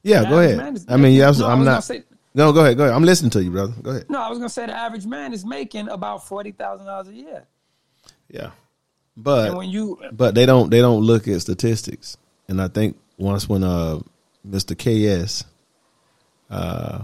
Yeah. 0.07 0.23
the 0.23 0.29
Go 0.29 0.39
ahead. 0.41 0.77
is 0.77 0.87
I 0.89 0.97
mean, 0.97 1.15
yeah, 1.17 1.27
I 1.27 1.29
was- 1.29 1.41
No, 1.41 1.47
I'm 1.47 1.59
gonna 1.59 1.71
not. 1.73 1.85
say- 1.85 2.05
no, 2.35 2.53
go 2.53 2.61
ahead. 2.61 2.77
Go 2.77 2.85
ahead. 2.85 2.95
I'm 2.95 3.03
listening 3.05 3.31
to 3.31 3.43
you, 3.43 3.51
brother. 3.51 3.73
Go 3.83 3.91
ahead. 3.93 4.11
No, 4.11 4.21
I 4.21 4.29
was 4.29 4.39
going 4.39 4.49
to 4.49 4.53
say 4.53 4.67
the 4.67 4.77
average 4.77 5.07
man 5.07 5.33
is 5.33 5.45
making 5.47 5.89
about 5.89 6.21
$40,000 6.27 7.09
a 7.09 7.13
year. 7.15 7.45
Yeah, 8.29 8.51
but 9.17 9.49
And 9.49 9.57
when 9.57 9.71
you 9.71 9.99
but 10.13 10.35
they 10.35 10.45
don't 10.45 10.69
they 10.69 10.81
don't 10.81 11.01
look 11.03 11.27
at 11.29 11.41
statistics, 11.41 12.17
and 12.49 12.61
I 12.61 12.69
think 12.69 12.99
once 13.17 13.49
when 13.49 13.63
uh 13.65 14.01
Mr. 14.47 14.75
KS 14.77 15.45
uh 16.51 17.03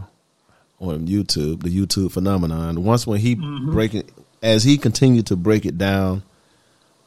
on 0.81 1.07
YouTube, 1.07 1.63
the 1.63 1.71
YouTube 1.71 2.11
phenomenon, 2.13 2.83
once 2.85 3.07
when 3.07 3.21
he 3.21 3.37
breaking 3.37 4.03
as 4.43 4.65
he 4.65 4.77
continued 4.77 5.27
to 5.29 5.37
break 5.37 5.65
it 5.65 5.79
down, 5.79 6.23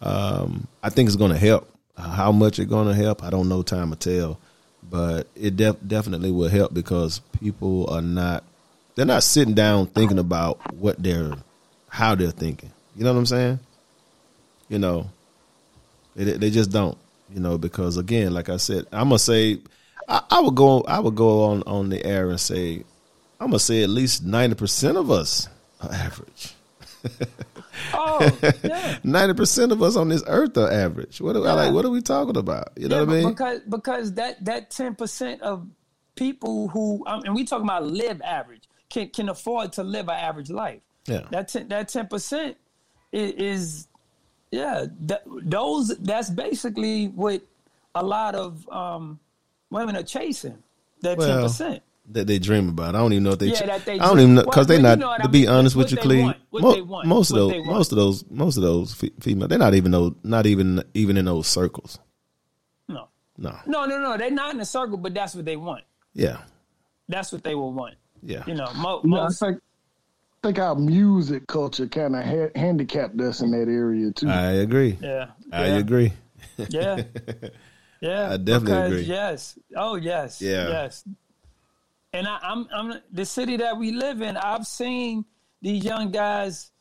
um, 0.01 0.67
I 0.81 0.89
think 0.89 1.07
it's 1.07 1.17
going 1.17 1.31
to 1.33 1.37
help. 1.37 1.69
How 1.97 2.31
much 2.31 2.57
it's 2.59 2.69
going 2.69 2.87
to 2.87 2.93
help, 2.95 3.23
I 3.23 3.29
don't 3.29 3.49
know. 3.49 3.61
Time 3.63 3.89
will 3.89 3.97
tell, 3.97 4.39
but 4.89 5.27
it 5.35 5.55
def- 5.55 5.77
definitely 5.85 6.31
will 6.31 6.49
help 6.49 6.73
because 6.73 7.19
people 7.39 7.89
are 7.89 8.01
not 8.01 8.43
they're 8.95 9.05
not 9.05 9.23
sitting 9.23 9.53
down 9.53 9.87
thinking 9.87 10.19
about 10.19 10.73
what 10.73 11.01
they're 11.01 11.33
how 11.89 12.15
they're 12.15 12.31
thinking. 12.31 12.71
You 12.95 13.03
know 13.03 13.13
what 13.13 13.19
I'm 13.19 13.25
saying? 13.25 13.59
You 14.69 14.79
know, 14.79 15.09
they 16.15 16.23
they 16.33 16.49
just 16.49 16.71
don't. 16.71 16.97
You 17.33 17.39
know, 17.39 17.57
because 17.57 17.97
again, 17.97 18.33
like 18.33 18.49
I 18.49 18.57
said, 18.57 18.85
I'm 18.91 19.09
gonna 19.09 19.19
say, 19.19 19.59
I, 20.07 20.21
I 20.29 20.39
would 20.39 20.55
go, 20.55 20.81
I 20.83 20.99
would 20.99 21.15
go 21.15 21.45
on 21.45 21.63
on 21.63 21.89
the 21.89 22.05
air 22.05 22.29
and 22.29 22.39
say, 22.39 22.83
I'm 23.39 23.47
gonna 23.47 23.59
say 23.59 23.83
at 23.83 23.89
least 23.89 24.23
ninety 24.23 24.55
percent 24.55 24.97
of 24.97 25.09
us 25.11 25.49
are 25.81 25.91
average. 25.91 26.53
oh 27.93 28.37
yeah, 28.63 28.97
Ninety 29.03 29.33
percent 29.33 29.71
of 29.71 29.81
us 29.81 29.95
on 29.95 30.09
this 30.09 30.23
earth 30.27 30.57
are 30.57 30.71
average. 30.71 31.19
What 31.21 31.35
are, 31.35 31.47
I 31.47 31.53
like? 31.53 31.73
What 31.73 31.85
are 31.85 31.89
we 31.89 32.01
talking 32.01 32.37
about? 32.37 32.69
You 32.77 32.87
know 32.87 32.97
yeah 33.01 33.03
what 33.03 33.09
I 33.09 33.19
mean? 33.21 33.29
because 33.29 33.59
because 33.67 34.13
that 34.13 34.43
that 34.45 34.71
ten 34.71 34.95
percent 34.95 35.41
of 35.41 35.67
people 36.15 36.69
who 36.69 37.03
um, 37.07 37.23
and 37.25 37.35
we 37.35 37.43
talking 37.43 37.65
about 37.65 37.85
live 37.85 38.21
average 38.21 38.63
can 38.89 39.09
can 39.09 39.29
afford 39.29 39.73
to 39.73 39.83
live 39.83 40.07
an 40.09 40.15
average 40.15 40.49
life. 40.49 40.81
Yeah. 41.07 41.21
that 41.29 41.49
10, 41.49 41.67
that 41.67 41.89
ten 41.89 42.07
percent 42.07 42.57
is, 43.11 43.31
is 43.33 43.87
yeah 44.51 44.85
that, 45.01 45.23
those 45.43 45.95
that's 45.97 46.29
basically 46.29 47.07
what 47.09 47.41
a 47.93 48.03
lot 48.03 48.35
of 48.35 48.67
um, 48.69 49.19
women 49.69 49.95
are 49.95 50.03
chasing. 50.03 50.57
That 51.01 51.19
ten 51.19 51.27
Well, 51.27 51.43
percent. 51.43 51.83
That 52.11 52.27
they 52.27 52.39
dream 52.39 52.69
about. 52.69 52.95
I 52.95 52.99
don't 52.99 53.13
even 53.13 53.23
know 53.23 53.31
if 53.31 53.39
they. 53.39 53.47
Yeah, 53.47 53.65
that 53.65 53.85
they 53.85 53.93
I 53.99 54.07
don't 54.07 54.19
even 54.19 54.35
know 54.35 54.43
because 54.43 54.67
they 54.67 54.77
but 54.77 54.81
not. 54.83 54.97
you 54.99 55.03
know 55.05 55.17
to 55.17 55.23
I 55.23 55.27
be 55.27 55.39
mean. 55.41 55.49
honest 55.49 55.75
with 55.75 55.91
you, 55.91 55.97
they 55.97 56.01
Cleve, 56.03 56.35
mo- 56.51 57.03
most 57.03 57.31
of 57.31 57.35
those, 57.37 57.65
most 57.65 57.91
of 57.91 57.97
those, 57.97 58.25
most 58.29 58.57
of 58.57 58.63
those 58.63 58.93
fe- 58.93 59.11
female, 59.19 59.47
they're 59.47 59.57
not 59.59 59.73
even 59.73 59.91
those, 59.91 60.13
not 60.23 60.45
even 60.45 60.83
even 60.93 61.17
in 61.17 61.25
those 61.25 61.47
circles. 61.47 61.99
No, 62.87 63.09
No. 63.37 63.57
no, 63.65 63.85
no, 63.85 63.99
no. 63.99 64.17
They're 64.17 64.31
not 64.31 64.53
in 64.53 64.61
a 64.61 64.65
circle, 64.65 64.97
but 64.97 65.13
that's 65.13 65.35
what 65.35 65.45
they 65.45 65.55
want. 65.57 65.83
Yeah. 66.13 66.37
That's 67.09 67.31
what 67.31 67.43
they 67.43 67.55
will 67.55 67.73
want. 67.73 67.95
Yeah. 68.23 68.43
You 68.47 68.55
know, 68.55 68.71
mo- 68.75 69.01
You 69.03 69.09
know, 69.11 69.19
I 69.19 69.23
most 69.25 69.39
think 69.39 69.57
I 70.43 70.47
think 70.47 70.59
our 70.59 70.75
music 70.75 71.47
culture 71.47 71.87
kind 71.87 72.15
of 72.15 72.23
ha- 72.23 72.51
handicapped 72.55 73.19
us 73.19 73.41
in 73.41 73.49
that 73.51 73.67
area 73.67 74.11
too. 74.11 74.29
I 74.29 74.51
agree. 74.51 74.97
yeah, 75.01 75.31
I 75.51 75.67
yeah. 75.67 75.77
agree. 75.77 76.13
Yeah. 76.69 77.01
Yeah. 78.01 78.33
I 78.33 78.37
definitely 78.37 78.65
because, 78.65 78.91
agree. 78.91 79.01
Yes. 79.03 79.59
Oh 79.75 79.95
yes. 79.95 80.41
Yeah. 80.41 80.67
Yes. 80.67 81.03
And 82.15 82.27
I, 82.27 82.37
I'm 82.41 82.67
I'm 82.73 82.93
the 83.11 83.25
city 83.25 83.57
that 83.57 83.77
we 83.77 83.91
live 83.91 84.21
in, 84.21 84.37
I've 84.37 84.65
seen 84.65 85.25
these 85.61 85.83
young 85.83 86.11
guys 86.11 86.71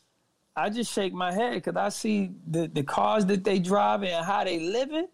I 0.57 0.71
just 0.71 0.93
shake 0.93 1.13
my 1.13 1.33
head 1.33 1.55
because 1.55 1.75
I 1.77 1.89
see 1.89 2.31
the, 2.47 2.69
the 2.69 2.85
cars 2.85 3.27
that 3.27 3.43
they 3.43 3.59
drive 3.59 4.05
and 4.05 4.25
how 4.25 4.45
they 4.45 4.61
living. 4.61 5.09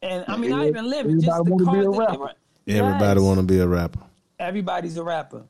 And 0.00 0.24
I 0.26 0.36
mean, 0.38 0.50
not 0.50 0.66
even 0.66 0.88
living, 0.88 1.20
just 1.20 1.26
the 1.26 1.52
Everybody 1.52 1.64
wanna 1.64 1.82
be 1.82 1.84
cars 1.84 1.86
a 1.86 1.90
that 1.90 1.92
they 1.92 1.98
rapper. 1.98 2.18
run. 2.24 2.34
Everybody 2.68 3.20
Yes. 3.20 3.26
want 3.26 3.38
to 3.40 3.42
be 3.46 3.58
a 3.58 3.66
rapper, 3.66 4.00
Everybody's 4.38 4.96
a 4.96 5.04
rapper. 5.04 5.42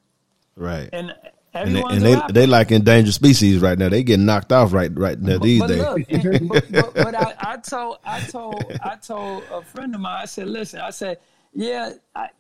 right? 0.57 0.89
And 0.93 1.15
And 1.55 1.75
they, 1.77 1.83
and 1.83 2.03
they 2.03 2.17
they 2.33 2.47
like 2.47 2.73
endangered 2.73 3.15
species 3.15 3.61
right 3.61 3.79
now. 3.79 3.89
They 3.89 4.03
getting 4.03 4.27
knocked 4.27 4.53
off 4.53 4.73
right 4.73 4.91
right 4.97 5.21
now 5.21 5.39
these 5.39 5.61
but 5.61 5.67
days. 5.69 5.79
Look, 5.81 6.25
and- 6.25 6.49
but, 6.49 6.73
but, 6.73 6.95
but 6.95 7.15
I, 7.15 7.35
I 7.53 7.57
told 7.59 7.99
I 8.05 8.21
told 8.21 8.65
I 8.83 8.97
told 8.97 9.45
a 9.53 9.63
friend 9.63 9.95
of 9.95 10.01
mine. 10.01 10.19
I 10.23 10.27
said, 10.27 10.49
"Listen," 10.49 10.81
I 10.81 10.91
said, 10.91 11.19
"Yeah," 11.53 11.93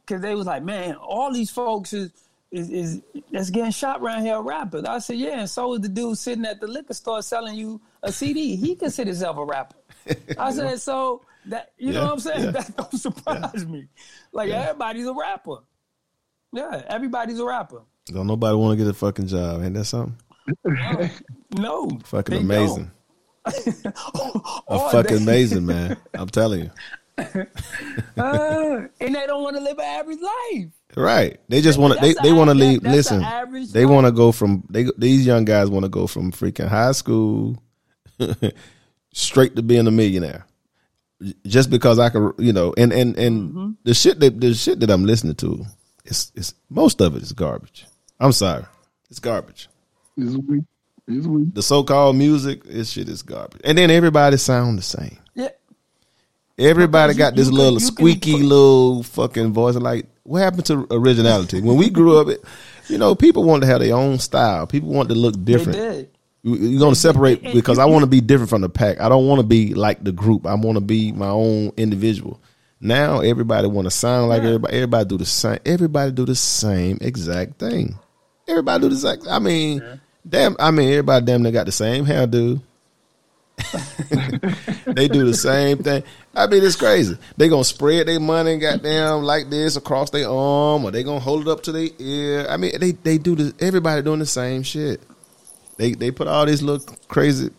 because 0.06 0.22
they 0.22 0.34
was 0.34 0.46
like, 0.46 0.62
"Man, 0.62 0.94
all 0.96 1.32
these 1.32 1.50
folks 1.50 1.92
is 1.92 2.12
is, 2.50 2.70
is 2.70 3.02
that's 3.30 3.50
getting 3.50 3.70
shot 3.70 4.00
around 4.00 4.24
here 4.24 4.40
rappers." 4.40 4.84
I 4.84 4.98
said, 4.98 5.16
"Yeah," 5.16 5.40
and 5.40 5.50
so 5.50 5.74
is 5.74 5.80
the 5.80 5.88
dude 5.88 6.18
sitting 6.18 6.44
at 6.44 6.60
the 6.60 6.66
liquor 6.66 6.94
store 6.94 7.22
selling 7.22 7.56
you 7.56 7.80
a 8.02 8.12
CD. 8.12 8.56
He 8.56 8.74
considers 8.74 9.18
himself 9.18 9.36
a 9.38 9.44
rapper. 9.44 9.76
I 10.38 10.50
said, 10.52 10.80
"So 10.80 11.22
that 11.46 11.72
you 11.78 11.92
know 11.92 12.04
what 12.04 12.12
I'm 12.12 12.20
saying? 12.20 12.44
yeah. 12.44 12.50
That 12.52 12.76
don't 12.76 12.98
surprise 12.98 13.66
me. 13.66 13.86
Like 14.32 14.50
everybody's 14.50 15.06
a 15.06 15.14
rapper. 15.14 15.58
Yeah, 16.52 16.82
everybody's 16.88 17.38
a 17.38 17.44
rapper. 17.44 17.82
Don't 18.06 18.26
nobody 18.26 18.56
want 18.56 18.78
to 18.78 18.84
get 18.84 18.90
a 18.90 18.94
fucking 18.94 19.28
job. 19.28 19.62
Ain't 19.62 19.74
that 19.74 19.84
something? 19.84 20.16
No, 21.56 21.88
Fucking 22.04 22.38
amazing. 22.38 22.90
A 23.46 24.90
fucking 24.90 25.18
amazing, 25.18 25.66
man. 25.66 25.96
I'm 26.14 26.28
telling 26.28 26.60
you. 26.60 26.70
Uh, 28.16 28.86
and 29.00 29.14
they 29.14 29.26
don't 29.26 29.42
want 29.42 29.56
to 29.56 29.62
live 29.62 29.78
an 29.78 29.84
average 29.84 30.18
life. 30.20 30.66
Right. 30.96 31.40
They 31.48 31.60
just 31.62 31.78
want 31.78 31.94
to. 31.94 32.00
They, 32.00 32.14
they 32.22 32.32
want 32.32 32.50
to 32.50 32.54
leave. 32.54 32.82
that's 32.82 33.10
Listen. 33.10 33.24
They 33.72 33.86
want 33.86 34.06
to 34.06 34.12
go 34.12 34.30
from. 34.32 34.64
They 34.68 34.86
these 34.98 35.24
young 35.24 35.44
guys 35.44 35.70
want 35.70 35.84
to 35.84 35.88
go 35.88 36.06
from 36.06 36.32
freaking 36.32 36.68
high 36.68 36.92
school 36.92 37.62
straight 39.12 39.56
to 39.56 39.62
being 39.62 39.86
a 39.86 39.90
millionaire. 39.90 40.46
Just 41.46 41.70
because 41.70 41.98
I 41.98 42.08
can, 42.08 42.32
you 42.38 42.52
know, 42.52 42.74
and 42.76 42.92
and 42.92 43.16
and 43.18 43.50
Mm-hmm. 43.50 43.70
the 43.84 43.94
shit 43.94 44.20
that 44.20 44.40
the 44.40 44.54
shit 44.54 44.80
that 44.80 44.90
I'm 44.90 45.04
listening 45.04 45.34
to, 45.36 45.64
it's 46.04 46.32
it's 46.34 46.54
most 46.70 47.00
of 47.00 47.14
it 47.16 47.22
is 47.22 47.32
garbage. 47.32 47.86
I'm 48.18 48.32
sorry, 48.32 48.64
it's 49.10 49.18
garbage. 49.20 49.68
It's 50.16 50.34
weak. 50.36 50.64
It's 51.06 51.26
weak. 51.26 51.54
The 51.54 51.62
so 51.62 51.82
called 51.84 52.16
music, 52.16 52.64
this 52.64 52.90
shit 52.90 53.08
is 53.08 53.22
garbage. 53.22 53.60
And 53.64 53.76
then 53.78 53.90
everybody 53.90 54.36
sound 54.38 54.78
the 54.78 54.82
same. 54.82 55.18
Yeah, 56.60 56.68
Everybody 56.70 57.14
got 57.14 57.34
this 57.34 57.48
you 57.48 57.54
little 57.54 57.72
you 57.74 57.78
can 57.78 57.86
squeaky 57.86 58.32
put- 58.32 58.42
little 58.42 59.02
fucking 59.02 59.52
voice. 59.52 59.74
Like, 59.76 60.06
what 60.24 60.40
happened 60.42 60.66
to 60.66 60.86
originality? 60.90 61.60
when 61.60 61.76
we 61.76 61.90
grew 61.90 62.18
up, 62.18 62.28
it, 62.28 62.44
you 62.88 62.98
know, 62.98 63.14
people 63.14 63.44
wanted 63.44 63.62
to 63.62 63.66
have 63.72 63.80
their 63.80 63.94
own 63.94 64.18
style. 64.18 64.66
People 64.66 64.90
wanted 64.90 65.14
to 65.14 65.20
look 65.20 65.34
different. 65.44 66.08
You- 66.42 66.54
You're 66.56 66.80
going 66.80 66.94
to 66.94 67.00
separate 67.00 67.42
because 67.52 67.78
I 67.78 67.84
want 67.84 68.02
to 68.02 68.06
be 68.06 68.20
different 68.20 68.50
from 68.50 68.62
the 68.62 68.68
pack. 68.68 69.00
I 69.00 69.08
don't 69.08 69.26
want 69.26 69.40
to 69.40 69.46
be 69.46 69.74
like 69.74 70.02
the 70.04 70.12
group. 70.12 70.46
I 70.46 70.54
want 70.54 70.76
to 70.76 70.80
be 70.80 71.12
my 71.12 71.28
own 71.28 71.72
individual. 71.76 72.40
Now 72.80 73.20
everybody 73.20 73.68
want 73.68 73.84
to 73.86 73.90
sound 73.90 74.30
like 74.30 74.40
Yeah. 74.42 74.48
everybody. 74.48 74.74
Everybody 74.74 75.04
do 75.08 75.18
the 75.18 75.26
same. 75.26 75.58
Everybody 75.66 76.12
do 76.12 76.24
the 76.24 76.34
same 76.34 76.96
exact 77.02 77.58
thing. 77.58 77.98
Everybody 78.48 78.80
do 78.82 78.88
the 78.88 78.94
exact. 78.94 79.26
I 79.28 79.38
mean, 79.38 79.82
damn. 80.26 80.56
I 80.58 80.70
mean, 80.70 80.88
everybody 80.88 81.26
damn 81.26 81.42
they 81.42 81.50
got 81.52 81.66
the 81.66 81.72
same 81.72 82.06
hairdo. 82.06 82.60
they 84.86 85.08
do 85.08 85.26
the 85.26 85.34
same 85.34 85.78
thing. 85.78 86.02
I 86.34 86.46
mean, 86.46 86.62
it's 86.62 86.76
crazy. 86.76 87.18
They 87.36 87.48
gonna 87.48 87.64
spread 87.64 88.06
their 88.06 88.20
money, 88.20 88.58
goddamn, 88.58 89.22
like 89.22 89.50
this 89.50 89.76
across 89.76 90.10
their 90.10 90.28
arm, 90.28 90.84
or 90.84 90.90
they 90.90 91.02
gonna 91.02 91.20
hold 91.20 91.42
it 91.42 91.48
up 91.48 91.64
to 91.64 91.72
their 91.72 91.88
ear. 91.98 92.46
I 92.48 92.56
mean, 92.56 92.72
they 92.78 92.92
they 92.92 93.18
do 93.18 93.34
this. 93.34 93.52
Everybody 93.58 94.02
doing 94.02 94.20
the 94.20 94.26
same 94.26 94.62
shit. 94.62 95.02
They 95.76 95.92
they 95.92 96.10
put 96.10 96.28
all 96.28 96.46
these 96.46 96.62
little 96.62 96.86
crazy. 97.08 97.50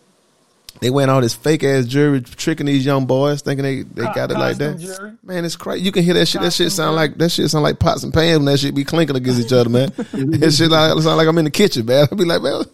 They 0.80 0.90
went 0.90 1.10
all 1.10 1.20
this 1.20 1.34
fake 1.34 1.62
ass 1.64 1.84
jewelry, 1.84 2.22
tricking 2.22 2.66
these 2.66 2.84
young 2.84 3.06
boys, 3.06 3.42
thinking 3.42 3.62
they, 3.62 3.82
they 3.82 4.02
got 4.02 4.30
it 4.30 4.38
like 4.38 4.56
that. 4.56 4.78
jewelry. 4.78 5.12
Man, 5.22 5.44
it's 5.44 5.54
crazy. 5.54 5.84
You 5.84 5.92
can 5.92 6.02
hear 6.02 6.14
that 6.14 6.26
shit. 6.26 6.40
That 6.40 6.52
shit 6.52 6.72
sound 6.72 6.96
like 6.96 7.18
that 7.18 7.28
shit 7.28 7.50
sound 7.50 7.62
like 7.62 7.78
pots 7.78 8.02
and 8.02 8.12
pans 8.12 8.38
when 8.38 8.46
that 8.46 8.58
shit 8.58 8.74
be 8.74 8.84
clinking 8.84 9.14
against 9.14 9.44
each 9.44 9.52
other, 9.52 9.68
man. 9.68 9.92
that 9.96 10.54
shit 10.56 10.70
like, 10.70 10.90
sound 11.02 11.18
like 11.18 11.28
I'm 11.28 11.38
in 11.38 11.44
the 11.44 11.50
kitchen, 11.50 11.84
man. 11.84 12.08
I'll 12.10 12.16
be 12.16 12.24
like, 12.24 12.42
man, 12.42 12.64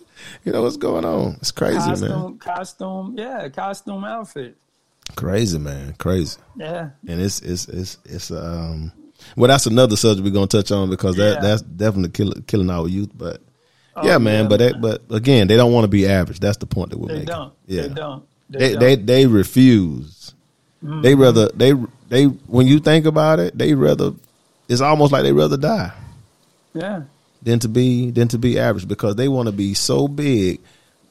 you 0.44 0.52
know 0.52 0.62
what's 0.62 0.76
going 0.76 1.04
on? 1.04 1.34
It's 1.40 1.50
crazy, 1.50 1.78
man. 1.78 1.98
costume, 1.98 2.38
costume, 2.38 3.14
yeah, 3.18 3.48
costume 3.48 4.04
outfit. 4.04 4.56
Crazy, 5.16 5.58
man. 5.58 5.94
Crazy. 5.98 6.38
Yeah, 6.56 6.90
and 7.06 7.20
it's 7.20 7.40
it's 7.40 7.68
it's 7.68 7.98
it's 8.04 8.30
um 8.30 8.92
well 9.36 9.48
that's 9.48 9.66
another 9.66 9.96
subject 9.96 10.24
we're 10.24 10.32
gonna 10.32 10.46
touch 10.46 10.70
on 10.70 10.90
because 10.90 11.16
that 11.16 11.34
Yeah. 11.36 11.40
that's 11.40 11.62
definitely 11.62 12.10
kill, 12.10 12.32
killing 12.46 12.70
our 12.70 12.86
youth 12.88 13.10
but 13.16 13.40
Oh, 13.96 14.06
yeah 14.06 14.18
man 14.18 14.44
yeah, 14.44 14.48
but 14.48 14.60
man. 14.60 14.72
that, 14.72 14.80
but 15.08 15.14
again 15.16 15.48
they 15.48 15.56
don't 15.56 15.72
want 15.72 15.84
to 15.84 15.88
be 15.88 16.06
average 16.06 16.38
that's 16.38 16.58
the 16.58 16.66
point 16.66 16.90
that 16.90 16.98
we're 16.98 17.08
they 17.08 17.14
making 17.14 17.26
don't. 17.26 17.52
yeah 17.66 17.82
They 17.82 17.88
don't. 17.94 18.24
They, 18.50 18.58
they 18.58 18.70
don't. 18.72 18.80
they, 18.80 18.94
they 18.96 19.26
refuse 19.26 20.34
Mm-hmm. 20.84 21.02
they 21.02 21.14
rather 21.16 21.48
they 21.48 21.72
they 22.08 22.24
when 22.26 22.68
you 22.68 22.78
think 22.78 23.04
about 23.06 23.40
it 23.40 23.58
they 23.58 23.74
rather 23.74 24.12
it's 24.68 24.80
almost 24.80 25.10
like 25.12 25.24
they 25.24 25.32
rather 25.32 25.56
die 25.56 25.92
yeah. 26.74 27.02
than 27.42 27.58
to 27.58 27.68
be 27.68 28.12
than 28.12 28.28
to 28.28 28.38
be 28.38 28.60
average 28.60 28.86
because 28.86 29.16
they 29.16 29.26
want 29.26 29.46
to 29.46 29.52
be 29.52 29.74
so 29.74 30.06
big. 30.06 30.60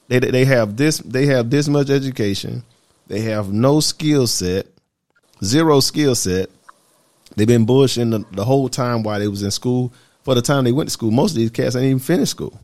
They 0.08 0.20
they 0.20 0.46
have 0.46 0.78
this 0.78 1.00
they 1.00 1.26
have 1.26 1.50
this 1.50 1.68
much 1.68 1.90
education. 1.90 2.64
They 3.08 3.22
have 3.22 3.52
no 3.52 3.80
skill 3.80 4.28
set, 4.28 4.68
zero 5.44 5.80
skill 5.80 6.16
set. 6.16 6.50
They've 7.36 7.48
been 7.48 7.66
bullshitting 7.66 8.12
the, 8.12 8.36
the 8.36 8.46
whole 8.46 8.70
time 8.70 9.04
while 9.04 9.20
they 9.20 9.28
was 9.28 9.44
in 9.44 9.52
school. 9.52 9.94
For 10.24 10.36
the 10.36 10.42
time 10.42 10.66
they 10.66 10.72
went 10.72 10.90
to 10.90 10.94
school, 10.94 11.12
most 11.12 11.32
of 11.32 11.38
these 11.38 11.52
cats 11.52 11.76
ain't 11.76 11.86
even 11.86 12.00
finished 12.00 12.32
school. 12.32 12.60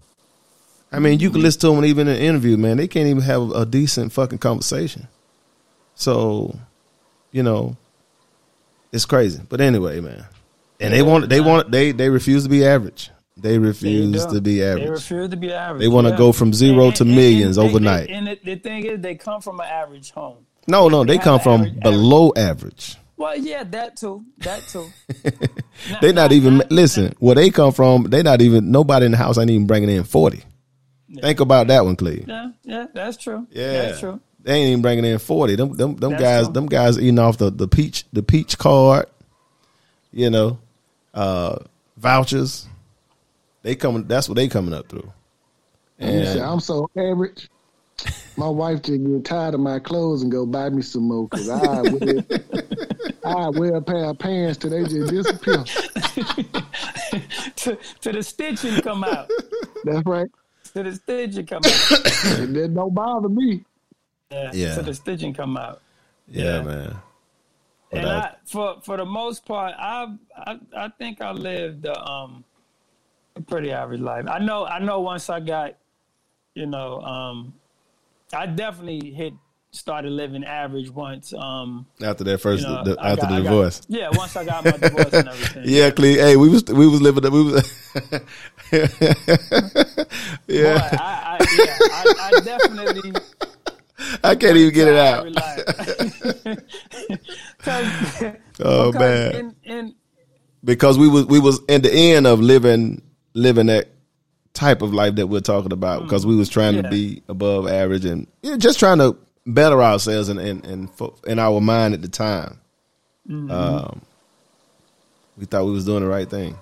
I 0.91 1.00
mean, 1.00 1.20
you 1.20 1.30
can 1.30 1.38
mm-hmm. 1.38 1.46
listen 1.46 1.62
to 1.62 1.76
them 1.76 1.86
even 1.86 2.08
in 2.08 2.16
an 2.16 2.22
interview, 2.22 2.58
man. 2.58 2.78
They 2.78 2.88
can't 2.88 3.08
even 3.08 3.24
have 3.24 3.52
a 3.52 3.66
decent 3.66 4.12
fucking 4.12 4.39
conversation. 4.39 5.08
So, 5.96 6.58
you 7.32 7.41
know, 7.41 7.78
it's 8.91 9.06
crazy. 9.06 9.41
But 9.48 9.62
anyway, 9.62 10.02
man. 10.02 10.26
And 10.80 10.94
they 10.94 11.02
want 11.02 11.30
they 11.30 11.39
want 11.39 11.72
they 11.72 11.94
they 11.94 12.10
refuse 12.10 12.44
to 12.44 12.50
be 12.50 12.66
average. 12.66 13.10
They 13.36 13.52
They 13.54 13.58
refuse 13.60 14.24
don't. 14.26 14.34
to 14.36 14.42
be 14.42 14.64
average. 14.64 14.84
They 14.86 14.90
refuse 14.92 15.30
to 15.30 15.38
be 15.38 15.52
average. 15.52 15.82
They 15.82 15.88
wanna 15.88 16.10
yeah. 16.12 16.18
go 16.18 16.32
from 16.32 16.54
zero 16.54 16.92
to 16.92 17.06
millions 17.06 17.56
they- 17.56 17.64
overnight. 17.68 18.10
and 18.10 18.28
the, 18.28 18.40
the 18.44 18.56
thing 18.56 18.86
is, 18.86 19.02
they 19.02 19.16
come 19.16 19.42
from 19.42 19.60
an 19.60 19.66
average 19.68 20.12
home. 20.12 20.46
No, 20.68 20.88
no, 20.88 21.04
they 21.04 21.16
have 21.16 21.24
come 21.24 21.40
from 21.40 21.62
average- 21.62 21.80
below 21.82 22.32
average. 22.36 22.96
Well, 23.18 23.38
yeah, 23.38 23.64
that 23.64 23.96
too. 23.98 24.24
That 24.40 24.62
too. 24.68 24.88
They 26.02 26.12
not 26.14 26.32
even 26.32 26.62
listen. 26.70 27.14
Where 27.20 27.36
they 27.36 27.50
come 27.50 27.74
from, 27.74 28.04
they 28.04 28.22
not 28.24 28.42
even 28.42 28.72
nobody 28.72 29.06
in 29.08 29.12
the 29.12 29.18
house 29.18 29.38
ain't 29.38 29.50
even 29.50 29.66
bringing 29.68 29.90
in 29.90 30.04
forty. 30.04 30.44
Think 31.22 31.40
about 31.40 31.68
that 31.68 31.84
one, 31.86 31.96
Cleve. 31.96 32.26
Yeah, 32.28 32.52
yeah, 32.64 32.86
that's 32.94 33.18
true. 33.18 33.46
Yeah, 33.52 33.72
that's 33.74 34.00
true. 34.00 34.20
They 34.42 34.54
ain't 34.56 34.70
even 34.70 34.82
bringing 34.82 35.06
in 35.06 35.18
forty. 35.20 35.56
Them, 35.56 35.74
them, 35.76 35.96
them 35.96 36.12
That's 36.12 36.22
guys, 36.24 36.44
true. 36.46 36.54
them 36.54 36.66
guys 36.68 36.98
eating 37.00 37.20
off 37.20 37.38
the, 37.38 37.50
the 37.50 37.68
peach, 37.68 38.06
the 38.14 38.22
peach 38.24 38.58
card. 38.58 39.08
You 40.12 40.30
know, 40.30 40.60
uh, 41.14 41.58
vouchers. 41.98 42.68
They 43.64 43.76
coming. 43.76 44.05
That's 44.07 44.30
what 44.30 44.36
they 44.36 44.47
coming 44.47 44.74
up 44.74 44.88
through. 44.89 45.11
You 45.99 46.07
say, 46.26 46.32
And 46.34 46.41
I'm 46.41 46.59
so 46.59 46.89
average. 46.95 47.49
My 48.36 48.47
wife 48.49 48.82
just 48.82 49.03
get 49.03 49.26
tired 49.26 49.53
of 49.53 49.59
my 49.59 49.80
clothes 49.80 50.24
and 50.24 50.32
go 50.32 50.45
buy 50.45 50.70
me 50.70 50.82
some 50.82 51.03
more 51.07 51.28
because 51.28 51.47
I 51.49 51.82
wear, 51.84 52.24
I 53.24 53.49
wear 53.49 53.76
a 53.76 53.82
pair 53.82 54.05
of 54.05 54.18
pants 54.20 54.57
till 54.57 54.72
they 54.72 54.84
just 54.84 55.11
disappear. 55.11 55.64
to, 57.55 57.78
to 58.01 58.11
the 58.11 58.24
stitching 58.24 58.82
come 58.82 59.03
out. 59.03 59.30
That's 59.84 60.05
right. 60.05 60.28
To 60.74 60.84
the 60.84 60.95
stitching 60.95 61.45
come 61.45 61.61
out. 61.66 62.01
And 62.39 62.55
that 62.55 62.74
don't 62.74 62.93
bother 62.93 63.30
me. 63.30 63.64
Yeah. 64.32 64.51
Yeah. 64.53 64.76
To 64.76 64.82
the 64.82 64.93
stitching 64.93 65.34
come 65.34 65.55
out. 65.57 65.82
yeah, 66.28 66.43
Yeah. 66.57 66.61
man. 66.64 66.95
But 67.91 67.99
and 67.99 68.09
I- 68.09 68.20
I, 68.20 68.36
for 68.45 68.82
for 68.82 68.97
the 68.97 69.05
most 69.05 69.45
part, 69.45 69.76
I 69.78 70.16
I 70.36 70.59
I 70.76 70.89
think 70.97 71.22
I 71.22 71.32
lived 71.32 71.86
a, 71.86 72.01
um 72.03 72.43
a 72.53 72.53
pretty 73.48 73.72
average 73.72 74.02
life. 74.02 74.26
I 74.28 74.40
know 74.40 74.66
I 74.66 74.80
know 74.80 75.02
once 75.02 75.30
I 75.30 75.40
got, 75.40 75.76
you 76.56 76.66
know, 76.66 77.02
um, 77.02 77.54
I 78.34 78.46
definitely 78.46 79.12
hit 79.12 79.34
started 79.72 80.12
living 80.12 80.44
average 80.44 80.90
once. 80.92 81.34
Um, 81.34 81.88
After 82.02 82.24
that 82.26 82.38
first, 82.40 82.62
you 82.64 82.70
know, 82.72 82.84
the, 82.84 82.92
after 83.04 83.22
got- 83.22 83.30
the 83.30 83.36
I 83.36 83.38
got- 83.40 83.44
divorce. 83.44 83.82
yeah, 83.88 84.10
once 84.14 84.36
I 84.36 84.46
got 84.46 84.64
my 84.66 84.72
divorce 84.72 85.14
and 85.14 85.28
everything. 85.30 85.64
Yeah, 85.68 85.90
Cleve. 85.90 86.20
Hey, 86.20 86.36
we 86.38 86.50
was 86.50 86.64
we 86.66 86.88
was 86.88 87.02
living. 87.02 87.24
We 87.32 87.44
was. 87.44 87.90
yeah, 90.48 90.74
Boy, 90.78 90.98
I, 90.98 91.38
I, 91.40 91.46
yeah, 91.58 91.78
I, 91.92 92.32
I 92.36 92.40
definitely 92.44 93.14
I 94.24 94.36
can't 94.36 94.58
even 94.58 94.74
get 94.74 94.88
it 94.90 94.96
out. 94.96 95.26
'Cause- 97.60 98.36
Oh 98.60 98.92
because 98.92 99.00
man, 99.34 99.56
in, 99.64 99.72
in 99.72 99.96
because 100.64 100.98
we 100.98 101.08
was 101.10 101.26
we 101.26 101.40
was 101.40 101.60
in 101.68 101.82
the 101.82 101.92
end 101.92 102.28
of 102.28 102.40
living 102.40 103.02
living 103.34 103.68
that 103.68 103.90
type 104.54 104.82
of 104.82 104.94
life 104.94 105.16
that 105.16 105.28
we're 105.28 105.40
talking 105.42 105.72
about 105.74 106.04
because 106.04 106.26
we 106.26 106.36
was 106.36 106.48
trying 106.50 106.76
to 106.76 106.84
Mm. 106.84 106.92
Be 106.92 107.24
above 107.28 107.68
average 107.68 108.06
and 108.06 108.28
yeah, 108.44 108.56
just 108.58 108.78
trying 108.80 109.00
to 109.00 109.18
better 109.48 109.82
ourselves 109.84 110.30
and 110.30 110.40
and 110.40 110.64
and 110.66 110.90
fo- 110.92 111.16
in 111.26 111.40
our 111.40 111.60
mind 111.60 111.94
at 111.94 112.02
the 112.02 112.08
time. 112.08 112.60
Mm-hmm. 113.28 113.50
Um, 113.52 114.02
we 115.38 115.46
thought 115.46 115.66
we 115.66 115.72
was 115.72 115.86
doing 115.86 116.02
the 116.04 116.10
right 116.10 116.30
thing. 116.30 116.58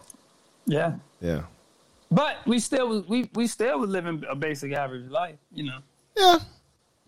yeah. 0.65 0.93
Yeah, 1.19 1.41
But 2.09 2.37
we 2.47 2.57
still 2.59 2.87
was 2.87 3.07
we, 3.07 3.29
we 3.35 3.45
still 3.45 3.77
was 3.79 3.89
living 3.91 4.23
a 4.27 4.35
basic 4.35 4.73
average 4.73 5.07
life, 5.11 5.35
you 5.53 5.65
know. 5.65 5.77
yeah, 6.17 6.39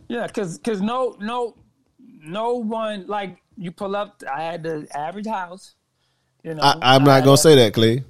Yeah, 0.08 0.28
cause 0.28 0.60
cause 0.64 0.82
no 0.82 1.16
no 1.20 1.56
no 2.00 2.56
one 2.56 3.08
like 3.08 3.38
you 3.58 3.72
pull 3.72 3.96
up. 3.96 4.22
I 4.32 4.44
had 4.44 4.62
the 4.64 4.88
average 4.96 5.26
house, 5.26 5.74
you 6.44 6.54
know. 6.54 6.62
I, 6.62 6.96
I'm 6.96 7.04
not 7.04 7.22
gonna 7.22 7.34
a- 7.34 7.38
say 7.38 7.56
that, 7.56 7.74
Cleve. 7.74 8.04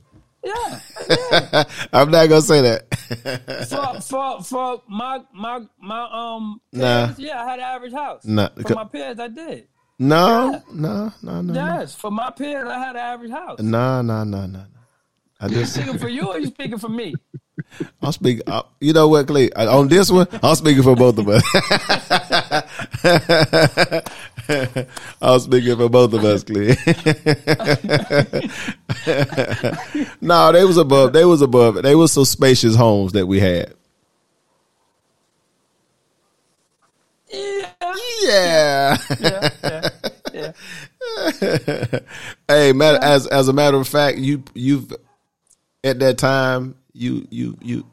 Yeah, 0.43 0.79
yeah. 1.09 1.63
I'm 1.93 2.11
not 2.11 2.27
gonna 2.27 2.41
say 2.41 2.61
that. 2.61 3.67
for 3.69 4.01
for 4.01 4.43
for 4.43 4.81
my 4.89 5.21
my 5.33 5.61
my 5.81 6.01
um. 6.11 6.59
Nah. 6.73 7.07
peers, 7.07 7.19
Yeah, 7.19 7.41
I 7.43 7.49
had 7.51 7.59
an 7.59 7.65
average 7.65 7.93
house. 7.93 8.25
Nah, 8.25 8.49
For 8.61 8.75
my 8.75 8.83
peers, 8.85 9.19
I 9.19 9.27
did. 9.29 9.67
No, 9.99 10.61
no, 10.73 11.13
no, 11.21 11.41
no, 11.41 11.53
Yes, 11.53 11.95
for 11.95 12.11
my 12.11 12.29
peers, 12.31 12.67
I 12.67 12.79
had 12.79 12.95
an 12.95 13.01
average 13.01 13.31
house. 13.31 13.59
no, 13.59 14.01
no, 14.01 14.23
no, 14.23 14.45
no. 14.45 14.59
no. 14.59 14.65
I 15.39 15.47
just, 15.49 15.73
Speaking 15.75 15.97
for 15.97 16.07
you, 16.09 16.27
or 16.27 16.39
you 16.39 16.47
speaking 16.47 16.77
for 16.77 16.89
me? 16.89 17.13
I'm 18.01 18.11
speaking. 18.11 18.43
Uh, 18.47 18.63
you 18.79 18.93
know 18.93 19.07
what, 19.07 19.27
Clay? 19.27 19.49
Uh, 19.51 19.77
On 19.77 19.87
this 19.87 20.09
one, 20.11 20.27
I'm 20.41 20.55
speaking 20.55 20.81
for 20.83 20.95
both 20.95 21.17
of 21.19 21.27
us. 21.29 21.43
I'm 25.21 25.39
speaking 25.39 25.77
for 25.77 25.89
both 25.89 26.13
of 26.13 26.23
us, 26.23 26.43
Clay. 26.43 26.75
no, 30.21 30.51
they 30.51 30.65
was 30.65 30.77
above. 30.77 31.13
They 31.13 31.25
was 31.25 31.41
above. 31.41 31.81
They 31.83 31.95
was 31.95 32.11
so 32.11 32.23
spacious 32.23 32.75
homes 32.75 33.13
that 33.13 33.27
we 33.27 33.39
had. 33.39 33.73
Yeah, 37.31 37.71
Yeah. 38.23 38.97
yeah, 39.19 39.49
yeah, 39.63 39.89
yeah. 40.33 40.51
hey, 42.47 42.73
matter, 42.73 42.99
as 43.01 43.27
as 43.27 43.47
a 43.47 43.53
matter 43.53 43.77
of 43.77 43.87
fact, 43.87 44.17
you 44.19 44.43
you've 44.53 44.93
at 45.83 45.99
that 45.99 46.17
time 46.17 46.75
you 46.93 47.27
you 47.31 47.57
you 47.61 47.85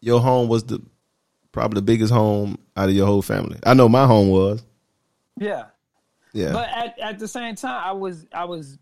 your 0.00 0.20
home 0.20 0.48
was 0.48 0.64
the 0.64 0.80
probably 1.52 1.76
the 1.78 1.82
biggest 1.82 2.12
home 2.12 2.58
out 2.76 2.88
of 2.88 2.94
your 2.94 3.06
whole 3.06 3.22
family. 3.22 3.58
I 3.64 3.74
know 3.74 3.88
my 3.88 4.06
home 4.06 4.28
was. 4.30 4.64
Yeah. 5.38 5.64
Yeah. 6.32 6.52
But 6.52 6.68
at, 6.68 6.98
at 6.98 7.18
the 7.18 7.28
same 7.28 7.54
time, 7.54 7.82
I 7.84 7.92
was 7.92 8.26
I 8.32 8.44
was 8.44 8.78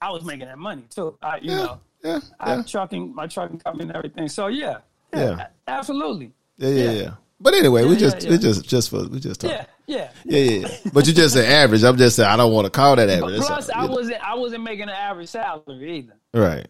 I 0.00 0.10
was 0.10 0.24
making 0.24 0.46
that 0.46 0.58
money 0.58 0.84
too. 0.90 1.16
I, 1.22 1.36
you 1.38 1.50
yeah, 1.52 1.56
know, 1.56 1.80
yeah, 2.02 2.20
I 2.40 2.56
yeah, 2.56 2.62
trucking 2.62 3.14
my 3.14 3.26
trucking 3.26 3.60
company 3.60 3.84
and 3.88 3.96
everything. 3.96 4.28
So 4.28 4.48
yeah, 4.48 4.78
yeah, 5.12 5.36
Yeah. 5.36 5.46
absolutely. 5.68 6.32
yeah, 6.56 6.68
yeah, 6.68 6.90
yeah. 6.90 7.10
But 7.40 7.54
anyway, 7.54 7.84
we 7.84 7.96
just 7.96 8.26
we 8.28 8.38
just 8.38 8.66
just 8.68 8.90
for 8.90 9.06
we 9.08 9.20
just 9.20 9.40
talking. 9.40 9.56
Yeah, 9.86 10.10
yeah. 10.24 10.38
Yeah, 10.40 10.50
yeah. 10.68 10.68
But 10.92 11.06
you 11.06 11.12
just 11.12 11.34
said 11.34 11.44
average. 11.48 11.84
I'm 11.84 11.96
just 11.96 12.16
saying 12.16 12.28
I 12.28 12.36
don't 12.36 12.52
want 12.52 12.64
to 12.64 12.70
call 12.70 12.96
that 12.96 13.08
average. 13.08 13.36
That's 13.36 13.46
plus, 13.46 13.70
I 13.70 13.84
wasn't 13.86 14.20
I 14.28 14.34
wasn't 14.34 14.64
making 14.64 14.84
an 14.84 14.88
average 14.90 15.28
salary 15.28 15.98
either. 15.98 16.14
right. 16.32 16.66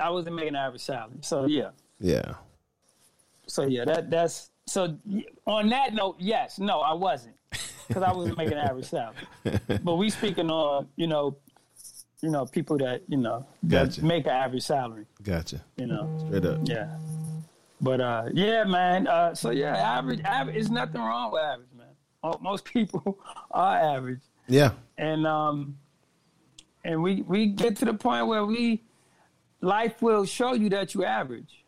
I 0.00 0.10
wasn't 0.10 0.36
making 0.36 0.50
an 0.50 0.56
average 0.56 0.82
salary. 0.82 1.18
So 1.22 1.46
yeah, 1.46 1.70
Yeah. 2.00 2.34
so 3.46 3.64
yeah, 3.66 3.84
that 3.86 4.10
that's 4.10 4.50
so. 4.66 4.96
On 5.46 5.68
that 5.70 5.94
note, 5.94 6.16
yes, 6.18 6.58
no, 6.58 6.80
I 6.80 6.92
wasn't 6.94 7.34
because 7.88 8.02
I 8.02 8.12
wasn't 8.12 8.38
making 8.38 8.58
average 8.58 8.86
salary. 8.86 9.14
But 9.82 9.96
we 9.96 10.10
speaking 10.10 10.50
on 10.50 10.88
you 10.96 11.06
know, 11.06 11.36
you 12.22 12.30
know 12.30 12.46
people 12.46 12.78
that 12.78 13.02
you 13.08 13.16
know 13.16 13.46
that 13.64 13.86
Gotcha. 13.90 14.04
make 14.04 14.24
an 14.26 14.32
average 14.32 14.62
salary. 14.64 15.06
Gotcha. 15.22 15.62
You 15.76 15.86
know. 15.86 16.24
Straight 16.26 16.44
up. 16.44 16.60
Yeah. 16.64 16.96
But 17.80 18.00
uh 18.00 18.24
yeah, 18.32 18.64
man. 18.64 19.06
Uh 19.06 19.34
so 19.34 19.50
yeah, 19.50 19.76
average 19.76 20.20
average 20.24 20.56
is 20.56 20.70
nothing 20.70 21.00
wrong 21.00 21.32
with 21.32 21.42
average, 21.42 21.68
man. 21.76 22.34
most 22.42 22.64
people 22.64 23.18
are 23.50 23.76
average, 23.78 24.20
Yeah. 24.48 24.72
and 24.98 25.26
um, 25.26 25.78
and 26.84 27.02
we 27.02 27.22
we 27.22 27.46
get 27.46 27.76
to 27.76 27.84
the 27.84 27.94
point 27.94 28.26
where 28.26 28.44
we 28.44 28.82
life 29.60 30.02
will 30.02 30.24
show 30.24 30.54
you 30.54 30.68
that 30.70 30.94
you 30.94 31.04
average. 31.04 31.64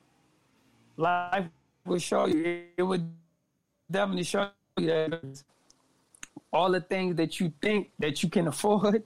Life 0.97 1.47
will 1.87 1.99
show 1.99 2.27
you. 2.27 2.65
It 2.77 2.83
would 2.83 3.09
definitely 3.91 4.25
show 4.25 4.51
you 4.79 4.87
that 4.87 5.43
all 6.53 6.71
the 6.71 6.81
things 6.81 7.17
that 7.17 7.39
you 7.41 7.53
think 7.63 7.91
that 7.99 8.23
you 8.23 8.29
can 8.29 8.49
afford, 8.49 9.03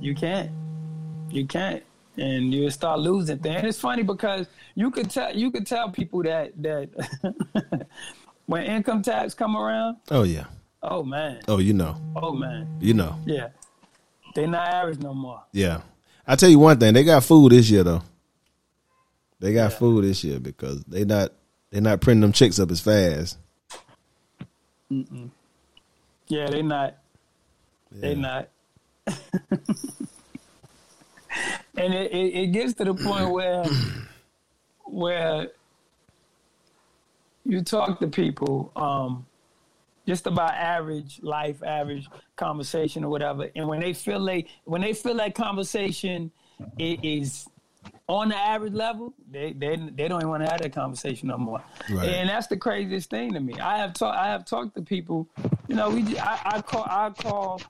you 0.00 0.14
can't. 0.14 0.50
You 1.30 1.46
can't. 1.46 1.82
And 2.18 2.52
you 2.54 2.70
start 2.70 3.00
losing 3.00 3.38
things. 3.38 3.56
And 3.56 3.66
it's 3.66 3.78
funny 3.78 4.02
because 4.02 4.46
you 4.74 4.90
could 4.90 5.10
tell 5.10 5.34
you 5.36 5.50
could 5.50 5.66
tell 5.66 5.90
people 5.90 6.22
that 6.22 6.52
that 6.62 6.88
when 8.46 8.62
income 8.64 9.02
tax 9.02 9.34
come 9.34 9.56
around, 9.56 9.98
Oh 10.10 10.22
yeah. 10.22 10.44
oh 10.82 11.02
man, 11.02 11.40
Oh, 11.48 11.58
you 11.58 11.74
know. 11.74 11.96
oh 12.16 12.32
man, 12.32 12.68
You 12.80 12.94
know. 12.94 13.18
yeah, 13.26 13.48
they 14.34 14.46
not 14.46 14.66
average 14.68 15.00
no 15.00 15.12
more. 15.12 15.42
Yeah. 15.52 15.82
I 16.26 16.36
tell 16.36 16.48
you 16.48 16.58
one 16.58 16.78
thing, 16.78 16.94
they 16.94 17.04
got 17.04 17.22
food 17.22 17.52
this 17.52 17.68
year 17.70 17.84
though. 17.84 18.02
They 19.40 19.52
got 19.52 19.72
Yeah. 19.72 19.78
food 19.78 20.04
this 20.04 20.24
year 20.24 20.40
because 20.40 20.82
they 20.84 21.04
not 21.04 21.32
they 21.70 21.80
not 21.80 22.00
printing 22.00 22.22
them 22.22 22.32
chicks 22.32 22.58
up 22.58 22.70
as 22.70 22.80
fast. 22.80 23.36
Yeah, 26.28 26.50
they 26.50 26.62
not. 26.62 26.96
They 27.90 28.14
Yeah. 28.14 28.20
not. 28.20 28.48
and 31.76 31.94
it, 31.94 32.10
it, 32.12 32.34
it 32.34 32.46
gets 32.48 32.74
to 32.74 32.84
the 32.84 32.94
point 32.94 33.30
where 33.30 33.68
where 34.84 35.48
you 37.44 37.62
talk 37.62 37.98
to 38.00 38.08
people 38.08 38.72
um, 38.76 39.26
just 40.06 40.26
about 40.26 40.52
average 40.54 41.20
life, 41.22 41.62
average 41.62 42.08
conversation 42.36 43.04
or 43.04 43.08
whatever, 43.10 43.48
and 43.54 43.68
when 43.68 43.80
they 43.80 43.92
feel 43.92 44.18
like 44.20 44.48
when 44.64 44.80
they 44.80 44.92
feel 44.92 45.14
that 45.14 45.34
conversation 45.34 46.30
i- 46.80 46.98
is 47.02 47.46
on 48.08 48.28
the 48.28 48.36
average 48.36 48.72
level, 48.72 49.14
they 49.30 49.52
they 49.52 49.76
they 49.76 50.08
don't 50.08 50.20
even 50.20 50.28
want 50.28 50.44
to 50.44 50.50
have 50.50 50.60
that 50.60 50.72
conversation 50.72 51.28
no 51.28 51.38
more. 51.38 51.62
Right. 51.90 52.08
And 52.08 52.28
that's 52.28 52.46
the 52.46 52.56
craziest 52.56 53.10
thing 53.10 53.32
to 53.32 53.40
me. 53.40 53.58
I 53.58 53.78
have 53.78 53.94
talked 53.94 54.16
I 54.16 54.28
have 54.28 54.44
talked 54.44 54.74
to 54.76 54.82
people, 54.82 55.28
you 55.68 55.74
know, 55.74 55.90
we 55.90 56.18
I, 56.18 56.40
I 56.44 56.62
call 56.62 56.84
I 56.88 57.10
call, 57.10 57.60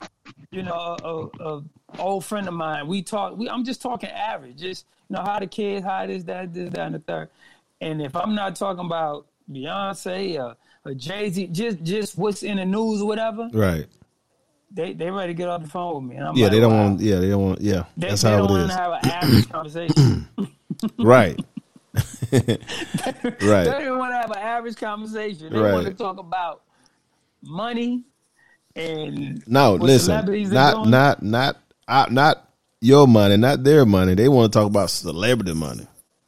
you 0.50 0.62
know, 0.62 0.96
a, 1.02 1.44
a, 1.44 1.56
a 1.56 1.64
old 1.98 2.24
friend 2.24 2.46
of 2.48 2.54
mine. 2.54 2.86
We 2.86 3.02
talk. 3.02 3.36
We 3.36 3.48
I'm 3.48 3.64
just 3.64 3.80
talking 3.80 4.10
average, 4.10 4.58
just 4.58 4.86
you 5.08 5.16
know 5.16 5.22
how 5.22 5.38
the 5.38 5.46
kids, 5.46 5.84
how 5.84 6.06
this, 6.06 6.24
that, 6.24 6.52
this, 6.52 6.70
that, 6.70 6.86
and 6.86 6.94
the 6.94 6.98
third. 7.00 7.28
And 7.80 8.02
if 8.02 8.16
I'm 8.16 8.34
not 8.34 8.56
talking 8.56 8.84
about 8.84 9.26
Beyonce 9.50 10.38
or, 10.38 10.56
or 10.84 10.94
Jay 10.94 11.30
Z, 11.30 11.48
just 11.48 11.82
just 11.82 12.18
what's 12.18 12.42
in 12.42 12.56
the 12.56 12.64
news 12.64 13.00
or 13.00 13.06
whatever, 13.06 13.48
Right. 13.52 13.86
They 14.76 14.92
they 14.92 15.10
ready 15.10 15.32
to 15.32 15.36
get 15.36 15.48
off 15.48 15.62
the 15.62 15.68
phone 15.68 15.94
with 15.94 16.10
me. 16.10 16.16
And 16.16 16.26
I'm 16.28 16.36
Yeah, 16.36 16.44
like, 16.44 16.52
they 16.52 16.60
don't 16.60 16.72
wow. 16.72 16.84
want 16.84 17.00
yeah, 17.00 17.18
they 17.18 17.28
don't 17.30 17.42
want 17.42 17.60
yeah. 17.60 17.84
They, 17.96 18.08
that's 18.08 18.22
they 18.22 18.28
how 18.30 18.36
don't 18.36 18.50
it 18.50 18.50
want 18.50 18.70
to 18.70 18.76
have 18.76 18.92
an 18.92 19.00
average 19.10 19.48
conversation. 19.50 20.28
right. 20.98 21.40
They 22.30 22.38
right. 23.40 23.64
They 23.64 23.84
don't 23.84 23.98
want 23.98 24.12
to 24.12 24.16
have 24.16 24.30
an 24.30 24.38
average 24.38 24.76
conversation. 24.76 25.52
They 25.52 25.58
Right. 25.58 25.72
want 25.72 25.86
to 25.86 25.94
talk 25.94 26.18
about 26.18 26.62
money 27.42 28.02
and 28.74 29.42
No, 29.46 29.74
listen. 29.76 30.50
Not 30.52 30.86
not 30.86 31.22
not 31.22 31.56
uh, 31.88 32.06
not 32.10 32.50
your 32.82 33.08
money, 33.08 33.38
not 33.38 33.64
their 33.64 33.86
money. 33.86 34.14
They 34.14 34.28
want 34.28 34.52
to 34.52 34.58
talk 34.58 34.66
about 34.66 34.90
celebrity 34.90 35.54
money. 35.54 35.86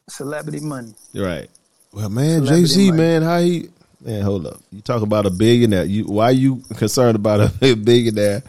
celebrity 0.08 0.60
money. 0.60 0.94
Right. 1.14 1.50
Well, 1.92 2.08
man, 2.08 2.46
Jay 2.46 2.64
Z, 2.64 2.92
man, 2.92 3.22
how 3.22 3.40
he? 3.40 3.68
Man, 4.08 4.22
hold 4.22 4.46
up. 4.46 4.62
You 4.72 4.80
talk 4.80 5.02
about 5.02 5.26
a 5.26 5.30
billionaire. 5.30 5.84
You 5.84 6.04
why 6.04 6.30
are 6.30 6.32
you 6.32 6.62
concerned 6.78 7.14
about 7.14 7.40
a 7.62 7.74
billionaire 7.74 8.42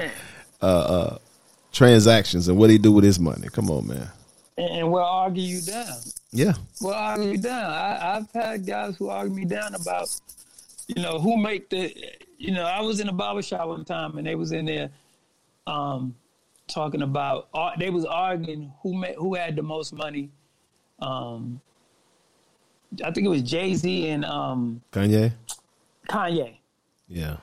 uh, 0.62 0.66
uh, 0.66 1.18
transactions 1.74 2.47
and 2.47 2.57
what 2.57 2.70
he 2.70 2.78
do 2.78 2.93
with 2.93 3.03
his 3.03 3.20
money? 3.20 3.49
Come 3.51 3.70
on, 3.70 3.88
man. 3.88 4.07
And, 4.57 4.89
we'll 4.89 5.03
argue 5.03 5.43
you 5.43 5.62
down. 5.62 5.97
Yeah. 6.32 6.53
We'll 6.80 6.93
argue 6.93 7.32
you 7.32 7.38
down. 7.39 7.72
I, 7.72 8.16
I've 8.16 8.32
had 8.32 8.66
guys 8.66 8.95
who 8.95 9.10
argue 9.10 9.36
me 9.36 9.43
down 9.43 9.76
about, 9.76 10.07
you 10.88 11.01
know, 11.01 11.20
who 11.20 11.36
make 11.36 11.70
the, 11.70 11.93
you 12.38 12.51
know, 12.51 12.64
I 12.64 12.80
was 12.80 13.01
in 13.01 13.10
a 13.10 13.14
barber 13.14 13.41
shop 13.41 13.68
one 13.68 13.84
time 13.84 14.18
and 14.18 14.26
they 14.26 14.36
was 14.36 14.53
in 14.53 14.64
there, 14.64 14.91
um, 15.68 16.16
talking 16.68 17.01
about, 17.01 17.49
they 17.78 17.89
was 17.89 18.05
arguing 18.05 18.72
who 18.82 18.93
made, 18.93 19.16
who 19.16 19.36
had 19.36 19.57
the 19.57 19.64
most 19.64 19.91
money. 19.91 20.30
Um, 20.99 21.60
I 23.04 23.12
think 23.12 23.26
it 23.26 23.30
was 23.30 23.42
Jay 23.44 23.76
Z 23.76 24.10
and 24.10 24.26
um, 24.26 24.82
Kanye. 24.92 25.32
Kanye. 26.10 26.58
Yeah. 27.08 27.38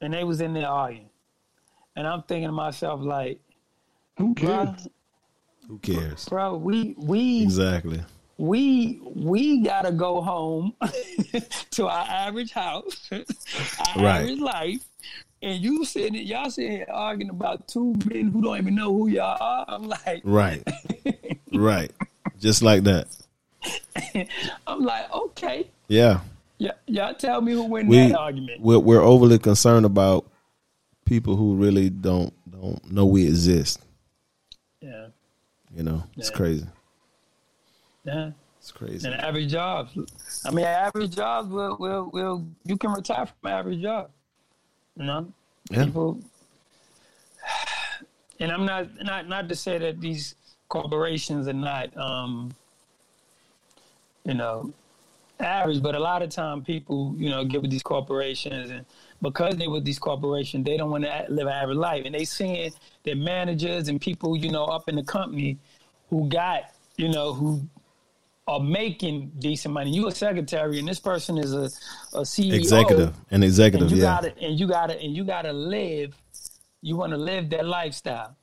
and 0.00 0.12
they 0.14 0.24
was 0.24 0.40
in 0.40 0.52
the 0.54 0.64
audience, 0.64 1.10
And 1.96 2.06
I'm 2.06 2.22
thinking 2.22 2.48
to 2.48 2.52
myself, 2.52 3.00
like, 3.00 3.40
Who 4.18 4.34
cares? 4.34 4.88
Who 5.68 5.78
cares? 5.78 6.26
bro 6.28 6.56
we 6.56 6.94
we 6.98 7.42
Exactly. 7.42 8.02
we 8.36 9.00
we 9.02 9.60
gotta 9.62 9.92
go 9.92 10.20
home 10.20 10.74
to 11.72 11.86
our 11.86 12.06
average 12.08 12.52
house, 12.52 13.08
our 13.12 13.22
Right. 14.02 14.22
average 14.22 14.40
life. 14.40 14.84
And 15.42 15.60
you 15.62 15.84
sitting, 15.84 16.14
y'all 16.14 16.50
sitting 16.50 16.70
here 16.70 16.86
arguing 16.92 17.30
about 17.30 17.66
two 17.66 17.94
men 18.06 18.28
who 18.30 18.42
don't 18.42 18.58
even 18.58 18.74
know 18.76 18.92
who 18.92 19.08
y'all 19.08 19.36
are. 19.40 19.64
I'm 19.68 19.88
like, 19.88 20.20
Right. 20.24 20.62
right. 21.52 21.90
Just 22.38 22.62
like 22.62 22.84
that. 22.84 23.08
I'm 24.66 24.82
like, 24.84 25.12
okay, 25.12 25.66
Yeah. 25.88 26.20
y- 26.58 26.70
y'all 26.86 27.14
tell 27.14 27.40
me 27.40 27.52
who 27.52 27.64
win 27.64 27.86
We 27.86 28.08
that 28.08 28.18
argument. 28.18 28.60
we're, 28.60 28.78
we're 28.78 29.00
overly 29.02 29.38
concerned 29.38 29.86
about 29.86 30.26
people 31.04 31.36
who 31.36 31.54
really 31.56 31.90
don't 31.90 32.32
don't 32.50 32.90
know 32.90 33.06
we 33.06 33.26
exist. 33.26 33.80
Yeah, 34.80 35.06
You 35.74 35.82
know, 35.84 36.04
it's 36.16 36.30
Yeah. 36.30 36.36
crazy. 36.36 36.66
yeah. 38.04 38.30
It's 38.58 38.70
crazy. 38.70 39.06
And 39.08 39.16
average 39.20 39.50
jobs. 39.50 39.90
I 40.44 40.50
mean, 40.52 40.64
average 40.64 41.16
jobs 41.16 41.48
will 41.48 41.76
will 41.78 42.10
will 42.12 42.46
you 42.64 42.76
can 42.76 42.92
retire 42.92 43.26
from 43.26 43.50
average 43.50 43.80
job. 43.82 44.10
You 44.96 45.04
know, 45.04 45.32
Yeah. 45.70 45.84
people. 45.84 46.20
And 48.40 48.50
I'm 48.50 48.64
not 48.66 48.88
not 49.02 49.28
not 49.28 49.48
to 49.50 49.54
say 49.56 49.78
that 49.78 50.00
these 50.00 50.34
corporations 50.68 51.46
are 51.46 51.52
not, 51.52 51.96
um, 51.96 52.52
you 54.24 54.34
know, 54.34 54.72
average, 55.40 55.82
but 55.82 55.94
a 55.94 55.98
lot 55.98 56.22
of 56.22 56.30
time 56.30 56.62
people, 56.62 57.14
you 57.18 57.30
know, 57.30 57.44
get 57.44 57.62
with 57.62 57.70
these 57.70 57.82
corporations 57.82 58.70
and 58.70 58.84
because 59.20 59.56
they 59.56 59.68
with 59.68 59.84
these 59.84 59.98
corporations, 59.98 60.64
they 60.64 60.76
don't 60.76 60.90
want 60.90 61.04
to 61.04 61.26
live 61.28 61.46
an 61.46 61.52
average 61.52 61.78
life, 61.78 62.02
and 62.04 62.14
they 62.14 62.24
seeing 62.24 62.72
their 63.04 63.16
managers 63.16 63.88
and 63.88 64.00
people, 64.00 64.36
you 64.36 64.50
know, 64.50 64.64
up 64.64 64.88
in 64.88 64.96
the 64.96 65.02
company 65.04 65.58
who 66.10 66.28
got, 66.28 66.64
you 66.96 67.08
know, 67.08 67.32
who 67.32 67.62
are 68.48 68.60
making 68.60 69.30
decent 69.38 69.72
money. 69.72 69.90
You 69.90 70.08
a 70.08 70.12
secretary, 70.12 70.78
and 70.78 70.88
this 70.88 70.98
person 70.98 71.38
is 71.38 71.54
a, 71.54 71.70
a 72.16 72.22
CEO, 72.22 72.54
Executive. 72.54 73.14
An 73.30 73.42
executive, 73.42 73.88
and 73.88 73.96
you 73.96 74.02
yeah. 74.02 74.14
gotta 74.14 74.38
and 74.38 74.58
you 74.58 74.66
gotta 74.66 75.00
and 75.00 75.16
you 75.16 75.24
gotta 75.24 75.52
live. 75.52 76.14
You 76.84 76.96
want 76.96 77.12
to 77.12 77.16
live 77.16 77.48
that 77.50 77.64
lifestyle. 77.64 78.36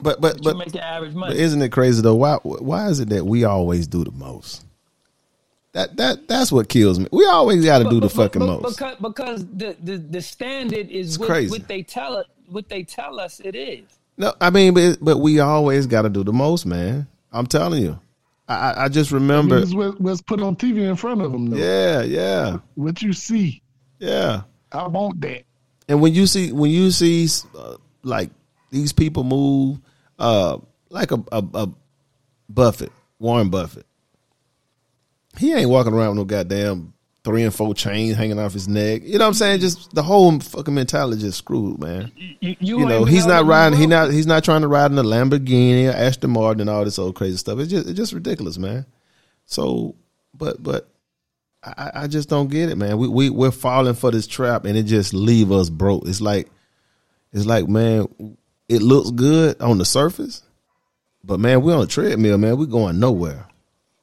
But 0.00 0.18
but 0.18 0.36
But 0.36 0.42
but, 0.42 0.52
you 0.52 0.58
making 0.58 0.80
average 0.80 1.12
but 1.12 1.20
money. 1.20 1.38
isn't 1.38 1.60
it 1.60 1.70
crazy 1.70 2.00
though? 2.00 2.14
Why 2.14 2.36
why 2.42 2.88
is 2.88 3.00
it 3.00 3.10
that 3.10 3.26
we 3.26 3.44
always 3.44 3.86
do 3.86 4.02
the 4.02 4.12
most? 4.12 4.64
That 5.72 5.96
that 5.98 6.26
that's 6.26 6.50
what 6.50 6.68
kills 6.68 6.98
me. 6.98 7.06
We 7.12 7.24
always 7.26 7.64
got 7.64 7.78
to 7.78 7.88
do 7.88 8.00
the 8.00 8.10
fucking 8.10 8.40
but- 8.40 8.60
most. 8.62 8.76
because 8.78 8.96
because 9.00 9.46
the, 9.46 9.76
the 9.82 9.98
the 9.98 10.20
standard 10.22 10.90
is 10.90 11.18
what, 11.18 11.28
crazy. 11.28 11.50
what 11.50 11.68
they 11.68 11.82
tell 11.82 12.16
us 12.16 12.26
what 12.46 12.68
they 12.68 12.82
tell 12.82 13.20
us 13.20 13.40
it 13.40 13.54
is. 13.54 13.84
No, 14.16 14.34
I 14.40 14.50
mean, 14.50 14.74
but 14.74 14.98
but 15.00 15.18
we 15.18 15.38
always 15.38 15.86
got 15.86 16.02
to 16.02 16.08
do 16.10 16.24
the 16.24 16.32
most, 16.32 16.66
man. 16.66 17.06
I'm 17.32 17.46
telling 17.46 17.82
you. 17.82 17.98
I 18.48 18.54
I- 18.72 18.84
I 18.84 18.88
just 18.88 19.12
remember. 19.12 19.60
This 19.60 19.68
is 19.68 19.74
what, 19.74 20.00
what's 20.00 20.20
put 20.20 20.40
on 20.40 20.56
TV 20.56 20.88
in 20.88 20.96
front 20.96 21.22
of 21.22 21.30
them, 21.30 21.50
though. 21.50 21.56
Yeah, 21.56 22.02
yeah, 22.02 22.58
What 22.74 23.00
you 23.00 23.12
see, 23.12 23.62
yeah. 24.00 24.42
I 24.72 24.88
want 24.88 25.20
that. 25.20 25.44
And 25.88 26.00
when 26.00 26.14
you 26.14 26.26
see 26.26 26.50
when 26.52 26.70
you 26.72 26.90
see 26.90 27.28
uh, 27.56 27.76
like 28.02 28.30
these 28.70 28.92
people 28.92 29.22
move, 29.22 29.78
uh, 30.18 30.58
like 30.88 31.12
a, 31.12 31.22
a, 31.30 31.44
a 31.54 31.68
Buffett, 32.48 32.92
Warren 33.20 33.50
Buffett, 33.50 33.86
he 35.38 35.52
ain't 35.52 35.70
walking 35.70 35.92
around 35.92 36.10
with 36.10 36.18
no 36.18 36.24
goddamn 36.24 36.92
three 37.22 37.42
and 37.42 37.54
four 37.54 37.74
chains 37.74 38.16
hanging 38.16 38.38
off 38.38 38.52
his 38.52 38.66
neck. 38.66 39.02
You 39.04 39.18
know 39.18 39.24
what 39.24 39.28
I'm 39.28 39.34
saying? 39.34 39.60
Just 39.60 39.94
the 39.94 40.02
whole 40.02 40.38
fucking 40.40 40.74
mentality 40.74 41.20
just 41.20 41.38
screwed, 41.38 41.78
man. 41.78 42.12
You, 42.16 42.56
you, 42.60 42.78
You 42.78 42.86
know, 42.86 43.04
he's 43.04 43.26
not 43.26 43.44
riding. 43.46 43.78
He 43.78 43.86
not. 43.86 44.10
He's 44.10 44.26
not 44.26 44.44
trying 44.44 44.62
to 44.62 44.68
ride 44.68 44.90
in 44.90 44.98
a 44.98 45.02
Lamborghini, 45.02 45.88
or 45.88 45.96
Aston 45.96 46.30
Martin, 46.30 46.62
and 46.62 46.70
all 46.70 46.84
this 46.84 46.98
old 46.98 47.14
crazy 47.14 47.36
stuff. 47.36 47.58
It's 47.58 47.70
just, 47.70 47.88
it's 47.88 47.96
just 47.96 48.12
ridiculous, 48.12 48.58
man. 48.58 48.86
So, 49.46 49.96
but, 50.32 50.62
but, 50.62 50.88
I, 51.62 51.90
I 51.94 52.06
just 52.06 52.28
don't 52.28 52.48
get 52.48 52.70
it, 52.70 52.76
man. 52.76 52.96
We 52.96 53.08
we 53.08 53.30
we're 53.30 53.50
falling 53.50 53.94
for 53.94 54.10
this 54.10 54.26
trap, 54.26 54.64
and 54.64 54.78
it 54.78 54.84
just 54.84 55.12
leave 55.12 55.52
us 55.52 55.68
broke. 55.68 56.06
It's 56.06 56.20
like, 56.20 56.48
it's 57.32 57.44
like, 57.44 57.68
man, 57.68 58.06
it 58.68 58.80
looks 58.80 59.10
good 59.10 59.60
on 59.60 59.76
the 59.76 59.84
surface, 59.84 60.42
but 61.22 61.38
man, 61.38 61.60
we're 61.60 61.76
on 61.76 61.82
a 61.82 61.86
treadmill, 61.86 62.38
man. 62.38 62.56
We're 62.56 62.64
going 62.64 62.98
nowhere, 62.98 63.46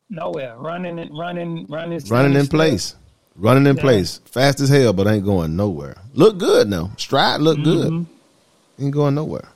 nowhere 0.09 0.55
running 0.57 0.99
and 0.99 1.17
running 1.17 1.65
running 1.67 1.67
running 1.69 1.93
in 1.93 1.99
standing 2.45 2.47
place, 2.47 2.83
still. 2.83 2.99
running 3.37 3.67
in 3.67 3.75
Yeah. 3.75 3.81
place, 3.81 4.19
fast 4.25 4.59
as 4.59 4.69
hell, 4.69 4.93
but 4.93 5.07
ain't 5.07 5.25
going 5.25 5.55
nowhere. 5.55 5.97
Look 6.13 6.37
good 6.37 6.69
though. 6.69 6.91
Stride 6.97 7.41
look 7.41 7.61
good. 7.63 7.91
Mm-hmm. 7.91 8.83
Ain't 8.83 8.93
going 8.93 9.15
nowhere. 9.15 9.47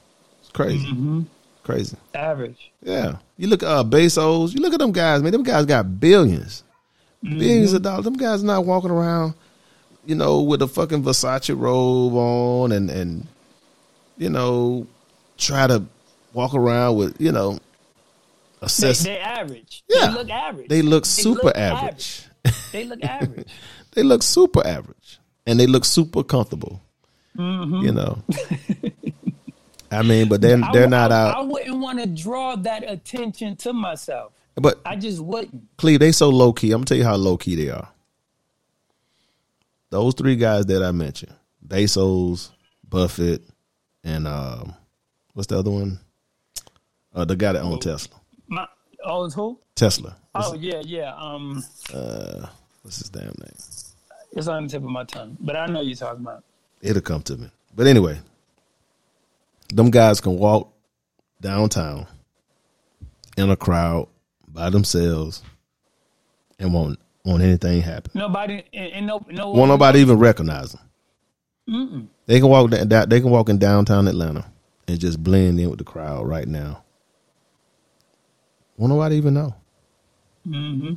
It's 0.42 0.50
crazy. 0.52 1.26
Crazy. 1.64 1.96
Average. 2.16 2.72
Yeah. 2.84 3.18
You 3.38 3.48
look 3.48 3.62
at 3.64 3.70
uh, 3.70 3.84
Bezos. 3.84 4.54
You 4.54 4.62
look 4.62 4.74
at 4.74 4.80
them 4.80 4.92
guys, 4.92 5.22
man. 5.22 5.32
Them 5.32 5.44
guys 5.44 5.66
got 5.66 5.86
1000000000s 5.86 6.64
Mm-hmm. 7.24 7.38
billions 7.38 7.74
of 7.74 7.84
dollars. 7.84 8.04
Them 8.06 8.18
guys 8.18 8.42
not 8.42 8.66
walking 8.66 8.90
around, 8.90 9.36
you 10.08 10.16
know, 10.16 10.42
with 10.42 10.64
a 10.64 10.68
fucking 10.68 11.04
Versace 11.04 11.56
robe 11.56 12.16
on 12.16 12.72
and 12.72 12.90
and 12.90 13.28
you 14.18 14.28
know 14.32 14.88
try 15.38 15.68
to 15.68 15.84
walk 16.34 16.56
around 16.56 16.96
with 16.96 17.22
you 17.22 17.32
know 17.32 17.60
assess. 18.62 19.04
they 19.04 19.18
average. 19.20 19.84
Yeah. 19.88 20.08
They 20.08 20.14
look 20.14 20.30
average. 20.30 20.68
They 20.70 20.82
look 20.82 21.06
super 21.06 21.46
look 21.46 21.58
average. 21.58 22.24
They 22.72 22.86
look 22.86 23.04
average. 23.04 23.48
they 23.92 24.02
look 24.02 24.24
super 24.24 24.66
average, 24.66 25.20
and 25.46 25.60
they 25.60 25.68
look 25.68 25.86
super 25.86 26.24
comfortable. 26.24 26.82
Mm-hmm. 27.38 27.86
You 27.86 27.92
know. 27.92 28.24
I 29.92 30.04
mean, 30.04 30.30
but 30.30 30.42
they're 30.42 30.56
I 30.64 30.72
they're 30.72 30.88
w- 30.88 30.90
not 30.90 31.12
I, 31.12 31.22
out. 31.22 31.38
I 31.38 31.42
wouldn't 31.42 31.80
want 31.80 32.00
to 32.00 32.08
draw 32.08 32.56
that 32.56 32.90
attention 32.90 33.58
to 33.58 33.74
myself. 33.74 34.34
But 34.56 34.80
I 34.86 34.96
just 34.96 35.20
wouldn't. 35.20 35.68
Cleve, 35.78 36.00
they 36.00 36.12
so 36.12 36.30
low 36.30 36.54
key. 36.54 36.72
I'm 36.72 36.80
gonna 36.80 36.86
tell 36.86 36.98
you 36.98 37.04
how 37.04 37.16
low 37.16 37.38
key 37.38 37.56
they 37.56 37.70
are. 37.70 37.90
Those 39.90 40.14
three 40.14 40.36
guys 40.36 40.66
that 40.68 40.82
I 40.82 40.92
mentioned: 40.92 41.34
Bezos, 41.66 42.50
Buffett, 42.88 43.44
and 44.04 44.28
um, 44.28 44.74
what's 45.34 45.48
the 45.48 45.60
other 45.60 45.72
one? 45.72 46.00
Uh, 47.14 47.26
the 47.26 47.36
guy 47.36 47.52
that 47.52 47.62
owned 47.62 47.82
Tesla. 47.82 48.21
Oh, 49.04 49.26
it's 49.26 49.36
who? 49.36 49.60
Tesla. 49.76 50.16
Oh 50.36 50.54
yeah, 50.54 50.82
yeah. 50.86 51.14
Um, 51.16 51.64
What's 52.84 52.98
his 52.98 53.10
damn 53.10 53.26
name? 53.26 53.56
it's 54.34 54.48
on 54.48 54.64
the 54.64 54.70
tip 54.70 54.84
of 54.84 54.90
my 54.90 55.04
tongue, 55.04 55.38
but 55.40 55.56
I 55.56 55.66
know 55.68 55.82
you're 55.82 55.96
talking 55.96 56.22
about. 56.22 56.44
It'll 56.82 57.02
come 57.02 57.22
to 57.24 57.38
me. 57.38 57.50
But 57.76 57.88
anyway, 57.88 58.20
them 59.74 59.92
guys 59.92 60.22
can 60.22 60.38
walk 60.38 60.74
downtown 61.42 62.08
in 63.38 63.50
a 63.50 63.56
crowd 63.56 64.08
by 64.48 64.70
themselves 64.70 65.42
and 66.60 66.74
won't 66.74 67.00
won't 67.24 67.44
anything 67.44 67.82
happen. 67.82 68.12
Nobody 68.16 68.64
and, 68.74 68.94
and 68.94 69.08
no 69.08 69.26
no 69.30 69.52
Won't 69.52 69.70
nobody 69.70 70.00
even 70.00 70.18
recognize 70.18 70.72
them. 70.74 72.10
They 72.26 72.40
can 72.40 72.50
walk 72.50 72.70
da- 72.72 73.06
they 73.06 73.22
can 73.22 73.30
walk 73.30 73.50
in 73.50 73.58
downtown 73.58 74.08
Atlanta 74.08 74.46
and 74.88 75.00
just 75.00 75.24
blend 75.24 75.60
in 75.60 75.70
with 75.70 75.80
the 75.80 75.86
crowd 75.86 76.28
right 76.28 76.48
now. 76.48 76.84
Won't 78.82 78.94
nobody 78.94 79.18
even 79.18 79.36
know. 79.36 79.54
Mm-hmm. 80.48 80.94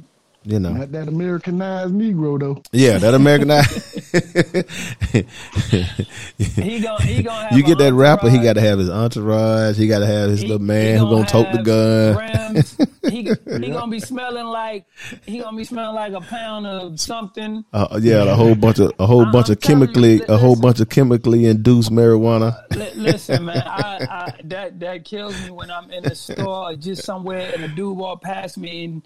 You 0.47 0.59
know, 0.61 0.75
Not 0.75 0.93
that 0.93 1.09
Americanized 1.09 1.95
Negro 1.95 2.39
though. 2.39 2.63
yeah, 2.73 2.99
that 2.99 3.15
Americanized. 3.15 3.81
He 6.39 6.81
gonna 6.81 7.03
he 7.05 7.23
gonna 7.23 7.49
have 7.49 7.57
you 7.57 7.63
get 7.65 7.79
that 7.79 7.93
rapper, 7.95 8.29
he 8.29 8.39
got 8.39 8.55
to 8.55 8.61
have 8.61 8.79
his 8.79 8.91
entourage. 8.91 9.77
He 9.77 9.87
got 9.87 10.01
to 10.01 10.07
have 10.07 10.31
his 10.31 10.43
He- 10.43 10.49
little 10.49 10.61
he 10.61 10.65
man 10.67 10.99
who 10.99 11.11
gonna 11.11 11.27
tote 11.27 11.51
the 11.53 11.63
gun. 11.63 12.17
rims. 12.17 12.77
He 13.09 13.23
he 13.65 13.71
gonna 13.71 13.91
be 13.91 14.01
smelling 14.01 14.47
like 14.47 14.85
he 15.27 15.39
gonna 15.41 15.57
be 15.57 15.65
smelling 15.65 15.95
like 15.95 16.13
a 16.13 16.21
pound 16.21 16.67
of 16.67 17.01
something. 17.01 17.65
Uh, 17.73 17.99
yeah, 18.03 18.25
a 18.25 18.35
whole 18.35 18.55
bunch 18.55 18.79
of 18.81 18.93
a 18.99 19.07
whole 19.07 19.25
bunch 19.31 19.49
I'm 19.49 19.53
of 19.53 19.61
telling 19.61 19.81
you, 19.81 19.87
chemically 19.87 20.23
a 20.29 20.37
whole 20.37 20.57
bunch 20.57 20.81
of 20.81 20.89
chemically 20.89 21.47
induced 21.47 21.91
marijuana. 21.91 22.57
Listen, 22.97 23.47
man, 23.47 23.63
I, 23.67 24.07
I 24.11 24.41
that 24.45 24.81
that 24.81 25.05
kills 25.05 25.41
me 25.45 25.51
when 25.51 25.71
I'm 25.71 25.91
in 25.91 26.05
a 26.07 26.15
store 26.15 26.71
or 26.71 26.77
just 26.77 27.05
somewhere 27.05 27.51
and 27.55 27.65
a 27.65 27.69
dude 27.69 27.97
walk 27.97 28.23
past 28.23 28.59
me 28.59 28.85
and 28.85 29.03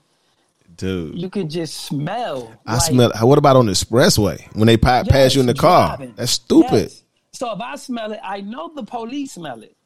Dude, 0.79 1.19
you 1.19 1.29
can 1.29 1.51
just 1.51 1.75
smell. 1.75 2.55
I 2.65 2.75
like, 2.75 2.83
smell. 2.83 3.11
What 3.23 3.37
about 3.37 3.57
on 3.57 3.67
the 3.67 3.73
expressway 3.73 4.41
when 4.55 4.67
they 4.67 4.77
pa- 4.77 5.03
pass 5.03 5.11
yes, 5.11 5.35
you 5.35 5.41
in 5.41 5.47
the 5.49 5.55
car? 5.55 5.97
driving. 5.97 6.15
That's 6.17 6.33
stupid. 6.33 6.85
Yes. 6.85 7.03
So 7.33 7.53
if 7.53 7.61
I 7.61 7.75
smell 7.77 8.13
it, 8.13 8.21
I 8.23 8.41
know 8.41 8.73
the 8.75 8.85
police 8.85 9.33
smell 9.33 9.63
it. 9.63 9.77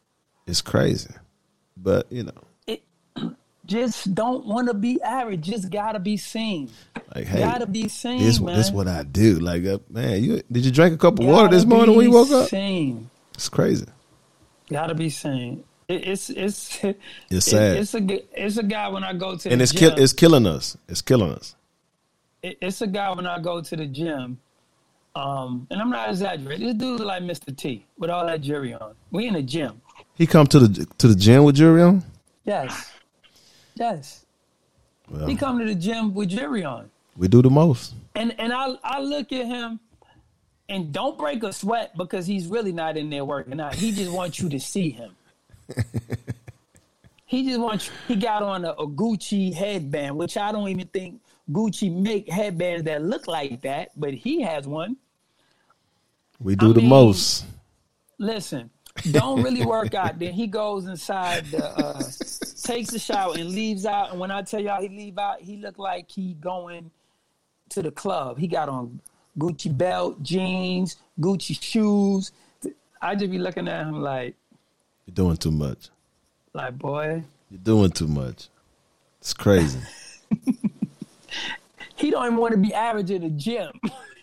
It's 0.47 0.61
crazy, 0.61 1.11
but 1.79 2.13
you 2.13 2.25
know, 2.25 2.33
It 2.67 2.83
just 3.67 4.15
don't 4.15 4.45
want 4.47 4.69
to 4.69 4.75
be 4.75 5.01
average. 5.01 5.41
Just 5.41 5.71
gotta 5.71 5.99
be 5.99 6.19
seen. 6.19 6.71
like 7.15 7.27
hey, 7.27 7.41
gotta 7.41 7.67
be 7.67 7.89
seen, 7.89 8.21
this 8.21 8.39
man. 8.39 8.57
this 8.57 8.71
what 8.71 8.87
I 8.87 9.03
do. 9.03 9.39
Like, 9.39 9.65
uh, 9.65 9.79
man, 9.89 10.23
you 10.23 10.43
did 10.53 10.67
you 10.67 10.71
drink 10.71 10.95
a 10.95 10.99
cup 10.99 11.19
of 11.19 11.25
water 11.25 11.49
this 11.49 11.65
morning 11.65 11.97
when 11.97 12.05
you 12.07 12.13
woke 12.13 12.31
up? 12.31 12.49
Seen. 12.51 13.09
It's 13.35 13.49
crazy. 13.49 13.87
Gotta 14.71 14.95
be 14.95 15.09
seen. 15.09 15.65
It, 15.89 16.07
it's 16.09 16.31
it's 16.31 16.85
It's 17.31 17.47
sad. 17.47 17.77
it's 17.77 17.95
a 17.95 18.21
it's 18.45 18.57
a 18.57 18.63
guy 18.63 18.89
when 18.89 19.05
I 19.05 19.13
go 19.13 19.37
to 19.37 19.51
And 19.51 19.61
the 19.61 19.63
it's 19.65 19.73
gym. 19.73 19.91
kill 19.95 20.03
it's 20.03 20.13
killing 20.13 20.47
us. 20.47 20.77
It's 20.89 21.03
killing 21.03 21.33
us. 21.33 21.55
it- 22.43 22.59
it's 22.61 22.81
a 22.83 22.87
guy 22.87 23.11
when 23.13 23.27
I 23.27 23.39
go 23.41 23.61
to 23.61 23.77
the 23.77 23.87
gym, 23.87 24.39
um, 25.15 25.67
and 25.71 25.81
I'm 25.81 25.91
not 25.91 26.09
exaggerating. 26.11 26.67
This 26.67 26.77
dude 26.77 27.01
like 27.01 27.23
Mr. 27.23 27.57
T 27.57 27.85
with 27.99 28.11
all 28.11 28.27
that 28.27 28.41
jewelry 28.41 28.75
on. 28.75 28.95
We 29.11 29.27
in 29.27 29.35
the 29.35 29.43
gym. 29.43 29.81
He 30.15 30.27
come 30.27 30.47
to 30.49 30.59
the 30.61 30.87
to 30.99 31.09
the 31.09 31.15
gym 31.17 31.45
with 31.45 31.57
jewelry 31.57 31.83
on. 31.83 32.03
Yes, 32.45 32.91
yes. 33.75 34.25
Well, 35.11 35.27
He 35.27 35.37
come 35.37 35.59
to 35.59 35.65
the 35.65 35.75
gym 35.75 36.15
with 36.15 36.31
jewelry 36.31 36.65
on, 36.65 36.91
we 37.17 37.29
do 37.29 37.43
the 37.43 37.51
most. 37.51 37.95
and 38.15 38.35
and 38.39 38.53
I 38.53 38.75
I 38.83 39.01
look 39.01 39.31
at 39.33 39.47
him, 39.47 39.79
and 40.69 40.93
don't 40.93 41.19
break 41.19 41.43
a 41.43 41.53
sweat 41.53 41.97
because 41.97 42.27
he's 42.27 42.47
really 42.47 42.73
not 42.73 42.97
in 42.97 43.11
there 43.11 43.25
working 43.25 43.61
out. 43.61 43.75
He 43.75 43.93
just 43.93 44.11
wants 44.13 44.41
you 44.41 44.49
to 44.49 44.61
see 44.61 44.91
him. 44.91 45.11
he 47.27 47.47
just 47.47 47.61
wants. 47.61 47.91
He 48.09 48.17
got 48.17 48.43
on 48.43 48.65
a, 48.65 48.71
a 48.73 48.87
Gucci 48.87 49.53
headband, 49.53 50.17
which 50.17 50.37
I 50.37 50.53
don't 50.53 50.69
even 50.69 50.87
think 50.89 51.21
Gucci 51.51 51.95
make 51.95 52.29
headbands 52.29 52.85
that 52.85 53.03
look 53.03 53.27
like 53.27 53.63
that, 53.63 53.91
but 53.97 54.15
he 54.15 54.43
has 54.43 54.67
one. 54.67 54.97
We 56.41 56.57
do 56.57 56.71
I 56.71 56.75
the 56.75 56.81
mean, 56.81 56.89
most. 56.89 57.45
listen, 58.19 58.71
don't 59.11 59.43
really 59.43 59.65
work 59.65 59.95
out. 59.95 60.19
Then 60.19 60.33
he 60.33 60.47
goes 60.47 60.87
inside 60.87 61.47
the 61.47 61.65
uh, 61.65 62.03
takes 62.63 62.93
a 62.93 62.99
shower 62.99 63.35
and 63.35 63.51
leaves 63.51 63.87
out. 63.87 64.11
And 64.11 64.21
when 64.21 64.31
I 64.31 64.43
tell 64.43 64.61
y'all 64.61 64.83
he 64.83 64.89
leave 64.89 65.19
out, 65.19 65.41
he 65.41 65.57
look 65.57 65.79
like 65.79 66.11
he 66.11 66.35
going 66.35 66.91
to 67.71 67.83
the 67.83 67.91
club. 67.91 68.39
He 68.39 68.47
got 68.47 68.69
on 68.69 69.01
Gucci 69.39 69.77
belt, 69.77 70.23
jeans, 70.23 70.97
Gucci 71.21 71.61
shoes. 71.61 72.33
I 73.01 73.15
just 73.15 73.31
be 73.31 73.39
looking 73.39 73.69
at 73.69 73.87
him 73.87 74.01
like, 74.01 74.37
You're 75.07 75.15
doing 75.15 75.37
too 75.37 75.51
much. 75.51 75.89
like 76.55 76.79
boy, 76.79 77.23
You're 77.51 77.61
doing 77.61 77.91
too 77.91 78.09
much. 78.09 78.49
It's 79.21 79.35
crazy. 79.35 79.81
he 81.97 82.11
don't 82.11 82.27
even 82.27 82.39
want 82.39 82.53
to 82.53 82.59
be 82.59 82.73
average 82.75 83.11
in 83.11 83.23
the 83.23 83.31
gym. 83.31 83.71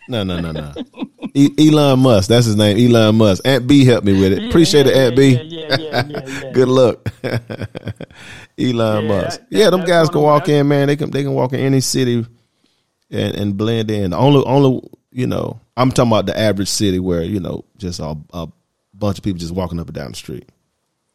No, 0.08 0.24
no, 0.24 0.40
no, 0.40 0.52
no. 0.52 0.72
E- 1.34 1.68
Elon 1.70 2.00
Musk, 2.00 2.28
that's 2.28 2.46
his 2.46 2.56
name. 2.56 2.76
Elon 2.76 3.14
Musk. 3.14 3.46
Aunt 3.46 3.68
B 3.68 3.84
helped 3.84 4.04
me 4.04 4.20
with 4.20 4.32
it. 4.32 4.48
Appreciate 4.48 4.86
yeah, 4.86 4.92
it, 4.92 4.98
Aunt 4.98 5.12
yeah, 5.12 5.16
B. 5.16 5.30
Yeah, 5.30 5.42
yeah, 5.42 5.76
yeah, 5.78 6.06
yeah, 6.08 6.40
yeah. 6.42 6.52
Good 6.52 6.68
luck, 6.68 7.08
Elon 8.58 9.04
Yeah, 9.04 9.08
Musk. 9.08 9.40
that- 9.40 9.46
yeah, 9.50 9.70
them 9.70 9.84
guys 9.84 10.08
can 10.10 10.20
walk 10.22 10.48
in, 10.48 10.66
man. 10.66 10.88
They 10.88 10.96
can 10.96 11.10
they 11.10 11.22
can 11.22 11.32
walk 11.32 11.52
in 11.52 11.60
any 11.60 11.80
city 11.80 12.26
and 13.10 13.34
and 13.36 13.56
blend 13.56 13.90
in. 13.92 14.10
The 14.10 14.16
only 14.16 14.44
only 14.44 14.82
you 15.12 15.28
know, 15.28 15.60
I'm 15.76 15.92
talking 15.92 16.10
about 16.10 16.26
the 16.26 16.36
average 16.36 16.68
city 16.68 16.98
where 16.98 17.22
you 17.22 17.38
know 17.38 17.64
just 17.76 18.00
a, 18.00 18.16
a 18.32 18.48
bunch 18.92 19.18
of 19.18 19.24
people 19.24 19.38
just 19.38 19.54
walking 19.54 19.78
up 19.78 19.86
and 19.86 19.94
down 19.94 20.10
the 20.10 20.16
street. 20.16 20.48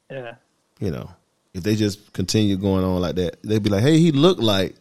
Yeah. 0.09 0.35
You 0.79 0.91
know, 0.91 1.09
if 1.53 1.63
they 1.63 1.75
just 1.75 2.11
continue 2.13 2.57
going 2.57 2.83
on 2.83 3.01
like 3.01 3.15
that, 3.15 3.41
they'd 3.43 3.63
be 3.63 3.69
like, 3.69 3.81
"Hey, 3.83 3.97
he 3.97 4.11
looked 4.11 4.41
like 4.41 4.75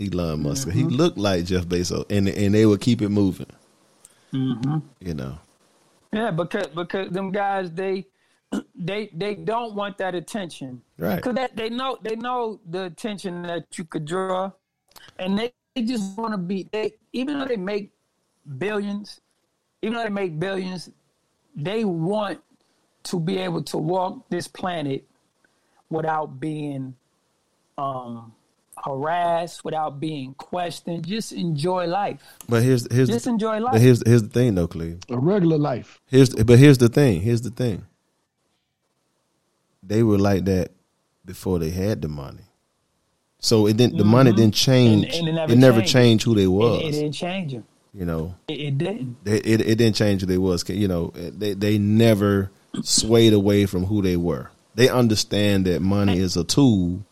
Elon 0.00 0.42
Musk. 0.42 0.70
He 0.70 0.80
Mm-hmm. 0.82 0.88
looked 0.90 1.18
like 1.18 1.44
Jeff 1.44 1.64
Bezos," 1.64 2.04
and 2.10 2.28
and 2.28 2.54
they 2.54 2.66
would 2.66 2.80
keep 2.80 3.02
it 3.02 3.08
moving. 3.08 3.50
Mm-hmm. 4.32 4.78
You 5.00 5.14
know, 5.14 5.38
Yeah, 6.12 6.30
because 6.30 6.68
because 6.68 7.10
them 7.10 7.30
guys 7.32 7.70
they 7.72 8.06
they 8.74 9.10
they 9.12 9.34
don't 9.34 9.74
want 9.74 9.98
that 9.98 10.14
attention. 10.14 10.82
Right. 10.98 11.16
Because 11.16 11.34
they, 11.34 11.48
they 11.54 11.70
know 11.70 11.98
they 12.02 12.16
know 12.16 12.60
the 12.68 12.84
attention 12.84 13.42
that 13.42 13.76
you 13.78 13.84
could 13.84 14.04
draw, 14.04 14.50
and 15.18 15.38
they, 15.38 15.52
they 15.74 15.82
just 15.82 16.16
want 16.16 16.32
to 16.32 16.38
be. 16.38 16.68
They 16.72 16.94
even 17.12 17.38
though 17.38 17.46
they 17.46 17.56
make 17.56 17.92
billions, 18.58 19.20
even 19.82 19.94
though 19.96 20.04
they 20.04 20.10
make 20.10 20.38
billions, 20.38 20.90
they 21.56 21.84
want 21.84 22.40
to 23.04 23.20
be 23.20 23.38
able 23.38 23.62
to 23.62 23.76
walk 23.78 24.28
this 24.30 24.48
planet 24.48 25.04
without 25.90 26.38
being 26.40 26.94
um 27.78 28.32
harassed, 28.84 29.64
without 29.64 29.98
being 30.00 30.34
questioned. 30.34 31.06
Just 31.06 31.32
enjoy 31.32 31.86
life. 31.86 32.20
but 32.48 32.62
here's 32.62 32.90
here's 32.92 33.08
Just 33.08 33.24
the, 33.24 33.30
enjoy 33.30 33.58
life. 33.60 33.72
but 33.72 33.80
here's 33.80 34.02
here's 34.06 34.22
the 34.22 34.28
thing, 34.28 34.54
though, 34.54 34.66
Cleve. 34.68 34.98
A 35.10 35.18
regular 35.18 35.58
life. 35.58 36.00
Here's 36.06 36.34
but 36.34 36.58
here's 36.58 36.78
the 36.78 36.88
thing. 36.88 37.20
Here's 37.20 37.42
the 37.42 37.50
thing. 37.50 37.84
They 39.82 40.02
were 40.02 40.18
like 40.18 40.44
that 40.46 40.70
before 41.24 41.58
they 41.58 41.70
had 41.70 42.02
the 42.02 42.08
money. 42.08 42.40
So 43.38 43.66
it 43.66 43.76
didn't. 43.76 43.98
The 43.98 44.04
money 44.04 44.32
didn't 44.32 44.54
change. 44.54 45.06
Mm-hmm. 45.06 45.18
And- 45.18 45.28
and 45.28 45.28
it 45.28 45.32
never 45.34 45.52
it 45.52 45.56
never 45.58 45.80
changed. 45.80 45.92
changed 45.92 46.24
who 46.24 46.34
they 46.34 46.46
was. 46.46 46.80
It, 46.82 46.86
it 46.86 46.92
didn't 46.92 47.12
change 47.12 47.52
them. 47.52 47.64
you 47.92 48.04
know, 48.06 48.34
It, 48.48 48.60
it 48.60 48.78
didn't. 48.78 49.16
it, 49.26 49.46
it 49.46 49.60
it 49.60 49.74
didn't 49.76 49.96
change 49.96 50.22
who 50.22 50.26
they 50.26 50.38
was. 50.38 50.66
You 50.68 50.88
know, 50.88 51.08
they 51.14 51.52
they 51.52 51.76
never 51.78 52.50
swayed 52.82 53.32
away 53.32 53.66
from 53.66 53.84
who 53.84 54.02
they 54.02 54.16
were. 54.16 54.50
They 54.74 54.88
understand 54.88 55.66
that 55.66 55.80
money 55.82 56.18
is 56.18 56.36
a 56.36 56.44
tool, 56.44 57.04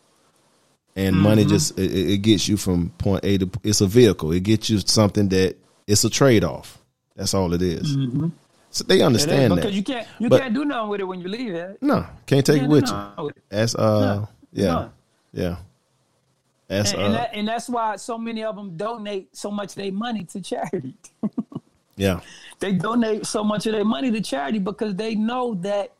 and 0.97 1.17
money 1.17 1.45
just 1.45 1.79
it, 1.79 1.91
it 1.93 2.11
it 2.15 2.19
gets 2.19 2.49
you 2.49 2.57
from 2.57 2.91
point 2.99 3.25
A 3.25 3.39
to. 3.39 3.51
It's 3.63 3.81
a 3.81 3.87
vehicle. 3.87 4.33
It 4.33 4.43
gets 4.43 4.69
you 4.69 4.79
something 4.81 5.29
that 5.29 5.57
it's 5.87 6.05
a 6.05 6.11
trade 6.11 6.45
off. 6.45 6.79
That's 7.17 7.35
all 7.35 7.53
it 7.53 7.63
is. 7.63 7.97
So 8.71 8.85
they 8.85 9.01
It 9.01 9.03
understand 9.05 9.55
because 9.55 9.71
that. 9.71 9.77
you 9.77 9.83
can't 9.83 10.07
you 10.19 10.29
But- 10.31 10.41
can't 10.41 10.55
do 10.55 10.65
nothing 10.65 10.89
with 10.91 11.01
it 11.01 11.05
when 11.05 11.21
you 11.21 11.29
leave 11.29 11.55
it. 11.55 11.79
no, 11.83 12.07
can't 12.27 12.45
take 12.45 12.57
it 12.57 12.59
Can't 12.61 12.71
do 12.71 12.75
with 12.77 12.89
you. 12.91 13.25
with 13.25 13.37
it. 13.37 13.43
That's 13.51 13.75
uh, 13.75 14.01
No. 14.01 14.29
yeah, 14.53 14.65
No. 14.67 14.91
yeah. 15.35 15.57
That's 16.69 16.93
And, 16.93 17.01
uh, 17.03 17.05
and, 17.05 17.15
that, 17.15 17.31
and 17.35 17.49
that's 17.49 17.69
why 17.69 17.97
so 17.97 18.17
many 18.17 18.43
of 18.45 18.57
them 18.57 18.77
donate 18.79 19.37
so 19.37 19.51
much 19.51 19.71
of 19.73 19.75
their 19.77 19.93
money 19.93 20.25
to 20.25 20.41
charity. 20.41 20.95
yeah, 21.97 22.21
they 22.59 22.73
donate 22.73 23.27
so 23.27 23.43
much 23.45 23.67
of 23.67 23.73
their 23.73 23.85
money 23.85 24.11
to 24.11 24.21
charity 24.21 24.59
because 24.59 24.95
they 24.95 25.15
know 25.15 25.55
that 25.55 25.93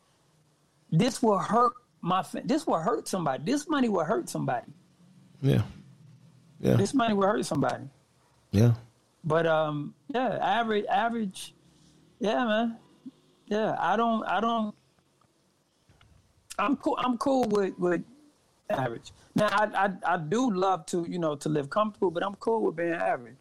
this 0.91 1.21
will 1.21 1.37
hurt 1.39 1.73
my 2.01 2.23
this 2.45 2.67
will 2.67 2.79
hurt 2.79 3.07
somebody. 3.07 3.43
This 3.43 3.67
money 3.69 3.89
will 3.89 4.03
hurt 4.03 4.29
somebody. 4.29 4.71
yeah, 5.41 5.61
yeah, 6.59 6.75
This 6.75 6.93
money 6.93 7.13
will 7.13 7.27
hurt 7.27 7.45
somebody. 7.45 7.85
yeah. 8.51 8.73
But 9.25 9.47
um, 9.47 9.93
yeah, 10.13 10.37
average, 10.41 10.85
average, 10.87 11.53
yeah, 12.19 12.43
man, 12.45 12.77
yeah. 13.47 13.75
I 13.79 13.95
don't, 13.95 14.21
I 14.25 14.41
don't. 14.41 14.75
I'm 16.59 16.75
cool. 16.77 16.97
I'm 17.01 17.17
cool 17.17 17.45
with 17.45 17.77
with 17.79 18.03
average. 18.69 19.11
Now, 19.33 19.47
I, 19.47 19.85
I 19.85 20.13
I 20.13 20.17
do 20.17 20.51
love 20.51 20.85
to 20.87 21.05
you 21.09 21.19
know 21.19 21.35
to 21.35 21.47
live 21.47 21.69
comfortable, 21.69 22.11
but 22.11 22.21
I'm 22.21 22.35
cool 22.35 22.63
with 22.63 22.75
being 22.75 22.91
average. 22.91 23.37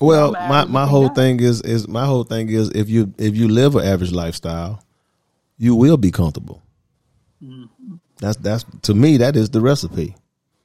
Well, 0.00 0.32
my, 0.32 0.64
my 0.64 0.86
whole 0.86 1.08
thing 1.08 1.40
is 1.40 1.62
is 1.62 1.88
my 1.88 2.04
whole 2.04 2.24
thing 2.24 2.48
is 2.48 2.70
if 2.70 2.88
you 2.88 3.14
if 3.18 3.36
you 3.36 3.48
live 3.48 3.76
an 3.76 3.86
average 3.86 4.12
lifestyle, 4.12 4.82
you 5.58 5.74
will 5.74 5.96
be 5.96 6.10
comfortable. 6.10 6.62
Mm-hmm. 7.42 7.96
That's 8.18 8.36
that's 8.36 8.64
to 8.82 8.94
me 8.94 9.18
that 9.18 9.36
is 9.36 9.50
the 9.50 9.60
recipe. 9.60 10.14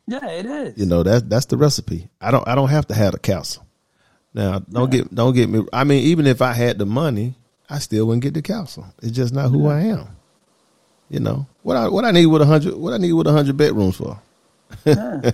Yeah, 0.07 0.25
it 0.27 0.45
is. 0.45 0.77
You 0.77 0.86
know 0.86 1.03
that 1.03 1.29
that's 1.29 1.45
the 1.45 1.57
recipe. 1.57 2.09
I 2.19 2.32
don't 2.32 2.47
I 2.47 2.55
don't 2.55 2.69
have 2.69 2.88
to 2.88 2.93
have 2.93 3.13
a 3.13 3.19
castle. 3.19 3.65
Now 4.34 4.59
don't 4.59 4.91
get 4.91 5.13
don't 5.13 5.34
get 5.34 5.49
me. 5.49 5.65
I 5.71 5.84
mean, 5.84 6.03
even 6.03 6.27
if 6.27 6.41
I 6.41 6.53
had 6.53 6.77
the 6.77 6.86
money, 6.86 7.36
I 7.69 7.79
still 7.79 8.07
wouldn't 8.07 8.23
get 8.23 8.34
the 8.34 8.41
castle. 8.41 8.86
It's 9.01 9.15
just 9.15 9.34
not 9.34 9.49
who 9.49 9.67
I 9.67 9.82
am. 9.82 10.07
You 11.09 11.19
know 11.19 11.45
what 11.63 11.77
I 11.77 11.88
what 11.89 12.05
I 12.05 12.11
need 12.11 12.25
with 12.27 12.41
a 12.41 12.45
hundred 12.45 12.75
what 12.75 12.93
I 12.93 12.97
need 12.97 13.13
with 13.13 13.27
a 13.27 13.32
hundred 13.32 13.57
bedrooms 13.57 13.97
for. 13.97 14.21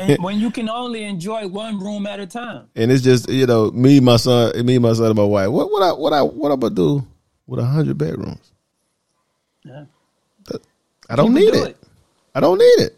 and 0.00 0.18
when 0.22 0.38
you 0.38 0.50
can 0.50 0.68
only 0.68 1.04
enjoy 1.04 1.46
one 1.48 1.78
room 1.78 2.06
at 2.06 2.20
a 2.20 2.26
time. 2.26 2.68
And 2.76 2.90
it's 2.92 3.02
just 3.02 3.28
you 3.28 3.46
know 3.46 3.70
me, 3.70 4.00
my 4.00 4.16
son, 4.16 4.64
me, 4.66 4.78
my 4.78 4.92
son, 4.92 5.06
and 5.06 5.16
my 5.16 5.24
wife. 5.24 5.48
What 5.48 5.70
what 5.70 5.82
I 5.82 5.92
what 5.92 6.12
I 6.12 6.22
what 6.22 6.52
I'm 6.52 6.60
gonna 6.60 6.74
do 6.74 7.06
with 7.46 7.60
a 7.60 7.64
hundred 7.64 7.98
bedrooms? 7.98 8.52
Yeah. 9.64 9.84
I 11.10 11.16
don't 11.16 11.32
You 11.34 11.40
need 11.46 11.52
do 11.52 11.64
it. 11.64 11.76
I 12.34 12.40
don't 12.40 12.58
need 12.58 12.64
it. 12.84 12.94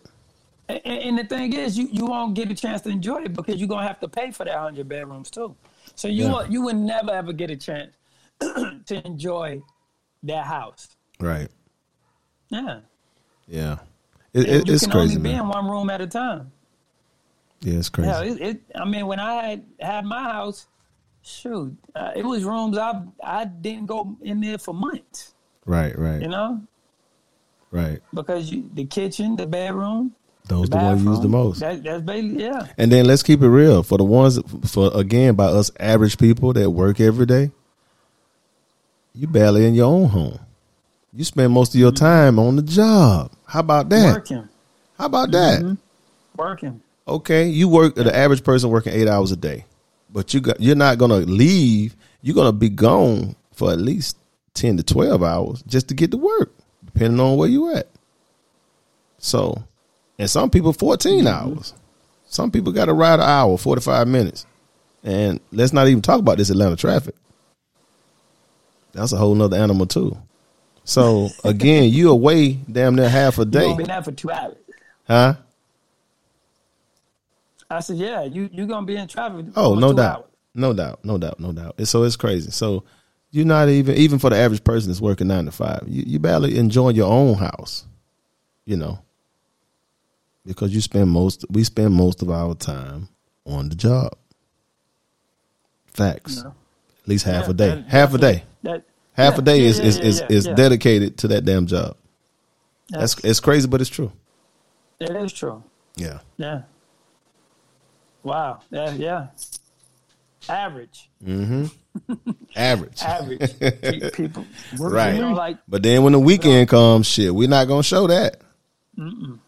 And, 0.68 0.80
and 0.86 1.18
the 1.18 1.24
thing 1.24 1.52
is, 1.52 1.78
you, 1.78 1.88
you 1.90 2.06
won't 2.06 2.34
get 2.34 2.50
a 2.50 2.54
chance 2.54 2.82
to 2.82 2.88
enjoy 2.90 3.22
it 3.22 3.34
because 3.34 3.56
you're 3.56 3.68
gonna 3.68 3.86
have 3.86 4.00
to 4.00 4.08
pay 4.08 4.30
for 4.32 4.44
that 4.44 4.56
hundred 4.58 4.88
bedrooms 4.88 5.30
too. 5.30 5.54
So 5.94 6.08
you 6.08 6.24
Yeah. 6.24 6.44
you 6.48 6.62
would 6.62 6.76
never 6.76 7.10
ever 7.12 7.32
get 7.32 7.50
a 7.50 7.56
chance 7.56 7.92
to 8.40 9.02
enjoy 9.06 9.62
that 10.24 10.44
house. 10.46 10.88
Right. 11.18 11.48
Yeah, 12.50 12.80
Yeah. 13.46 13.78
It, 14.32 14.48
it, 14.48 14.66
you 14.66 14.74
it's 14.74 14.82
can 14.84 14.92
crazy, 14.92 15.16
only 15.16 15.28
be 15.28 15.32
man. 15.34 15.40
in 15.42 15.48
one 15.48 15.68
room 15.68 15.90
at 15.90 16.00
a 16.00 16.06
time. 16.06 16.50
Yeah, 17.60 17.74
it's 17.78 17.88
crazy. 17.88 18.08
Yeah, 18.10 18.22
it, 18.22 18.40
it, 18.40 18.60
I 18.74 18.84
mean, 18.84 19.06
when 19.06 19.20
I 19.20 19.34
had, 19.34 19.64
had 19.78 20.04
my 20.04 20.22
house, 20.22 20.66
shoot, 21.22 21.76
uh, 21.94 22.12
it 22.16 22.24
was 22.24 22.44
rooms 22.44 22.78
I 22.78 23.02
I 23.22 23.44
didn't 23.44 23.86
go 23.86 24.16
in 24.22 24.40
there 24.40 24.58
for 24.58 24.72
months. 24.74 25.34
right, 25.66 25.96
right, 25.98 26.22
You 26.22 26.28
know, 26.28 26.62
right. 27.70 28.00
because 28.14 28.50
you, 28.50 28.70
the 28.74 28.86
kitchen, 28.86 29.36
the 29.36 29.46
bedroom, 29.46 30.14
Those 30.48 30.70
the 30.70 30.78
the 30.78 30.84
ones 30.84 31.04
used 31.04 31.22
the 31.22 31.28
most. 31.28 31.60
That, 31.60 31.82
that's 31.84 32.02
basically 32.02 32.44
yeah. 32.44 32.66
And 32.78 32.90
then 32.90 33.04
let's 33.04 33.22
keep 33.22 33.42
it 33.42 33.48
real 33.48 33.82
for 33.82 33.98
the 33.98 34.04
ones 34.04 34.38
for 34.70 34.90
again 34.94 35.34
by 35.34 35.46
us 35.46 35.70
average 35.78 36.16
people 36.16 36.54
that 36.54 36.70
work 36.70 36.98
every 36.98 37.26
day. 37.26 37.50
You 39.14 39.26
barely 39.26 39.66
in 39.66 39.74
your 39.74 39.86
own 39.86 40.08
home. 40.08 40.38
You 41.12 41.24
spend 41.24 41.52
most 41.52 41.74
of 41.74 41.80
your 41.80 41.92
time 41.92 42.38
on 42.38 42.56
the 42.56 42.62
job. 42.62 43.32
How 43.44 43.60
about 43.60 43.88
that? 43.90 44.14
Working, 44.14 44.48
How 44.96 45.06
about 45.06 45.30
that? 45.32 45.60
Mm-hmm. 45.60 45.74
working. 46.36 46.80
Okay, 47.10 47.48
you 47.48 47.68
work 47.68 47.96
the 47.96 48.16
average 48.16 48.44
person 48.44 48.70
working 48.70 48.92
eight 48.92 49.08
hours 49.08 49.32
a 49.32 49.36
day, 49.36 49.64
but 50.10 50.32
you 50.32 50.40
got 50.40 50.60
you're 50.60 50.76
not 50.76 50.96
gonna 50.96 51.16
leave. 51.16 51.96
You're 52.22 52.36
gonna 52.36 52.52
be 52.52 52.68
gone 52.68 53.34
for 53.52 53.72
at 53.72 53.80
least 53.80 54.16
ten 54.54 54.76
to 54.76 54.84
twelve 54.84 55.20
hours 55.20 55.62
just 55.64 55.88
to 55.88 55.94
get 55.94 56.12
to 56.12 56.16
work, 56.16 56.52
depending 56.84 57.18
on 57.18 57.36
where 57.36 57.48
you 57.48 57.74
at. 57.74 57.88
So, 59.18 59.64
and 60.20 60.30
some 60.30 60.50
people 60.50 60.72
14 60.72 61.24
mm-hmm. 61.24 61.26
hours. 61.26 61.74
Some 62.26 62.52
people 62.52 62.72
got 62.72 62.84
to 62.84 62.94
ride 62.94 63.14
an 63.18 63.28
hour, 63.28 63.58
forty 63.58 63.82
five 63.82 64.06
minutes, 64.06 64.46
and 65.02 65.40
let's 65.50 65.72
not 65.72 65.88
even 65.88 66.02
talk 66.02 66.20
about 66.20 66.38
this 66.38 66.48
Atlanta 66.50 66.76
traffic. 66.76 67.16
That's 68.92 69.10
a 69.10 69.16
whole 69.16 69.34
nother 69.34 69.56
animal 69.56 69.86
too. 69.86 70.16
So 70.84 71.30
again, 71.44 71.90
you 71.90 72.10
away 72.10 72.52
damn 72.70 72.94
near 72.94 73.08
half 73.08 73.38
a 73.38 73.42
You 73.42 73.46
day, 73.46 73.64
gonna 73.64 73.76
be 73.76 73.84
there 73.84 74.02
for 74.04 74.12
two 74.12 74.30
hours. 74.30 74.56
huh? 75.08 75.34
I 77.70 77.80
said, 77.80 77.96
yeah, 77.96 78.22
you 78.24 78.48
you 78.52 78.66
gonna 78.66 78.84
be 78.86 78.96
in 78.96 79.06
traffic. 79.06 79.46
Oh, 79.56 79.74
no 79.74 79.92
doubt. 79.92 80.16
hours. 80.16 80.24
No 80.54 80.72
doubt. 80.72 81.04
No 81.04 81.18
doubt. 81.18 81.38
No 81.38 81.52
doubt. 81.52 81.74
And 81.78 81.86
so 81.86 82.02
it's 82.02 82.16
crazy. 82.16 82.50
So 82.50 82.82
you're 83.30 83.46
not 83.46 83.68
even 83.68 83.96
even 83.96 84.18
for 84.18 84.30
the 84.30 84.36
average 84.36 84.64
person 84.64 84.90
that's 84.90 85.00
working 85.00 85.28
nine 85.28 85.44
to 85.44 85.52
five, 85.52 85.84
you, 85.86 86.02
you 86.06 86.18
barely 86.18 86.58
enjoying 86.58 86.96
your 86.96 87.10
own 87.10 87.34
house. 87.34 87.84
You 88.64 88.76
know. 88.76 88.98
Because 90.44 90.74
you 90.74 90.80
spend 90.80 91.10
most 91.10 91.44
we 91.50 91.62
spend 91.64 91.94
most 91.94 92.22
of 92.22 92.30
our 92.30 92.54
time 92.54 93.08
on 93.46 93.68
the 93.68 93.76
job. 93.76 94.12
Facts. 95.86 96.42
No. 96.42 96.54
At 97.02 97.08
least 97.08 97.24
half 97.24 97.44
Yeah, 97.44 97.50
a 97.50 97.54
day. 97.54 97.84
half 97.88 98.14
a 98.14 98.18
day. 98.18 98.44
That 98.62 98.84
Half 99.12 99.34
yeah, 99.34 99.38
a 99.38 99.42
day 99.42 99.58
yeah, 99.60 99.68
is 99.68 99.78
is 99.78 99.98
is, 99.98 100.22
is 100.28 100.44
dedicated 100.46 101.18
to 101.18 101.28
that 101.28 101.44
damn 101.44 101.66
job. 101.66 101.96
That's 102.88 103.14
That's- 103.14 103.30
it's 103.30 103.40
crazy, 103.40 103.68
but 103.68 103.80
it's 103.80 103.90
true. 103.90 104.10
It 104.98 105.10
is 105.10 105.32
true. 105.32 105.62
Yeah. 105.96 106.18
Yeah. 106.36 106.62
Wow. 108.22 108.60
Yeah. 108.70 108.92
Yeah. 108.94 109.26
Average. 110.48 111.08
Average. 112.56 113.02
Average. 113.02 114.12
People. 114.14 114.46
Right. 114.78 115.14
You 115.14 115.20
know, 115.22 115.32
like 115.32 115.58
But 115.68 115.82
then 115.82 116.02
when 116.02 116.12
the 116.12 116.18
weekend 116.18 116.68
comes, 116.68 117.06
shit, 117.06 117.34
we're 117.34 117.48
not 117.48 117.68
gonna 117.68 117.82
show 117.82 118.06
that. 118.06 118.40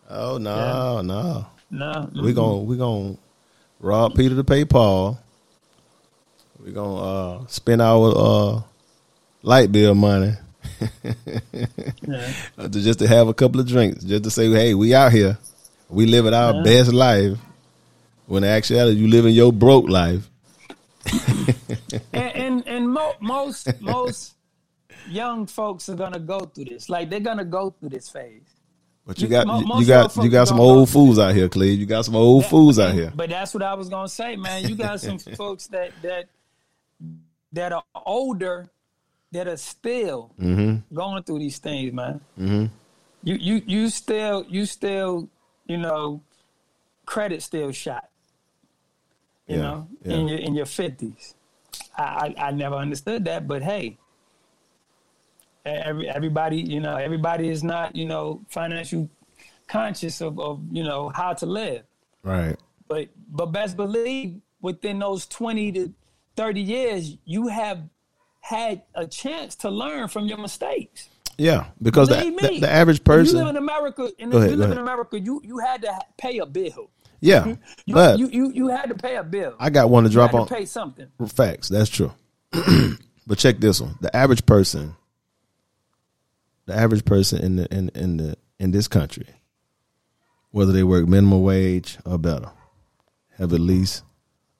Oh 0.08 0.38
no, 0.38 0.96
Yeah. 0.96 1.02
no. 1.02 1.46
no. 1.70 2.10
We 2.22 2.32
gonna 2.32 2.58
we 2.58 2.76
gonna 2.76 3.16
rob 3.80 4.14
Peter 4.14 4.34
to 4.36 4.44
pay 4.44 4.64
Paul. 4.64 5.18
We 6.64 6.72
gonna 6.72 6.96
uh, 7.42 7.46
spend 7.48 7.82
our 7.82 8.12
uh, 8.16 8.62
light 9.42 9.72
bill 9.72 9.94
money 9.94 10.34
Yeah. 12.02 12.32
uh, 12.58 12.68
just 12.68 12.98
to 13.00 13.08
have 13.08 13.28
a 13.28 13.34
couple 13.34 13.60
of 13.60 13.66
drinks, 13.66 14.04
just 14.04 14.24
to 14.24 14.30
say, 14.30 14.48
hey, 14.50 14.74
we 14.74 14.94
out 14.94 15.10
here, 15.12 15.38
we 15.88 16.06
living 16.06 16.34
our 16.34 16.54
Yeah. 16.54 16.62
best 16.62 16.92
life. 16.92 17.38
When 18.32 18.44
actually 18.44 18.92
you 18.94 19.08
living 19.08 19.34
your 19.34 19.52
broke 19.52 19.90
life. 19.90 20.30
and 22.14 22.32
and, 22.34 22.66
and 22.66 22.88
mo- 22.88 23.12
most 23.20 23.68
most 23.82 24.36
young 25.10 25.46
folks 25.46 25.90
are 25.90 25.94
gonna 25.94 26.18
go 26.18 26.40
through 26.40 26.64
this. 26.64 26.88
Like 26.88 27.10
they're 27.10 27.20
gonna 27.20 27.44
go 27.44 27.68
through 27.78 27.90
this 27.90 28.08
phase. 28.08 28.48
But 29.06 29.20
you 29.20 29.28
got 29.28 29.46
you, 29.60 29.80
you 29.80 29.86
got 29.86 30.16
you 30.16 30.30
got 30.30 30.48
some 30.48 30.60
old 30.60 30.88
fools 30.88 31.18
out 31.18 31.34
here, 31.34 31.50
Cleve. 31.50 31.78
You 31.78 31.84
got 31.84 32.06
some 32.06 32.16
old 32.16 32.46
fools 32.46 32.78
out 32.78 32.94
here. 32.94 33.12
But 33.14 33.28
that's 33.28 33.52
what 33.52 33.62
I 33.62 33.74
was 33.74 33.90
gonna 33.90 34.08
say, 34.08 34.36
man. 34.36 34.64
You 34.66 34.76
got 34.76 34.98
some 35.02 35.18
folks 35.36 35.66
that 35.66 35.90
that 36.00 36.24
that 37.52 37.72
are 37.72 37.84
older 38.06 38.70
that 39.32 39.46
are 39.46 39.58
still 39.58 40.32
Mm-hmm. 40.40 40.94
going 40.94 41.22
through 41.24 41.40
these 41.40 41.58
things, 41.58 41.92
man. 41.92 42.18
You 42.38 42.70
you 43.34 43.60
you 43.66 43.90
still 43.90 44.46
you 44.48 44.64
still 44.64 45.28
you 45.66 45.76
know 45.76 46.22
credit 47.04 47.42
still 47.42 47.72
shot. 47.72 48.08
You 49.52 49.58
Yeah, 49.58 49.62
know, 49.62 49.88
yeah. 50.04 50.16
in 50.16 50.28
your 50.28 50.38
in 50.38 50.54
your 50.54 50.66
fifties. 50.66 51.34
I, 51.96 52.34
I 52.38 52.46
I 52.48 52.50
never 52.52 52.76
understood 52.76 53.24
that, 53.26 53.46
but 53.46 53.62
hey, 53.62 53.98
every 55.64 56.08
everybody 56.08 56.58
you 56.60 56.80
know 56.80 56.96
everybody 56.96 57.48
is 57.48 57.62
not 57.62 57.94
you 57.94 58.06
know 58.06 58.40
financial 58.48 59.08
conscious 59.68 60.20
of, 60.20 60.38
of 60.38 60.60
you 60.70 60.84
know 60.84 61.10
how 61.10 61.34
to 61.34 61.46
live. 61.46 61.84
Right. 62.22 62.56
But 62.88 63.08
but 63.30 63.46
best 63.46 63.76
believe 63.76 64.40
within 64.60 64.98
those 64.98 65.26
twenty 65.26 65.72
to 65.72 65.92
thirty 66.36 66.60
years, 66.62 67.16
you 67.24 67.48
have 67.48 67.82
had 68.40 68.82
a 68.94 69.06
chance 69.06 69.54
to 69.56 69.70
learn 69.70 70.08
from 70.08 70.26
your 70.26 70.38
mistakes. 70.38 71.08
Yeah, 71.38 71.66
because 71.80 72.08
the, 72.08 72.16
the, 72.16 72.60
the 72.60 72.70
average 72.70 73.00
When 73.04 73.18
person. 73.18 73.38
You 73.38 73.44
live 73.44 73.50
in 73.50 73.56
America, 73.56 74.10
if 74.18 74.32
ahead, 74.32 74.50
you 74.50 74.56
live 74.56 74.70
in 74.72 74.78
America, 74.78 75.18
you 75.18 75.40
you 75.44 75.58
had 75.58 75.82
to 75.82 75.98
pay 76.18 76.38
a 76.38 76.46
bill. 76.46 76.90
Yeah, 77.22 77.46
You, 77.86 77.94
but 77.94 78.18
you, 78.18 78.28
you 78.28 78.52
you 78.52 78.68
had 78.68 78.90
to 78.90 78.94
pay 78.94 79.16
a 79.16 79.22
bill. 79.22 79.54
I 79.58 79.70
got 79.70 79.88
one 79.88 80.04
to 80.04 80.10
you 80.10 80.14
drop 80.14 80.34
on 80.34 80.46
to 80.46 80.54
pay 80.54 80.64
something. 80.66 81.06
facts. 81.28 81.68
That's 81.68 81.88
true. 81.88 82.12
but 83.26 83.38
check 83.38 83.58
this 83.58 83.80
one: 83.80 83.96
the 84.00 84.14
average 84.14 84.44
person, 84.44 84.94
the 86.66 86.74
average 86.74 87.04
person 87.04 87.40
in 87.42 87.56
the 87.56 87.74
in 87.74 87.88
in 87.94 88.16
the 88.18 88.36
in 88.58 88.72
this 88.72 88.88
country, 88.88 89.26
whether 90.50 90.72
they 90.72 90.82
work 90.82 91.06
minimum 91.08 91.42
wage 91.42 91.96
or 92.04 92.18
better, 92.18 92.50
have 93.38 93.52
at 93.52 93.60
least 93.60 94.02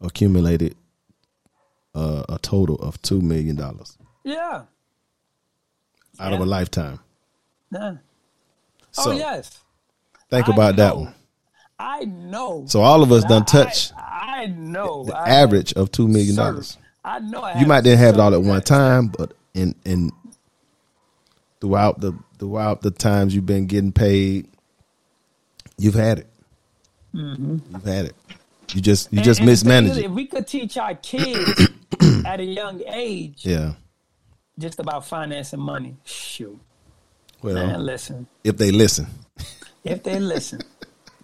accumulated 0.00 0.74
uh, 1.94 2.24
a 2.28 2.38
total 2.38 2.76
of 2.76 3.00
two 3.02 3.20
million 3.20 3.56
dollars 3.56 3.98
Yeah. 4.24 4.62
out 6.18 6.32
of 6.32 6.40
a 6.40 6.46
lifetime. 6.46 7.00
Yeah. 7.72 7.96
So 8.92 9.10
oh 9.10 9.12
yes. 9.12 9.58
think 10.30 10.48
I 10.48 10.52
about 10.52 10.76
that 10.76 10.96
one. 10.96 11.14
I 11.78 12.04
know. 12.04 12.64
So 12.68 12.80
all 12.82 13.02
of 13.02 13.10
us 13.12 13.24
done 13.24 13.44
touch 13.44 13.92
I, 13.96 14.42
I 14.42 14.46
know. 14.46 15.04
the 15.04 15.16
I 15.16 15.28
average 15.28 15.72
of 15.74 15.90
two 15.90 16.06
million 16.08 16.36
dollars. 16.36 16.76
I 17.04 17.18
know. 17.18 17.40
I 17.42 17.58
You 17.60 17.66
might 17.66 17.82
didn't 17.82 17.98
have 18.00 18.14
it 18.14 18.20
all 18.20 18.32
at 18.34 18.42
one 18.42 18.62
time, 18.62 19.08
but 19.08 19.34
in 19.54 19.74
in 19.84 20.10
throughout 21.60 22.00
the 22.00 22.12
throughout 22.38 22.82
the 22.82 22.90
times 22.90 23.34
you've 23.34 23.46
been 23.46 23.66
getting 23.66 23.92
paid, 23.92 24.48
you've 25.78 25.94
had 25.94 26.20
it. 26.20 26.26
Mm-hmm. 27.14 27.58
You've 27.72 27.84
had 27.84 28.06
it. 28.06 28.16
You 28.74 28.80
just 28.80 29.12
you 29.12 29.18
And- 29.18 29.24
just 29.24 29.40
and 29.40 29.48
mismanage 29.48 29.96
it. 29.98 30.04
If 30.06 30.10
we 30.12 30.26
could 30.26 30.46
teach 30.46 30.76
our 30.76 30.94
kids 30.94 31.68
at 32.24 32.40
a 32.40 32.44
young 32.44 32.82
age 32.86 33.44
Yeah. 33.44 33.74
just 34.58 34.78
about 34.78 35.04
finance 35.06 35.52
and 35.52 35.60
money, 35.62 35.96
shoot, 36.04 36.58
man, 37.42 37.54
Well, 37.54 37.78
listen. 37.80 38.26
if 38.44 38.56
they 38.56 38.70
listen, 38.70 39.06
If 39.84 40.02
they 40.04 40.18
listen, 40.20 40.62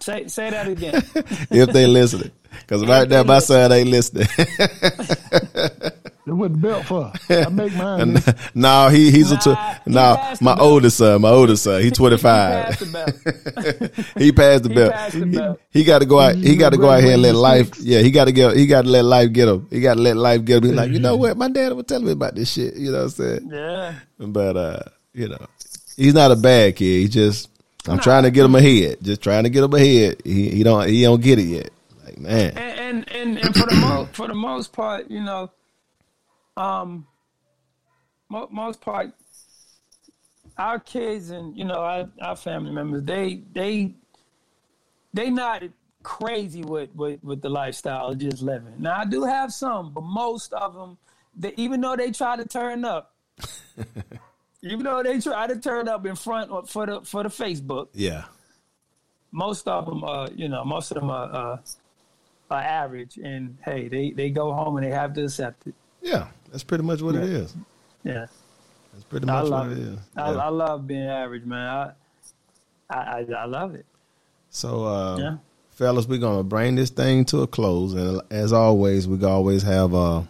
say 0.09 0.27
say 0.27 0.49
that 0.49 0.67
again. 0.67 0.95
if 1.51 1.69
they 1.71 1.85
listening, 1.87 2.31
because 2.61 2.85
right 2.85 3.07
now 3.07 3.23
my 3.23 3.39
son 3.39 3.71
ain't 3.71 3.89
listening. 3.89 4.27
That's 6.25 6.37
what 6.37 6.51
the 6.53 6.57
belt 6.59 6.85
for. 6.85 7.11
I 7.29 7.49
make 7.49 7.73
mine. 7.75 8.13
nigga. 8.15 8.51
no, 8.55 8.89
he 8.89 9.09
he's 9.09 9.31
a 9.31 9.37
tw- 9.37 9.57
he 9.85 9.91
no. 9.91 10.15
passed 10.15 10.41
My 10.41 10.51
the 10.51 10.57
belt. 10.57 10.69
oldest 10.71 10.97
son, 10.97 11.21
my 11.21 11.29
oldest 11.29 11.63
son, 11.63 11.81
he's 11.81 11.91
twenty 11.93 12.17
five. 12.17 12.75
He 12.77 12.77
passed 12.77 12.79
the 12.79 12.85
belt. 12.85 13.91
He 14.19 14.31
passed 14.31 14.63
the 14.63 14.69
He 14.69 14.75
belt. 14.75 14.93
passed 14.93 15.19
the 15.19 15.25
He- 15.25 15.37
belt. 15.37 15.59
He 15.71 15.83
got 15.83 15.99
to 15.99 16.05
go 16.05 16.19
out. 16.19 16.35
He 16.35 16.55
got 16.55 16.69
to 16.71 16.77
go 16.77 16.89
out 16.89 17.01
here 17.03 17.13
and 17.13 17.21
let 17.21 17.35
life. 17.35 17.67
six. 17.73 17.81
Yeah, 17.83 17.99
he 17.99 18.11
got 18.11 18.25
to 18.25 18.31
get. 18.31 18.55
He 18.55 18.67
got 18.67 18.83
to 18.83 18.89
let 18.89 19.05
life 19.05 19.31
get 19.33 19.47
him. 19.47 19.67
He 19.71 19.81
got 19.81 19.95
to 19.95 20.01
let 20.01 20.17
life 20.17 20.45
get 20.45 20.57
him. 20.57 20.63
He's 20.69 20.73
like, 20.73 20.91
you 20.91 20.99
know 20.99 21.15
what? 21.15 21.35
My 21.37 21.49
dad 21.49 21.73
was 21.73 21.85
telling 21.85 22.05
me 22.05 22.11
about 22.11 22.35
this 22.35 22.51
shit. 22.51 22.75
You 22.75 22.91
know 22.91 22.97
what 22.99 23.03
I'm 23.05 23.09
saying? 23.09 23.49
Yeah. 23.51 23.93
But 24.19 24.57
uh, 24.57 24.79
you 25.13 25.29
know, 25.29 25.45
he's 25.97 26.13
not 26.13 26.31
a 26.31 26.35
bad 26.35 26.75
kid. 26.75 27.01
He 27.01 27.07
just. 27.07 27.49
I'm 27.89 27.97
Nah. 27.97 28.03
trying 28.03 28.23
to 28.23 28.31
get 28.31 28.45
him 28.45 28.55
ahead. 28.55 28.97
Just 29.01 29.21
trying 29.21 29.43
to 29.43 29.49
get 29.49 29.63
him 29.63 29.73
ahead. 29.73 30.21
He 30.23 30.49
he 30.49 30.63
don't 30.63 30.87
he 30.87 31.01
don't 31.03 31.21
get 31.21 31.39
it 31.39 31.43
yet. 31.43 31.69
Like 32.05 32.17
man, 32.19 32.57
and 32.57 32.79
and 32.79 33.11
and, 33.11 33.37
and 33.37 33.55
for 33.55 33.65
the 33.67 33.75
most 33.75 34.09
for 34.15 34.27
the 34.27 34.33
most 34.35 34.73
part, 34.73 35.09
you 35.09 35.21
know, 35.21 35.51
um, 36.55 37.07
mo- 38.29 38.47
most 38.51 38.79
part, 38.81 39.11
our 40.57 40.79
kids 40.79 41.29
and 41.31 41.57
you 41.57 41.65
know 41.65 41.75
our, 41.79 42.09
our 42.21 42.35
family 42.35 42.71
members, 42.71 43.03
they 43.03 43.41
they 43.53 43.93
they 45.13 45.29
not 45.31 45.63
crazy 46.03 46.63
with, 46.63 46.93
with 46.95 47.23
with 47.23 47.41
the 47.41 47.49
lifestyle 47.49 48.07
of 48.09 48.19
just 48.19 48.41
living. 48.41 48.73
Now 48.77 48.97
I 48.99 49.05
do 49.05 49.23
have 49.23 49.51
some, 49.51 49.91
but 49.93 50.03
most 50.03 50.53
of 50.53 50.73
them, 50.75 50.97
they, 51.35 51.53
even 51.57 51.81
though 51.81 51.95
they 51.95 52.11
try 52.11 52.35
to 52.37 52.45
turn 52.45 52.85
up. 52.85 53.15
Even 54.61 54.83
though 54.83 55.01
they 55.03 55.19
try 55.19 55.47
to 55.47 55.57
turn 55.57 55.87
up 55.87 56.05
in 56.05 56.15
front 56.15 56.69
for 56.69 56.85
the 56.85 57.01
for 57.01 57.23
the 57.23 57.29
Facebook, 57.29 57.87
yeah, 57.93 58.25
most 59.31 59.67
of 59.67 59.85
them 59.85 60.03
are, 60.03 60.27
you 60.35 60.49
know, 60.49 60.65
most 60.65 60.91
of 60.91 60.95
them 60.95 61.09
are, 61.09 61.33
uh, 61.33 61.57
are 62.51 62.61
average, 62.61 63.17
and 63.17 63.57
hey, 63.63 63.87
they 63.87 64.11
they 64.11 64.29
go 64.29 64.51
home 64.51 64.75
and 64.77 64.85
they 64.85 64.91
have 64.91 65.13
to 65.13 65.23
accept 65.25 65.67
it. 65.67 65.75
yeah. 66.01 66.27
That's 66.51 66.63
pretty 66.63 66.83
much 66.83 67.01
what 67.03 67.13
it 67.13 67.29
Yeah. 67.29 67.37
is. 67.37 67.55
Yeah, 68.03 68.25
That's 68.91 69.03
pretty 69.03 69.29
I 69.29 69.41
much 69.41 69.49
love 69.51 69.67
what 69.67 69.77
it 69.77 69.81
it. 69.81 69.87
is. 69.87 69.99
I, 70.17 70.31
Yeah. 70.31 70.37
I 70.37 70.49
love 70.49 70.87
being 70.87 71.05
average, 71.07 71.45
man. 71.45 71.67
I 71.67 71.91
I 72.89 72.97
I, 73.19 73.25
I 73.37 73.45
love 73.45 73.75
it. 73.75 73.85
So, 74.49 74.83
uh, 74.85 75.17
Yeah. 75.19 75.37
fellas, 75.69 76.07
we're 76.07 76.17
gonna 76.19 76.43
bring 76.43 76.73
this 76.75 76.89
thing 76.89 77.23
to 77.25 77.43
a 77.43 77.47
close, 77.47 77.93
and 77.93 78.19
as 78.31 78.51
always, 78.51 79.07
we 79.07 79.23
always 79.23 79.61
have 79.61 79.93
uh, 79.93 80.23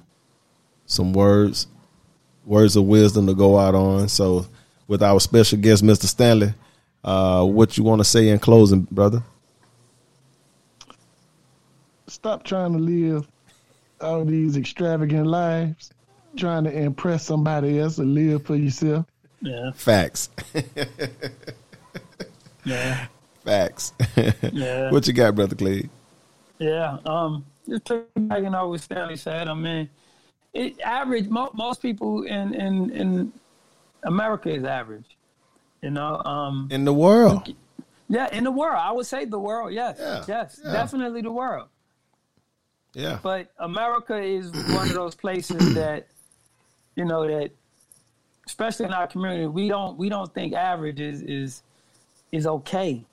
some 0.88 1.13
words, 1.13 1.67
words 2.45 2.75
of 2.75 2.85
wisdom 2.85 3.27
to 3.27 3.33
go 3.33 3.57
out 3.57 3.75
on. 3.75 4.07
So, 4.09 4.45
with 4.87 5.03
our 5.03 5.19
special 5.19 5.57
guest, 5.59 5.83
Mr. 5.83 6.05
Stanley, 6.05 6.53
uh, 7.03 7.43
what 7.45 7.77
you 7.77 7.83
want 7.83 7.99
to 7.99 8.05
say 8.05 8.29
in 8.29 8.39
closing, 8.39 8.81
brother? 8.91 9.21
Stop 12.07 12.43
trying 12.43 12.73
to 12.73 12.79
live 12.79 13.27
all 14.01 14.25
these 14.25 14.57
extravagant 14.57 15.27
lives, 15.27 15.91
trying 16.35 16.63
to 16.63 16.71
impress 16.71 17.25
somebody 17.25 17.79
else 17.79 17.97
and 17.99 18.15
live 18.15 18.45
for 18.45 18.55
yourself. 18.55 19.05
Yeah, 19.41 19.71
Facts, 19.73 20.29
yeah, 22.65 23.07
facts. 23.45 23.93
yeah. 24.51 24.91
what 24.91 25.07
you 25.07 25.13
got, 25.13 25.33
brother 25.35 25.55
Cleve? 25.55 25.89
Yeah, 26.57 26.97
um, 27.05 27.45
just 27.67 27.85
piggybacking 27.85 28.53
on 28.59 28.69
what 28.69 28.81
Stanley 28.81 29.15
said. 29.15 29.47
I 29.47 29.53
mean, 29.53 29.89
it 30.53 30.79
average. 30.81 31.27
Mo- 31.29 31.51
most 31.53 31.81
people 31.81 32.23
in 32.23 32.53
in 32.53 32.89
in 32.91 33.33
America 34.03 34.49
is 34.49 34.63
average. 34.63 35.17
You 35.81 35.91
know, 35.91 36.21
um, 36.25 36.67
In 36.71 36.83
the 36.85 36.93
world, 36.93 37.53
yeah, 38.09 38.27
in 38.35 38.43
the 38.43 38.51
world, 38.51 38.77
I 38.81 38.91
would 38.91 39.05
say 39.05 39.25
the 39.25 39.39
world. 39.39 39.71
Yes, 39.73 39.97
Yeah, 39.99 40.25
yes, 40.27 40.59
yeah. 40.63 40.71
definitely 40.73 41.21
the 41.21 41.31
world. 41.31 41.69
yeah, 42.93 43.19
But 43.21 43.51
America 43.59 44.17
is 44.21 44.51
one 44.51 44.89
of 44.89 44.95
those 44.95 45.15
places 45.15 45.71
that, 45.73 46.07
you 46.95 47.05
know, 47.05 47.25
that 47.27 47.51
especially 48.45 48.87
in 48.87 48.93
our 48.93 49.07
community, 49.07 49.45
we 49.47 49.67
don't 49.69 49.97
we 49.97 50.09
don't 50.09 50.33
think 50.33 50.53
average 50.53 50.99
is 50.99 51.21
is 51.21 51.61
is 52.31 52.45
okay. 52.47 53.05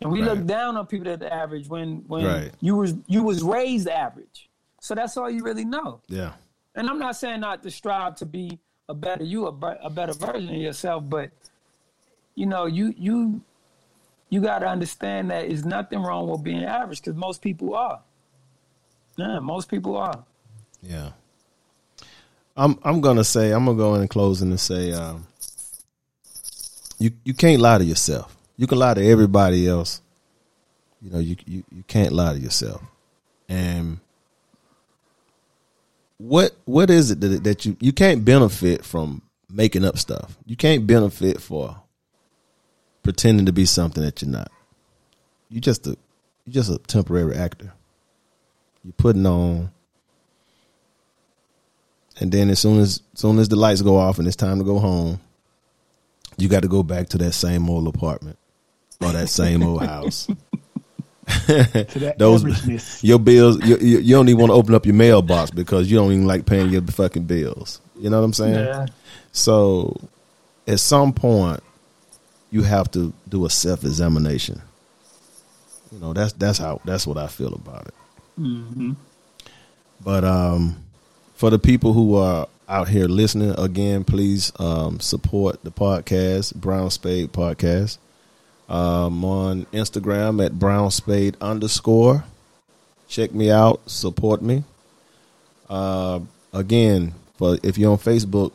And 0.00 0.10
we 0.10 0.20
Right. 0.22 0.30
look 0.38 0.46
down 0.46 0.76
on 0.78 0.86
people 0.86 1.04
that 1.04 1.22
are 1.22 1.32
average 1.42 1.68
when 1.68 2.04
when 2.06 2.24
Right. 2.24 2.52
you 2.60 2.76
was 2.76 2.94
you 3.08 3.22
was 3.22 3.42
raised 3.42 3.88
average. 3.88 4.48
So 4.80 4.94
that's 4.94 5.16
all 5.18 5.28
you 5.28 5.42
really 5.44 5.64
know. 5.66 6.00
yeah, 6.08 6.32
And 6.80 6.88
I'm 6.88 6.98
not 6.98 7.14
saying 7.14 7.40
not 7.40 7.62
to 7.64 7.70
strive 7.70 8.14
to 8.16 8.24
be 8.24 8.58
a 8.88 8.94
better 8.94 9.22
you, 9.22 9.46
a, 9.46 9.50
a 9.82 9.90
better 9.90 10.14
version 10.14 10.48
of 10.48 10.56
yourself, 10.56 11.04
but 11.06 11.30
you 12.34 12.46
know, 12.46 12.64
you 12.64 12.94
you 12.96 13.42
you 14.30 14.40
got 14.40 14.60
to 14.60 14.66
understand 14.66 15.30
that 15.30 15.46
there's 15.46 15.66
nothing 15.66 16.02
wrong 16.02 16.26
with 16.26 16.42
being 16.42 16.64
average 16.64 17.02
because 17.02 17.16
most 17.16 17.42
people 17.42 17.74
are. 17.74 18.00
Yeah, 19.18 19.40
most 19.40 19.68
people 19.68 19.94
are. 19.94 20.24
yeah. 20.82 21.10
I'm 22.56 22.78
I'm 22.82 23.02
gonna 23.02 23.24
say 23.24 23.52
I'm 23.52 23.66
gonna 23.66 23.76
go 23.76 23.94
in 23.96 24.00
and 24.00 24.08
closing 24.08 24.48
and 24.48 24.58
say 24.58 24.92
um, 24.92 25.26
you 26.98 27.10
you 27.24 27.34
can't 27.34 27.60
lie 27.60 27.76
to 27.76 27.84
yourself. 27.84 28.34
You 28.56 28.66
can 28.66 28.78
lie 28.78 28.94
to 28.94 29.06
everybody 29.06 29.68
else. 29.68 30.00
You 31.02 31.10
know 31.10 31.18
you 31.18 31.36
you, 31.44 31.62
you 31.70 31.84
can't 31.86 32.12
lie 32.12 32.32
to 32.32 32.38
yourself. 32.38 32.80
And 33.50 33.89
what 36.30 36.52
what 36.64 36.90
is 36.90 37.10
it 37.10 37.20
that 37.22 37.42
that 37.42 37.66
you 37.66 37.76
you 37.80 37.92
can't 37.92 38.24
benefit 38.24 38.84
from 38.84 39.20
making 39.50 39.84
up 39.84 39.98
stuff? 39.98 40.38
You 40.46 40.54
can't 40.54 40.86
benefit 40.86 41.40
for 41.40 41.82
pretending 43.02 43.46
to 43.46 43.52
be 43.52 43.66
something 43.66 44.04
that 44.04 44.22
you're 44.22 44.30
not. 44.30 44.52
You 45.48 45.60
just 45.60 45.88
a 45.88 45.96
you 46.44 46.52
just 46.52 46.70
a 46.70 46.78
temporary 46.78 47.34
actor. 47.34 47.72
You're 48.84 48.92
putting 48.92 49.26
on 49.26 49.72
and 52.20 52.30
then 52.30 52.48
as 52.50 52.60
soon 52.60 52.78
as, 52.78 53.02
as 53.12 53.20
soon 53.20 53.40
as 53.40 53.48
the 53.48 53.56
lights 53.56 53.82
go 53.82 53.96
off 53.96 54.20
and 54.20 54.28
it's 54.28 54.36
time 54.36 54.58
to 54.58 54.64
go 54.64 54.78
home, 54.78 55.18
you 56.38 56.48
got 56.48 56.62
to 56.62 56.68
go 56.68 56.84
back 56.84 57.08
to 57.08 57.18
that 57.18 57.32
same 57.32 57.68
old 57.68 57.88
apartment 57.88 58.38
or 59.00 59.10
that 59.10 59.28
same 59.30 59.64
old 59.64 59.82
house. 59.84 60.28
Those 62.18 62.44
averageness. 62.44 63.02
your 63.02 63.18
bills, 63.18 63.62
you, 63.64 63.76
you, 63.78 63.98
you 63.98 64.14
don't 64.14 64.28
even 64.28 64.40
want 64.40 64.50
to 64.50 64.54
open 64.54 64.74
up 64.74 64.86
your 64.86 64.94
mailbox 64.94 65.50
because 65.50 65.90
you 65.90 65.96
don't 65.96 66.12
even 66.12 66.26
like 66.26 66.46
paying 66.46 66.70
your 66.70 66.82
fucking 66.82 67.24
bills. 67.24 67.80
You 67.98 68.10
know 68.10 68.18
what 68.18 68.24
I'm 68.24 68.32
saying? 68.32 68.64
Yeah. 68.64 68.86
So, 69.32 70.00
at 70.66 70.80
some 70.80 71.12
point, 71.12 71.62
you 72.50 72.62
have 72.62 72.90
to 72.92 73.12
do 73.28 73.44
a 73.46 73.50
self 73.50 73.84
examination. 73.84 74.60
You 75.92 75.98
know, 75.98 76.12
that's 76.12 76.32
that's 76.34 76.58
how 76.58 76.80
that's 76.84 77.06
what 77.06 77.18
I 77.18 77.26
feel 77.26 77.54
about 77.54 77.88
it. 77.88 77.94
hmm 78.36 78.92
But 80.02 80.24
um, 80.24 80.82
for 81.34 81.50
the 81.50 81.58
people 81.58 81.92
who 81.92 82.16
are 82.16 82.48
out 82.68 82.88
here 82.88 83.06
listening, 83.06 83.54
again, 83.58 84.04
please 84.04 84.52
um, 84.60 85.00
support 85.00 85.62
the 85.64 85.70
podcast, 85.70 86.54
Brown 86.54 86.90
Spade 86.90 87.32
Podcast. 87.32 87.98
Um, 88.70 89.24
on 89.24 89.66
Instagram 89.66 90.44
at 90.44 90.58
Brown 90.58 90.90
Spade 90.92 91.36
underscore. 91.40 92.24
Check 93.08 93.34
me 93.34 93.50
out, 93.50 93.80
support 93.90 94.40
me. 94.40 94.62
Uh, 95.68 96.20
again, 96.52 97.12
for 97.36 97.58
if 97.64 97.76
you're 97.76 97.90
on 97.90 97.98
Facebook, 97.98 98.52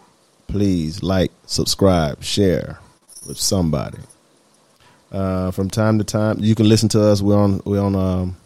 please 0.47 1.03
like, 1.03 1.31
subscribe, 1.45 2.23
share 2.23 2.79
with 3.27 3.37
somebody. 3.37 3.99
Uh, 5.11 5.51
from 5.51 5.69
time 5.69 5.97
to 5.97 6.05
time, 6.05 6.37
you 6.39 6.55
can 6.55 6.69
listen 6.69 6.87
to 6.89 7.01
us. 7.01 7.21
We're 7.21 7.37
on 7.37 7.61
we're 7.65 7.81
on 7.81 7.95
um, 7.95 8.37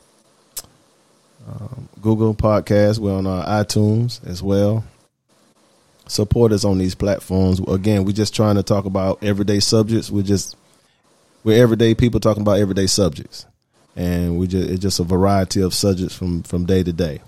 Google 2.01 2.33
Podcast. 2.33 2.99
We're 2.99 3.15
on 3.15 3.27
uh, 3.27 3.45
iTunes 3.45 4.25
as 4.27 4.41
well. 4.41 4.83
Support 6.07 6.51
us 6.51 6.65
on 6.65 6.79
these 6.79 6.95
platforms. 6.95 7.59
Again, 7.59 8.05
we're 8.05 8.13
just 8.13 8.35
trying 8.35 8.55
to 8.55 8.63
talk 8.63 8.85
about 8.85 9.23
everyday 9.23 9.59
subjects. 9.59 10.09
We're 10.09 10.23
just 10.23 10.55
we're 11.43 11.61
everyday 11.61 11.95
people 11.95 12.19
talking 12.19 12.41
about 12.41 12.59
everyday 12.59 12.87
subjects, 12.87 13.45
and 13.95 14.37
we 14.37 14.47
just 14.47 14.69
it's 14.69 14.81
just 14.81 14.99
a 14.99 15.03
variety 15.03 15.61
of 15.61 15.73
subjects 15.73 16.15
from 16.15 16.43
from 16.43 16.65
day 16.65 16.83
to 16.83 16.93
day. 16.93 17.21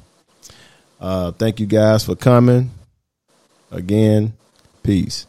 Uh, 0.99 1.31
thank 1.31 1.59
you 1.59 1.65
guys 1.65 2.05
for 2.05 2.15
coming. 2.15 2.71
Again, 3.71 4.33
peace. 4.83 5.25